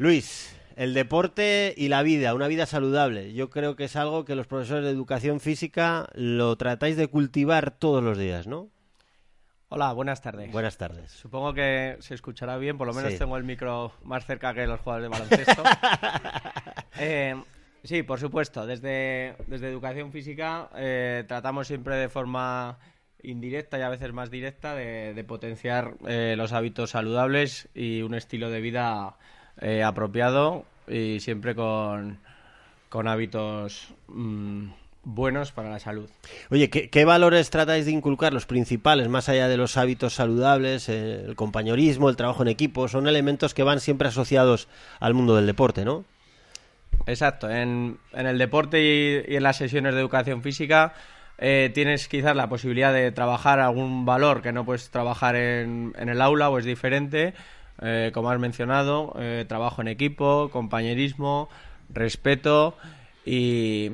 Luis, 0.00 0.56
el 0.76 0.94
deporte 0.94 1.74
y 1.76 1.88
la 1.88 2.04
vida, 2.04 2.32
una 2.32 2.46
vida 2.46 2.66
saludable. 2.66 3.32
Yo 3.32 3.50
creo 3.50 3.74
que 3.74 3.82
es 3.82 3.96
algo 3.96 4.24
que 4.24 4.36
los 4.36 4.46
profesores 4.46 4.84
de 4.84 4.90
educación 4.90 5.40
física 5.40 6.08
lo 6.14 6.54
tratáis 6.56 6.96
de 6.96 7.08
cultivar 7.08 7.72
todos 7.72 8.00
los 8.00 8.16
días, 8.16 8.46
¿no? 8.46 8.70
Hola, 9.70 9.92
buenas 9.92 10.22
tardes. 10.22 10.52
Buenas 10.52 10.78
tardes. 10.78 11.10
Supongo 11.10 11.52
que 11.52 11.96
se 11.98 12.14
escuchará 12.14 12.58
bien, 12.58 12.78
por 12.78 12.86
lo 12.86 12.94
menos 12.94 13.18
tengo 13.18 13.36
el 13.36 13.42
micro 13.42 13.92
más 14.04 14.24
cerca 14.24 14.54
que 14.54 14.68
los 14.68 14.78
jugadores 14.80 15.10
de 15.10 15.18
baloncesto. 15.18 15.62
Eh, 17.00 17.40
sí, 17.84 18.02
por 18.02 18.18
supuesto, 18.18 18.66
desde, 18.66 19.36
desde 19.46 19.68
educación 19.68 20.10
física 20.10 20.68
eh, 20.74 21.22
tratamos 21.28 21.68
siempre 21.68 21.94
de 21.94 22.08
forma 22.08 22.76
indirecta 23.22 23.78
y 23.78 23.82
a 23.82 23.88
veces 23.88 24.12
más 24.12 24.32
directa 24.32 24.74
de, 24.74 25.24
potenciar 25.24 25.94
eh, 26.08 26.34
los 26.36 26.52
hábitos 26.52 26.90
saludables 26.90 27.68
y 27.76 28.02
un 28.02 28.14
estilo 28.14 28.50
de 28.50 28.60
vida 28.60 29.16
eh, 29.60 29.82
apropiado 29.82 30.64
y 30.86 31.20
siempre 31.20 31.54
con, 31.54 32.18
con 32.88 33.08
hábitos 33.08 33.88
mm, 34.08 34.68
buenos 35.04 35.52
para 35.52 35.70
la 35.70 35.78
salud. 35.78 36.08
Oye, 36.50 36.70
¿qué, 36.70 37.04
valores 37.04 37.50
tratáis 37.50 37.86
de 37.86 37.92
inculcar, 37.92 38.32
los 38.32 38.46
principales, 38.46 39.08
más 39.08 39.28
allá 39.28 39.48
de 39.48 39.56
los 39.56 39.76
hábitos 39.76 40.14
saludables, 40.14 40.88
el 40.88 41.34
compañerismo, 41.34 42.08
el 42.08 42.16
trabajo 42.16 42.42
en 42.42 42.48
equipo? 42.48 42.88
Son 42.88 43.06
elementos 43.06 43.54
que 43.54 43.62
van 43.62 43.80
siempre 43.80 44.08
asociados 44.08 44.68
al 45.00 45.14
mundo 45.14 45.34
del 45.36 45.46
deporte, 45.46 45.84
¿no? 45.84 46.04
Exacto, 47.06 47.50
en, 47.50 47.98
en 48.12 48.26
el 48.26 48.38
deporte 48.38 48.82
y, 48.82 49.36
en 49.36 49.42
las 49.42 49.56
sesiones 49.56 49.94
de 49.94 50.00
educación 50.00 50.42
física 50.42 50.94
eh, 51.38 51.70
tienes 51.72 52.08
quizás 52.08 52.34
la 52.34 52.48
posibilidad 52.48 52.92
de 52.92 53.12
trabajar 53.12 53.60
algún 53.60 54.04
valor 54.04 54.42
que 54.42 54.52
no 54.52 54.64
puedes 54.64 54.90
trabajar 54.90 55.36
en, 55.36 55.94
en 55.96 56.08
el 56.08 56.20
aula 56.20 56.50
o 56.50 56.58
es 56.58 56.64
diferente, 56.64 57.34
eh, 57.80 58.10
como 58.12 58.30
has 58.30 58.38
mencionado, 58.40 59.14
eh, 59.18 59.44
trabajo 59.48 59.82
en 59.82 59.88
equipo, 59.88 60.50
compañerismo, 60.50 61.48
respeto 61.90 62.74
y, 63.24 63.92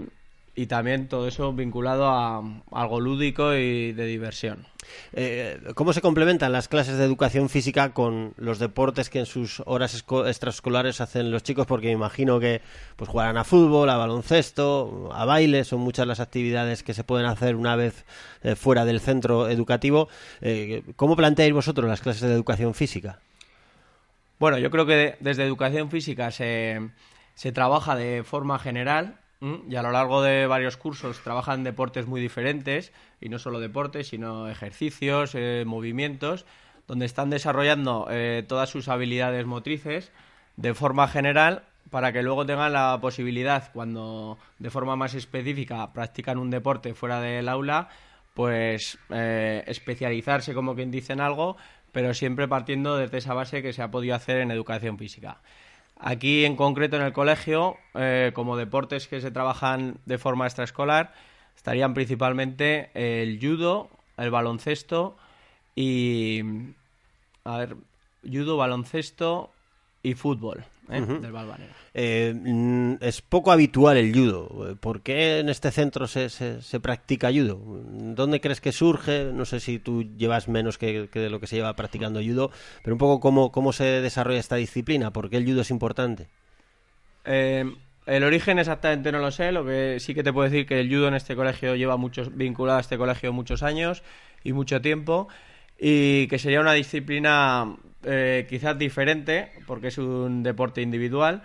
también 0.68 1.08
todo 1.08 1.26
eso 1.26 1.52
vinculado 1.52 2.06
a, 2.08 2.42
algo 2.70 3.00
lúdico 3.00 3.54
y 3.54 3.92
de 3.92 4.06
diversión. 4.06 4.66
Eh, 5.12 5.60
¿Cómo 5.74 5.92
se 5.92 6.00
complementan 6.00 6.52
las 6.52 6.68
clases 6.68 6.96
de 6.96 7.04
educación 7.04 7.48
física 7.48 7.92
con 7.92 8.34
los 8.36 8.58
deportes 8.58 9.10
que 9.10 9.18
en 9.18 9.26
sus 9.26 9.62
horas 9.66 10.04
extraescolares 10.26 11.00
hacen 11.00 11.30
los 11.30 11.42
chicos? 11.42 11.66
Porque 11.66 11.88
me 11.88 11.94
imagino 11.94 12.38
que 12.38 12.62
pues 12.96 13.10
jugarán 13.10 13.36
a 13.36 13.44
fútbol, 13.44 13.90
a 13.90 13.96
baloncesto, 13.96 15.10
a 15.12 15.24
baile, 15.24 15.64
son 15.64 15.80
muchas 15.80 16.06
las 16.06 16.20
actividades 16.20 16.82
que 16.82 16.94
se 16.94 17.02
pueden 17.02 17.26
hacer 17.26 17.56
una 17.56 17.74
vez 17.76 18.04
fuera 18.56 18.84
del 18.84 19.00
centro 19.00 19.48
educativo. 19.48 20.08
¿Cómo 20.96 21.16
planteáis 21.16 21.52
vosotros 21.52 21.88
las 21.88 22.00
clases 22.00 22.22
de 22.22 22.32
educación 22.32 22.74
física? 22.74 23.18
Bueno, 24.44 24.58
yo 24.58 24.70
creo 24.70 24.84
que 24.84 25.16
desde 25.20 25.42
educación 25.42 25.90
física 25.90 26.30
se, 26.30 26.90
trabaja 27.54 27.96
de 27.96 28.24
forma 28.24 28.58
general 28.58 29.16
y 29.40 29.74
a 29.74 29.82
lo 29.82 29.90
largo 29.90 30.20
de 30.20 30.46
varios 30.46 30.76
cursos 30.76 31.18
trabajan 31.24 31.64
deportes 31.64 32.06
muy 32.06 32.20
diferentes 32.20 32.92
y 33.22 33.30
no 33.30 33.38
solo 33.38 33.58
deportes, 33.58 34.08
sino 34.08 34.46
ejercicios, 34.50 35.34
eh, 35.34 35.64
movimientos, 35.66 36.44
donde 36.86 37.06
están 37.06 37.30
desarrollando 37.30 38.06
eh, 38.10 38.44
todas 38.46 38.68
sus 38.68 38.88
habilidades 38.88 39.46
motrices 39.46 40.12
de 40.58 40.74
forma 40.74 41.08
general 41.08 41.62
para 41.88 42.12
que 42.12 42.22
luego 42.22 42.44
tengan 42.44 42.74
la 42.74 42.98
posibilidad, 43.00 43.72
cuando 43.72 44.36
de 44.58 44.68
forma 44.68 44.94
más 44.94 45.14
específica 45.14 45.90
practican 45.94 46.36
un 46.36 46.50
deporte 46.50 46.92
fuera 46.92 47.18
del 47.22 47.48
aula, 47.48 47.88
pues 48.34 48.98
eh, 49.08 49.64
especializarse 49.68 50.52
como 50.52 50.74
quien 50.74 50.90
dice 50.90 51.14
en 51.14 51.22
algo 51.22 51.56
pero 51.94 52.12
siempre 52.12 52.48
partiendo 52.48 52.98
desde 52.98 53.18
esa 53.18 53.32
base 53.32 53.62
que 53.62 53.72
se 53.72 53.80
ha 53.80 53.90
podido 53.90 54.16
hacer 54.16 54.38
en 54.38 54.50
educación 54.50 54.98
física. 54.98 55.38
Aquí 55.96 56.44
en 56.44 56.56
concreto 56.56 56.96
en 56.96 57.02
el 57.02 57.12
colegio, 57.12 57.76
eh, 57.94 58.32
como 58.34 58.56
deportes 58.56 59.06
que 59.06 59.20
se 59.20 59.30
trabajan 59.30 59.98
de 60.04 60.18
forma 60.18 60.44
extraescolar, 60.44 61.14
estarían 61.56 61.94
principalmente 61.94 62.90
el 62.94 63.38
judo, 63.40 63.88
el 64.18 64.30
baloncesto 64.30 65.16
y... 65.74 66.42
A 67.44 67.58
ver, 67.58 67.76
judo, 68.24 68.56
baloncesto 68.56 69.52
y 70.02 70.14
fútbol. 70.14 70.64
¿Eh? 70.90 71.00
del 71.00 71.32
eh, 71.94 72.34
mm, 72.34 72.94
es 73.00 73.22
poco 73.22 73.52
habitual 73.52 73.96
el 73.96 74.12
judo. 74.12 74.76
¿Por 74.80 75.02
qué 75.02 75.38
en 75.40 75.48
este 75.48 75.70
centro 75.70 76.06
se, 76.06 76.28
se, 76.28 76.80
practica 76.80 77.30
judo? 77.30 77.60
¿Dónde 77.64 78.40
crees 78.40 78.60
que 78.60 78.72
surge? 78.72 79.30
No 79.32 79.44
sé 79.44 79.60
si 79.60 79.78
tú 79.78 80.04
llevas 80.16 80.48
menos 80.48 80.78
que, 80.78 81.08
de 81.12 81.30
lo 81.30 81.40
que 81.40 81.46
se 81.46 81.56
lleva 81.56 81.74
practicando 81.76 82.20
judo, 82.20 82.50
pero 82.82 82.94
un 82.94 82.98
poco 82.98 83.20
cómo, 83.20 83.52
cómo 83.52 83.72
se 83.72 83.84
desarrolla 83.84 84.40
esta 84.40 84.56
disciplina, 84.56 85.12
por 85.12 85.30
qué 85.30 85.36
el 85.36 85.44
judo 85.44 85.62
es 85.62 85.70
importante. 85.70 86.28
Eh, 87.24 87.64
el 88.06 88.24
origen 88.24 88.58
exactamente 88.58 89.12
no 89.12 89.18
lo 89.18 89.30
sé, 89.30 89.50
lo 89.52 89.64
que 89.64 89.98
sí 89.98 90.14
que 90.14 90.22
te 90.22 90.32
puedo 90.32 90.50
decir 90.50 90.66
que 90.66 90.80
el 90.80 90.88
judo 90.88 91.08
en 91.08 91.14
este 91.14 91.34
colegio 91.34 91.74
lleva 91.74 91.96
muchos, 91.96 92.36
vinculado 92.36 92.78
a 92.78 92.80
este 92.82 92.98
colegio 92.98 93.32
muchos 93.32 93.62
años 93.62 94.02
y 94.42 94.52
mucho 94.52 94.80
tiempo 94.82 95.28
y 95.78 96.26
que 96.28 96.38
sería 96.38 96.60
una 96.60 96.72
disciplina 96.72 97.74
eh, 98.04 98.46
quizás 98.48 98.78
diferente, 98.78 99.52
porque 99.66 99.88
es 99.88 99.98
un 99.98 100.42
deporte 100.42 100.82
individual, 100.82 101.42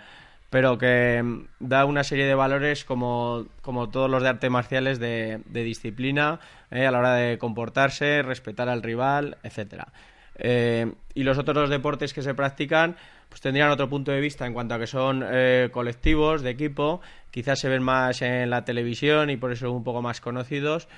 pero 0.50 0.78
que 0.78 1.22
mm, 1.22 1.44
da 1.60 1.84
una 1.84 2.04
serie 2.04 2.26
de 2.26 2.34
valores 2.34 2.84
como, 2.84 3.46
como 3.62 3.88
todos 3.90 4.10
los 4.10 4.22
de 4.22 4.28
artes 4.28 4.50
marciales 4.50 4.98
de, 4.98 5.40
disciplina 5.46 6.40
eh, 6.70 6.86
a 6.86 6.90
la 6.90 6.98
hora 6.98 7.14
de 7.14 7.38
comportarse, 7.38 8.22
respetar 8.22 8.68
al 8.68 8.82
rival, 8.82 9.38
etcétera. 9.42 9.88
Eh, 10.36 10.92
y 11.14 11.22
los 11.22 11.38
otros 11.38 11.68
deportes 11.68 12.14
que 12.14 12.22
se 12.22 12.34
practican 12.34 12.96
pues 13.28 13.42
tendrían 13.42 13.70
otro 13.70 13.88
punto 13.88 14.10
de 14.10 14.20
vista 14.20 14.46
en 14.46 14.54
cuanto 14.54 14.74
a 14.74 14.78
que 14.80 14.88
son 14.88 15.24
colectivos, 15.70 16.42
de 16.42 16.50
equipo, 16.50 17.00
quizás 17.30 17.60
se 17.60 17.68
ven 17.68 17.80
más 17.80 18.22
en 18.22 18.50
la 18.50 18.64
televisión 18.64 19.30
y 19.30 19.36
por 19.36 19.52
eso 19.52 19.70
un 19.70 19.84
poco 19.84 20.02
más 20.02 20.20
conocidos 20.20 20.88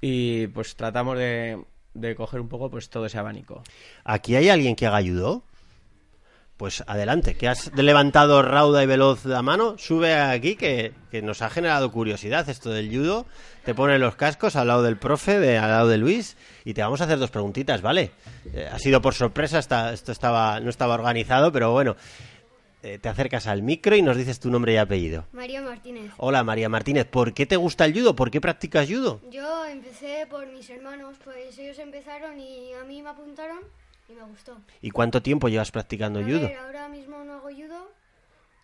y 0.00 0.46
pues 0.48 0.74
tratamos 0.74 1.18
de, 1.18 1.58
de 1.94 2.14
coger 2.14 2.40
un 2.40 2.48
poco 2.48 2.70
pues 2.70 2.88
todo 2.90 3.06
ese 3.06 3.18
abanico. 3.18 3.62
¿Aquí 4.04 4.34
hay 4.36 4.48
alguien 4.48 4.76
que 4.76 4.86
haga 4.86 5.00
judo? 5.02 5.42
Pues 6.56 6.84
adelante, 6.86 7.34
que 7.34 7.48
has 7.48 7.72
levantado 7.74 8.40
rauda 8.42 8.84
y 8.84 8.86
veloz 8.86 9.24
la 9.24 9.42
mano, 9.42 9.76
sube 9.78 10.14
aquí 10.14 10.54
que, 10.54 10.92
que 11.10 11.20
nos 11.20 11.42
ha 11.42 11.50
generado 11.50 11.90
curiosidad 11.90 12.48
esto 12.48 12.70
del 12.70 12.88
judo. 12.88 13.26
Te 13.64 13.74
pones 13.74 13.98
los 13.98 14.14
cascos 14.14 14.54
al 14.54 14.68
lado 14.68 14.82
del 14.82 14.96
profe, 14.96 15.40
de, 15.40 15.58
al 15.58 15.70
lado 15.70 15.88
de 15.88 15.98
Luis, 15.98 16.36
y 16.64 16.74
te 16.74 16.82
vamos 16.82 17.00
a 17.00 17.04
hacer 17.04 17.18
dos 17.18 17.30
preguntitas, 17.30 17.82
¿vale? 17.82 18.12
Eh, 18.52 18.68
ha 18.70 18.78
sido 18.78 19.00
por 19.02 19.14
sorpresa, 19.14 19.58
está- 19.58 19.92
esto 19.92 20.12
estaba, 20.12 20.60
no 20.60 20.70
estaba 20.70 20.94
organizado, 20.94 21.50
pero 21.50 21.72
bueno. 21.72 21.96
Eh, 22.84 22.98
te 22.98 23.08
acercas 23.08 23.46
al 23.46 23.62
micro 23.62 23.94
y 23.94 24.02
nos 24.02 24.16
dices 24.16 24.40
tu 24.40 24.50
nombre 24.50 24.72
y 24.72 24.76
apellido. 24.76 25.24
María 25.32 25.62
Martínez. 25.62 26.10
Hola 26.16 26.42
María 26.42 26.68
Martínez, 26.68 27.06
¿por 27.06 27.32
qué 27.32 27.46
te 27.46 27.56
gusta 27.56 27.84
el 27.84 27.92
judo? 27.92 28.16
¿Por 28.16 28.30
qué 28.30 28.40
practicas 28.40 28.88
judo? 28.88 29.20
Yo 29.30 29.64
empecé 29.66 30.26
por 30.28 30.46
mis 30.48 30.68
hermanos, 30.68 31.16
pues 31.22 31.56
ellos 31.58 31.78
empezaron 31.78 32.40
y 32.40 32.72
a 32.74 32.82
mí 32.82 33.00
me 33.00 33.10
apuntaron 33.10 33.60
y 34.08 34.14
me 34.14 34.24
gustó. 34.24 34.56
¿Y 34.80 34.90
cuánto 34.90 35.22
tiempo 35.22 35.48
llevas 35.48 35.70
practicando 35.70 36.18
A 36.18 36.24
judo? 36.24 36.40
ver, 36.48 36.56
ahora 36.56 36.88
mismo 36.88 37.22
no 37.22 37.34
hago 37.34 37.50
judo, 37.54 37.88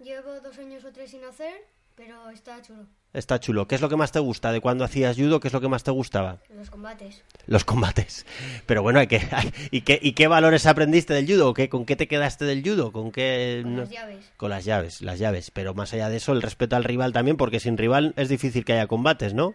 llevo 0.00 0.40
dos 0.40 0.58
años 0.58 0.84
o 0.84 0.90
tres 0.92 1.12
sin 1.12 1.22
hacer, 1.24 1.54
pero 1.94 2.28
está 2.30 2.60
chulo. 2.60 2.86
Está 3.14 3.40
chulo. 3.40 3.66
¿Qué 3.66 3.74
es 3.74 3.80
lo 3.80 3.88
que 3.88 3.96
más 3.96 4.12
te 4.12 4.18
gusta 4.18 4.52
de 4.52 4.60
cuando 4.60 4.84
hacías 4.84 5.16
judo? 5.16 5.40
¿Qué 5.40 5.48
es 5.48 5.54
lo 5.54 5.62
que 5.62 5.68
más 5.68 5.82
te 5.82 5.90
gustaba? 5.90 6.38
Los 6.54 6.68
combates. 6.70 7.24
Los 7.46 7.64
combates. 7.64 8.26
Pero 8.66 8.82
bueno, 8.82 9.00
hay 9.00 9.06
que, 9.06 9.26
¿y, 9.70 9.80
qué, 9.80 9.98
¿y 10.00 10.12
qué 10.12 10.28
valores 10.28 10.66
aprendiste 10.66 11.14
del 11.14 11.26
judo? 11.26 11.54
¿Qué, 11.54 11.70
¿Con 11.70 11.86
qué 11.86 11.96
te 11.96 12.06
quedaste 12.06 12.44
del 12.44 12.62
judo? 12.62 12.92
¿Con 12.92 13.10
qué? 13.10 13.62
Con 13.64 13.76
las 13.76 13.90
llaves. 13.90 14.32
Con 14.36 14.50
las 14.50 14.64
llaves, 14.64 15.00
las 15.00 15.18
llaves. 15.18 15.50
Pero 15.50 15.72
más 15.72 15.94
allá 15.94 16.10
de 16.10 16.18
eso, 16.18 16.32
el 16.32 16.42
respeto 16.42 16.76
al 16.76 16.84
rival 16.84 17.14
también, 17.14 17.38
porque 17.38 17.60
sin 17.60 17.78
rival 17.78 18.12
es 18.16 18.28
difícil 18.28 18.64
que 18.64 18.74
haya 18.74 18.86
combates, 18.86 19.32
¿no? 19.32 19.54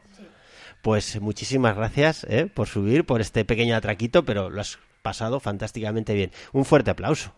Pues 0.82 1.22
muchísimas 1.22 1.76
gracias 1.76 2.26
¿eh? 2.30 2.47
por 2.54 2.68
subir, 2.68 3.06
por 3.06 3.22
este 3.22 3.45
pequeño 3.45 3.76
atraquito, 3.76 4.26
pero 4.26 4.49
lo 4.49 4.62
has 4.62 4.80
pasado 5.01 5.39
fantásticamente 5.39 6.14
bien. 6.14 6.32
Un 6.51 6.66
fuerte 6.66 6.89
aplauso. 6.91 7.34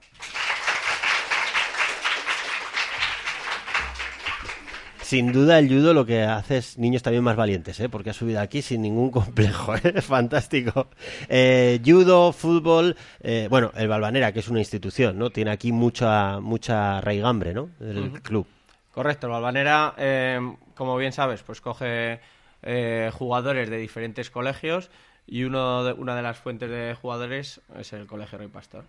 Sin 5.05 5.31
duda 5.31 5.59
el 5.59 5.69
judo 5.69 5.93
lo 5.93 6.03
que 6.03 6.23
hace 6.23 6.57
es 6.57 6.79
niños 6.79 7.03
también 7.03 7.23
más 7.23 7.35
valientes, 7.35 7.79
¿eh? 7.79 7.89
porque 7.89 8.09
ha 8.09 8.13
subido 8.13 8.41
aquí 8.41 8.63
sin 8.63 8.81
ningún 8.81 9.11
complejo, 9.19 9.75
¿eh? 9.75 10.01
fantástico. 10.01 10.87
Eh, 11.29 11.79
judo, 11.85 12.33
fútbol, 12.33 12.95
eh, 13.21 13.45
bueno, 13.47 13.71
el 13.75 13.87
Balvanera, 13.87 14.31
que 14.31 14.39
es 14.39 14.47
una 14.47 14.57
institución, 14.57 15.19
¿no? 15.19 15.29
Tiene 15.29 15.51
aquí 15.51 15.71
mucha 15.71 16.39
mucha 16.39 17.01
raigambre, 17.01 17.53
¿no? 17.53 17.69
El 17.79 18.19
club. 18.23 18.47
Correcto, 18.91 19.27
el 19.27 19.33
Balvanera, 19.33 19.93
eh, 19.95 20.39
como 20.73 20.97
bien 20.97 21.11
sabes, 21.11 21.43
pues 21.43 21.61
coge 21.61 22.19
eh, 22.63 23.11
jugadores 23.13 23.69
de 23.69 23.77
diferentes 23.77 24.31
colegios 24.31 24.89
y 25.27 25.43
uno 25.43 25.83
de- 25.83 25.93
una 25.93 26.15
de 26.15 26.21
las 26.21 26.37
fuentes 26.37 26.69
de 26.69 26.95
jugadores 27.01 27.61
es 27.79 27.93
el 27.93 28.05
Colegio 28.07 28.37
Rey 28.37 28.47
Pastor. 28.47 28.83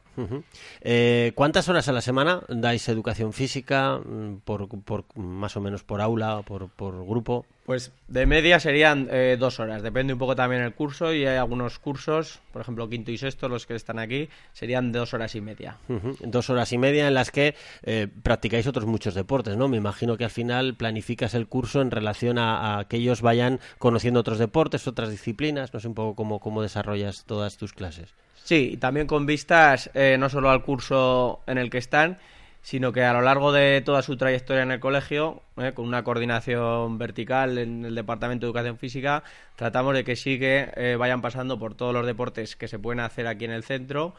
Eh, 0.83 1.33
¿Cuántas 1.35 1.69
horas 1.69 1.89
a 1.89 1.93
la 1.93 2.01
semana 2.01 2.43
dais 2.49 2.89
educación 2.89 3.33
física, 3.33 3.99
mm, 3.99 4.41
por, 4.45 4.69
por- 4.83 5.05
más 5.17 5.57
o 5.57 5.61
menos 5.61 5.83
por 5.83 6.01
aula 6.01 6.39
o 6.39 6.43
por, 6.43 6.69
por 6.69 7.05
grupo? 7.07 7.47
Pues 7.65 7.91
de 8.07 8.27
media 8.27 8.61
serían 8.61 9.09
eh, 9.11 9.37
dos 9.41 9.59
horas, 9.59 9.83
depende 9.83 10.13
un 10.13 10.21
poco 10.21 10.37
también 10.37 10.63
el 10.63 10.73
curso 10.73 11.13
y 11.13 11.27
hay 11.27 11.37
algunos 11.37 11.81
cursos, 11.81 12.39
por 12.53 12.63
ejemplo 12.63 12.89
quinto 12.89 13.11
y 13.11 13.19
sexto, 13.19 13.49
los 13.49 13.67
que 13.67 13.75
están 13.75 13.99
aquí, 13.99 14.29
serían 14.53 14.93
dos 14.93 15.15
horas 15.15 15.35
y 15.35 15.41
media. 15.41 15.77
Dos 16.21 16.49
horas 16.49 16.73
y 16.73 16.79
media 16.79 17.09
en 17.09 17.15
las 17.15 17.33
que 17.33 17.57
eh, 17.83 18.07
practicáis 18.23 18.69
otros 18.69 18.87
muchos 18.87 19.15
deportes, 19.15 19.57
¿no? 19.57 19.67
Me 19.67 19.79
imagino 19.79 20.17
que 20.17 20.23
al 20.23 20.31
final 20.31 20.75
planificas 20.77 21.35
el 21.35 21.49
curso 21.49 21.81
en 21.83 21.91
relación 21.91 22.39
a, 22.39 22.79
a 22.79 22.85
que 22.87 22.99
ellos 22.99 23.21
vayan 23.21 23.59
conociendo 23.79 24.21
otros 24.21 24.39
deportes, 24.39 24.87
otras 24.87 25.11
disciplinas, 25.11 25.75
no 25.75 25.81
sé 25.81 25.89
un 25.89 25.95
poco 25.95 26.15
cómo, 26.15 26.26
cómo 26.41 26.63
desarrollas 26.63 27.25
todas 27.25 27.57
tus 27.57 27.73
clases. 27.73 28.15
Sí, 28.47 28.71
y 28.75 28.77
también 28.77 29.09
con 29.09 29.27
vistas 29.27 29.91
eh, 29.95 30.17
no 30.21 30.29
solo 30.29 30.51
al 30.51 30.63
curso 30.63 31.41
en 31.49 31.59
el 31.59 31.69
que 31.69 31.79
están, 31.79 32.19
sino 32.63 32.93
que 32.93 33.03
a 33.03 33.13
lo 33.13 33.21
largo 33.21 33.51
de 33.51 33.83
toda 33.85 34.03
su 34.03 34.17
trayectoria 34.17 34.63
en 34.63 34.71
el 34.71 34.79
colegio, 34.79 35.43
eh, 35.57 35.73
con 35.75 35.85
una 35.85 36.05
coordinación 36.05 36.97
vertical 36.97 37.59
en 37.59 37.85
el 37.85 37.97
Departamento 37.97 38.47
de 38.47 38.51
Educación 38.51 38.79
Física, 38.79 39.25
tratamos 39.57 39.95
de 39.95 40.05
que 40.05 40.15
sí 40.15 40.39
eh, 40.41 40.97
vayan 40.97 41.23
pasando 41.23 41.59
por 41.59 41.75
todos 41.75 41.93
los 41.93 42.07
deportes 42.07 42.55
que 42.55 42.69
se 42.69 42.79
pueden 42.79 43.01
hacer 43.01 43.27
aquí 43.27 43.45
en 43.45 43.51
el 43.51 43.65
centro. 43.65 44.15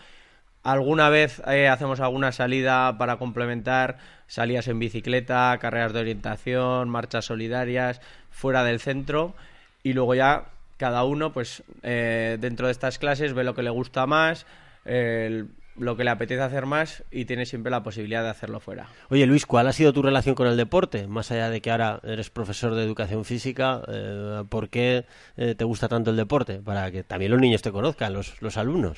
Alguna 0.61 1.07
vez 1.07 1.39
hacemos 1.39 2.01
alguna 2.01 2.33
salida 2.33 2.97
para 2.97 3.15
complementar 3.15 3.99
salidas 4.27 4.67
en 4.67 4.79
bicicleta, 4.79 5.57
carreras 5.61 5.93
de 5.93 6.01
orientación, 6.01 6.89
marchas 6.89 7.23
solidarias 7.23 8.01
fuera 8.29 8.65
del 8.65 8.81
centro 8.81 9.35
y 9.83 9.93
luego 9.93 10.15
ya 10.15 10.49
cada 10.77 11.03
uno 11.03 11.33
pues 11.33 11.63
eh, 11.83 12.37
dentro 12.39 12.67
de 12.67 12.71
estas 12.71 12.97
clases 12.99 13.33
ve 13.33 13.43
lo 13.43 13.55
que 13.55 13.63
le 13.63 13.69
gusta 13.69 14.05
más, 14.05 14.45
lo 15.79 15.95
que 15.95 16.03
le 16.03 16.09
apetece 16.09 16.41
hacer 16.41 16.65
más 16.65 17.03
y 17.11 17.25
tiene 17.25 17.45
siempre 17.45 17.69
la 17.69 17.83
posibilidad 17.83 18.23
de 18.23 18.29
hacerlo 18.29 18.59
fuera. 18.59 18.87
Oye 19.09 19.25
Luis, 19.27 19.45
¿cuál 19.45 19.67
ha 19.67 19.73
sido 19.73 19.93
tu 19.93 20.01
relación 20.01 20.33
con 20.33 20.47
el 20.47 20.57
deporte? 20.57 21.07
Más 21.07 21.29
allá 21.31 21.49
de 21.49 21.61
que 21.61 21.69
ahora 21.69 21.99
eres 22.03 22.29
profesor 22.29 22.73
de 22.73 22.83
educación 22.83 23.25
física, 23.25 23.81
eh, 23.87 24.43
¿por 24.49 24.69
qué 24.69 25.05
eh, 25.35 25.55
te 25.55 25.65
gusta 25.65 25.87
tanto 25.87 26.11
el 26.11 26.17
deporte? 26.17 26.61
Para 26.63 26.89
que 26.89 27.03
también 27.03 27.31
los 27.31 27.39
niños 27.39 27.61
te 27.61 27.71
conozcan, 27.71 28.13
los, 28.13 28.41
los 28.41 28.57
alumnos. 28.57 28.97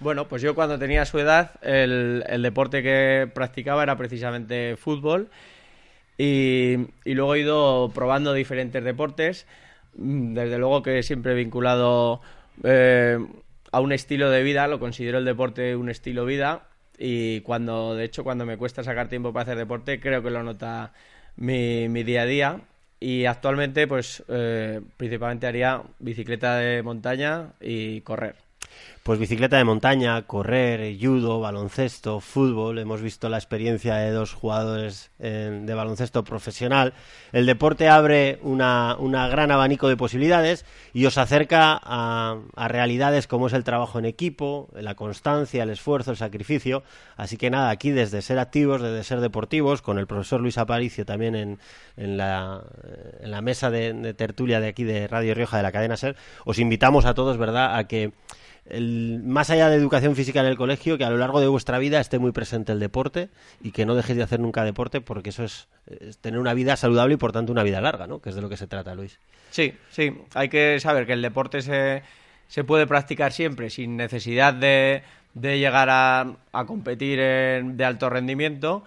Bueno, 0.00 0.26
pues 0.26 0.42
yo 0.42 0.54
cuando 0.54 0.78
tenía 0.78 1.04
su 1.04 1.18
edad, 1.18 1.52
el, 1.62 2.24
el 2.28 2.42
deporte 2.42 2.82
que 2.82 3.30
practicaba 3.32 3.82
era 3.82 3.96
precisamente 3.96 4.76
fútbol 4.76 5.28
y, 6.18 6.76
y 7.04 7.14
luego 7.14 7.34
he 7.34 7.40
ido 7.40 7.92
probando 7.94 8.32
diferentes 8.32 8.82
deportes, 8.82 9.46
desde 9.96 10.58
luego 10.58 10.82
que 10.82 11.02
siempre 11.02 11.32
he 11.32 11.34
vinculado 11.34 12.20
eh, 12.64 13.18
a 13.72 13.80
un 13.80 13.92
estilo 13.92 14.30
de 14.30 14.42
vida, 14.42 14.68
lo 14.68 14.78
considero 14.78 15.18
el 15.18 15.24
deporte 15.24 15.76
un 15.76 15.90
estilo 15.90 16.24
vida 16.24 16.68
y 16.98 17.40
cuando, 17.42 17.94
de 17.94 18.04
hecho, 18.04 18.24
cuando 18.24 18.46
me 18.46 18.56
cuesta 18.56 18.82
sacar 18.82 19.08
tiempo 19.08 19.32
para 19.32 19.42
hacer 19.42 19.58
deporte, 19.58 20.00
creo 20.00 20.22
que 20.22 20.30
lo 20.30 20.42
nota 20.42 20.92
mi, 21.36 21.88
mi 21.88 22.02
día 22.04 22.22
a 22.22 22.26
día. 22.26 22.60
Y 22.98 23.26
actualmente, 23.26 23.86
pues, 23.86 24.24
eh, 24.28 24.80
principalmente 24.96 25.46
haría 25.46 25.82
bicicleta 25.98 26.56
de 26.56 26.82
montaña 26.82 27.52
y 27.60 28.00
correr. 28.00 28.45
Pues 29.06 29.20
bicicleta 29.20 29.56
de 29.56 29.62
montaña, 29.62 30.22
correr, 30.22 30.96
judo, 31.00 31.38
baloncesto, 31.38 32.18
fútbol. 32.18 32.80
Hemos 32.80 33.02
visto 33.02 33.28
la 33.28 33.36
experiencia 33.36 33.94
de 33.94 34.10
dos 34.10 34.32
jugadores 34.32 35.12
eh, 35.20 35.60
de 35.62 35.74
baloncesto 35.74 36.24
profesional. 36.24 36.92
El 37.30 37.46
deporte 37.46 37.88
abre 37.88 38.40
una, 38.42 38.96
gran 39.28 39.52
abanico 39.52 39.88
de 39.88 39.96
posibilidades 39.96 40.66
y 40.92 41.06
os 41.06 41.18
acerca 41.18 41.80
a, 41.80 42.40
a 42.56 42.66
realidades 42.66 43.28
como 43.28 43.46
es 43.46 43.52
el 43.52 43.62
trabajo 43.62 44.00
en 44.00 44.06
equipo, 44.06 44.70
la 44.74 44.96
constancia, 44.96 45.62
el 45.62 45.70
esfuerzo, 45.70 46.10
el 46.10 46.16
sacrificio. 46.16 46.82
Así 47.16 47.36
que 47.36 47.48
nada, 47.48 47.70
aquí 47.70 47.92
desde 47.92 48.22
ser 48.22 48.40
activos, 48.40 48.82
desde 48.82 49.04
ser 49.04 49.20
deportivos, 49.20 49.82
con 49.82 50.00
el 50.00 50.08
profesor 50.08 50.40
Luis 50.40 50.58
Aparicio 50.58 51.06
también 51.06 51.36
en, 51.36 51.58
en, 51.96 52.16
la, 52.16 52.64
en 53.20 53.30
la 53.30 53.40
mesa 53.40 53.70
de 53.70 54.14
tertulia 54.14 54.58
de 54.58 54.66
aquí 54.66 54.82
de 54.82 55.06
Radio 55.06 55.32
Rioja 55.32 55.58
de 55.58 55.62
la 55.62 55.70
cadena 55.70 55.96
SER, 55.96 56.16
os 56.44 56.58
invitamos 56.58 57.04
a 57.04 57.14
todos, 57.14 57.38
¿verdad?, 57.38 57.76
a 57.76 57.86
que 57.86 58.12
el- 58.68 59.20
más 59.24 59.50
allá 59.50 59.68
de 59.68 59.76
educación 59.76 60.16
física 60.16 60.40
en 60.40 60.46
el 60.46 60.56
colegio, 60.56 60.98
que 60.98 61.04
a 61.04 61.10
lo 61.10 61.16
largo 61.16 61.40
de 61.40 61.48
vuestra 61.48 61.78
vida 61.78 62.00
esté 62.00 62.18
muy 62.18 62.32
presente 62.32 62.72
el 62.72 62.80
deporte 62.80 63.28
y 63.62 63.70
que 63.72 63.86
no 63.86 63.94
dejéis 63.94 64.16
de 64.18 64.24
hacer 64.24 64.40
nunca 64.40 64.64
deporte 64.64 65.00
porque 65.00 65.30
eso 65.30 65.44
es, 65.44 65.68
tener 66.20 66.40
una 66.40 66.54
vida 66.54 66.76
saludable 66.76 67.14
y 67.14 67.16
por 67.16 67.32
tanto 67.32 67.52
una 67.52 67.62
vida 67.62 67.80
larga, 67.80 68.06
¿no? 68.06 68.20
Que 68.20 68.30
es 68.30 68.34
de 68.34 68.42
lo 68.42 68.48
que 68.48 68.56
se 68.56 68.66
trata, 68.66 68.94
Luis. 68.94 69.18
Sí, 69.50 69.74
sí, 69.90 70.12
hay 70.34 70.48
que 70.48 70.78
saber 70.80 71.06
que 71.06 71.12
el 71.12 71.22
deporte 71.22 71.62
se, 71.62 72.02
se 72.48 72.64
puede 72.64 72.86
practicar 72.86 73.32
siempre 73.32 73.70
sin 73.70 73.96
necesidad 73.96 74.52
de, 74.52 75.02
de 75.34 75.58
llegar 75.58 75.88
a, 75.90 76.26
a 76.52 76.64
competir 76.66 77.20
en- 77.20 77.76
de 77.76 77.84
alto 77.84 78.10
rendimiento, 78.10 78.84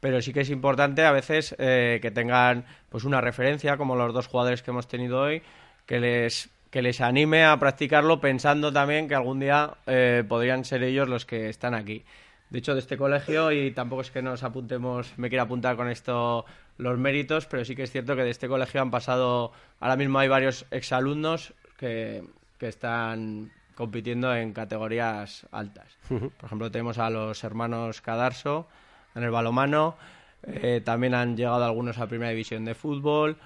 pero 0.00 0.22
sí 0.22 0.32
que 0.32 0.40
es 0.40 0.50
importante 0.50 1.04
a 1.04 1.12
veces 1.12 1.54
eh, 1.58 1.98
que 2.00 2.10
tengan 2.10 2.64
pues 2.88 3.04
una 3.04 3.20
referencia, 3.20 3.76
como 3.76 3.96
los 3.96 4.14
dos 4.14 4.26
jugadores 4.28 4.62
que 4.62 4.70
hemos 4.70 4.88
tenido 4.88 5.20
hoy, 5.20 5.42
que 5.86 6.00
les, 6.00 6.48
que 6.70 6.82
les 6.82 7.00
anime 7.00 7.44
a 7.44 7.58
practicarlo 7.58 8.20
pensando 8.20 8.72
también 8.72 9.08
que 9.08 9.14
algún 9.14 9.40
día 9.40 9.74
eh, 9.86 10.24
podrían 10.28 10.64
ser 10.64 10.82
ellos 10.82 11.08
los 11.08 11.24
que 11.24 11.48
están 11.48 11.74
aquí. 11.74 12.04
De 12.50 12.58
hecho, 12.60 12.74
de 12.74 12.80
este 12.80 12.96
colegio, 12.96 13.52
y 13.52 13.70
tampoco 13.72 14.02
es 14.02 14.10
que 14.10 14.22
nos 14.22 14.42
apuntemos, 14.42 15.12
me 15.18 15.28
quiera 15.28 15.44
apuntar 15.44 15.76
con 15.76 15.88
esto 15.88 16.46
los 16.78 16.98
méritos, 16.98 17.46
pero 17.46 17.64
sí 17.64 17.76
que 17.76 17.82
es 17.82 17.90
cierto 17.90 18.16
que 18.16 18.22
de 18.22 18.30
este 18.30 18.48
colegio 18.48 18.80
han 18.80 18.90
pasado, 18.90 19.52
ahora 19.80 19.96
mismo 19.96 20.18
hay 20.18 20.28
varios 20.28 20.64
exalumnos 20.70 21.52
que, 21.76 22.24
que 22.58 22.68
están 22.68 23.50
compitiendo 23.74 24.34
en 24.34 24.52
categorías 24.52 25.46
altas. 25.52 25.96
Por 26.08 26.44
ejemplo, 26.44 26.70
tenemos 26.70 26.98
a 26.98 27.10
los 27.10 27.44
hermanos 27.44 28.00
Cadarso 28.00 28.66
en 29.14 29.22
el 29.22 29.30
balomano, 29.30 29.96
eh, 30.42 30.80
también 30.84 31.14
han 31.14 31.36
llegado 31.36 31.64
algunos 31.64 31.98
a 31.98 32.06
primera 32.06 32.30
división 32.30 32.64
de 32.64 32.74
fútbol, 32.74 33.36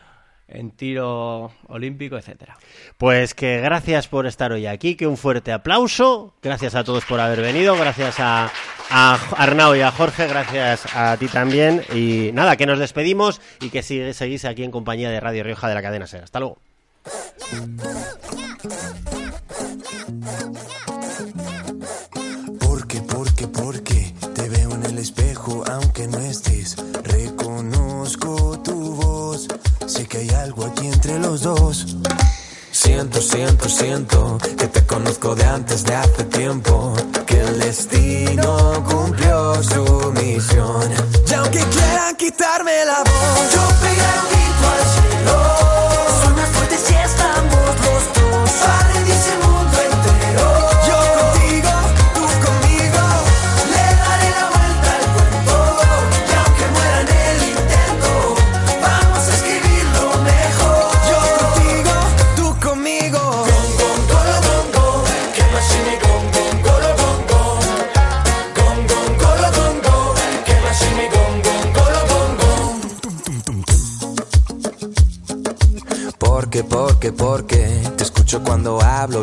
en 0.52 0.70
tiro 0.70 1.50
olímpico, 1.68 2.16
etcétera. 2.16 2.56
Pues 2.98 3.34
que 3.34 3.60
gracias 3.60 4.08
por 4.08 4.26
estar 4.26 4.52
hoy 4.52 4.66
aquí, 4.66 4.94
que 4.94 5.06
un 5.06 5.16
fuerte 5.16 5.52
aplauso, 5.52 6.34
gracias 6.42 6.74
a 6.74 6.84
todos 6.84 7.04
por 7.04 7.20
haber 7.20 7.40
venido, 7.40 7.76
gracias 7.76 8.16
a, 8.18 8.50
Arnau 8.90 9.74
y 9.74 9.80
a 9.80 9.90
Jorge, 9.90 10.26
gracias 10.26 10.84
a 10.94 11.16
ti 11.16 11.26
también 11.26 11.82
y 11.94 12.30
nada, 12.32 12.56
que 12.56 12.66
nos 12.66 12.78
despedimos 12.78 13.40
y 13.60 13.70
que 13.70 13.82
sig 13.82 14.14
seguís 14.14 14.44
aquí 14.44 14.64
en 14.64 14.70
compañía 14.70 15.10
de 15.10 15.20
Radio 15.20 15.44
Rioja 15.44 15.68
de 15.68 15.74
la 15.74 15.82
cadena 15.82 16.06
SER. 16.06 16.24
Hasta 16.24 16.40
luego. 16.40 16.58
hay 30.22 30.30
algo 30.30 30.64
aquí 30.64 30.86
entre 30.86 31.18
los 31.18 31.42
dos. 31.42 31.96
Siento, 32.70 33.20
siento, 33.20 33.68
siento 33.68 34.38
que 34.56 34.68
te 34.68 34.86
conozco 34.86 35.34
de 35.34 35.44
antes 35.44 35.84
de 35.84 35.94
hace 35.94 36.24
tiempo. 36.24 36.94
Que 37.26 37.40
el 37.40 37.58
destino 37.58 38.84
cumplió 38.88 39.62
su 39.62 40.12
misión. 40.12 40.90
Y 41.28 41.34
aunque 41.34 41.58
quieran 41.58 42.16
quitarme 42.16 42.84
la 42.84 42.98
voz, 42.98 43.52
yo 43.52 43.68
pegué 43.80 44.41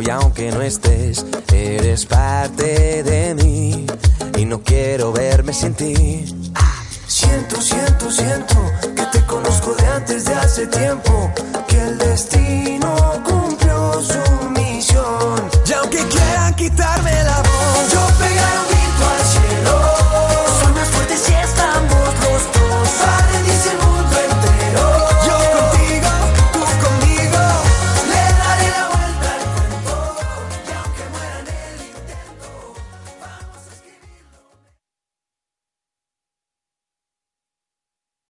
y 0.01 0.09
aunque 0.09 0.51
no 0.51 0.61
estés, 0.61 1.25
eres 1.53 2.05
parte 2.05 3.03
de 3.03 3.08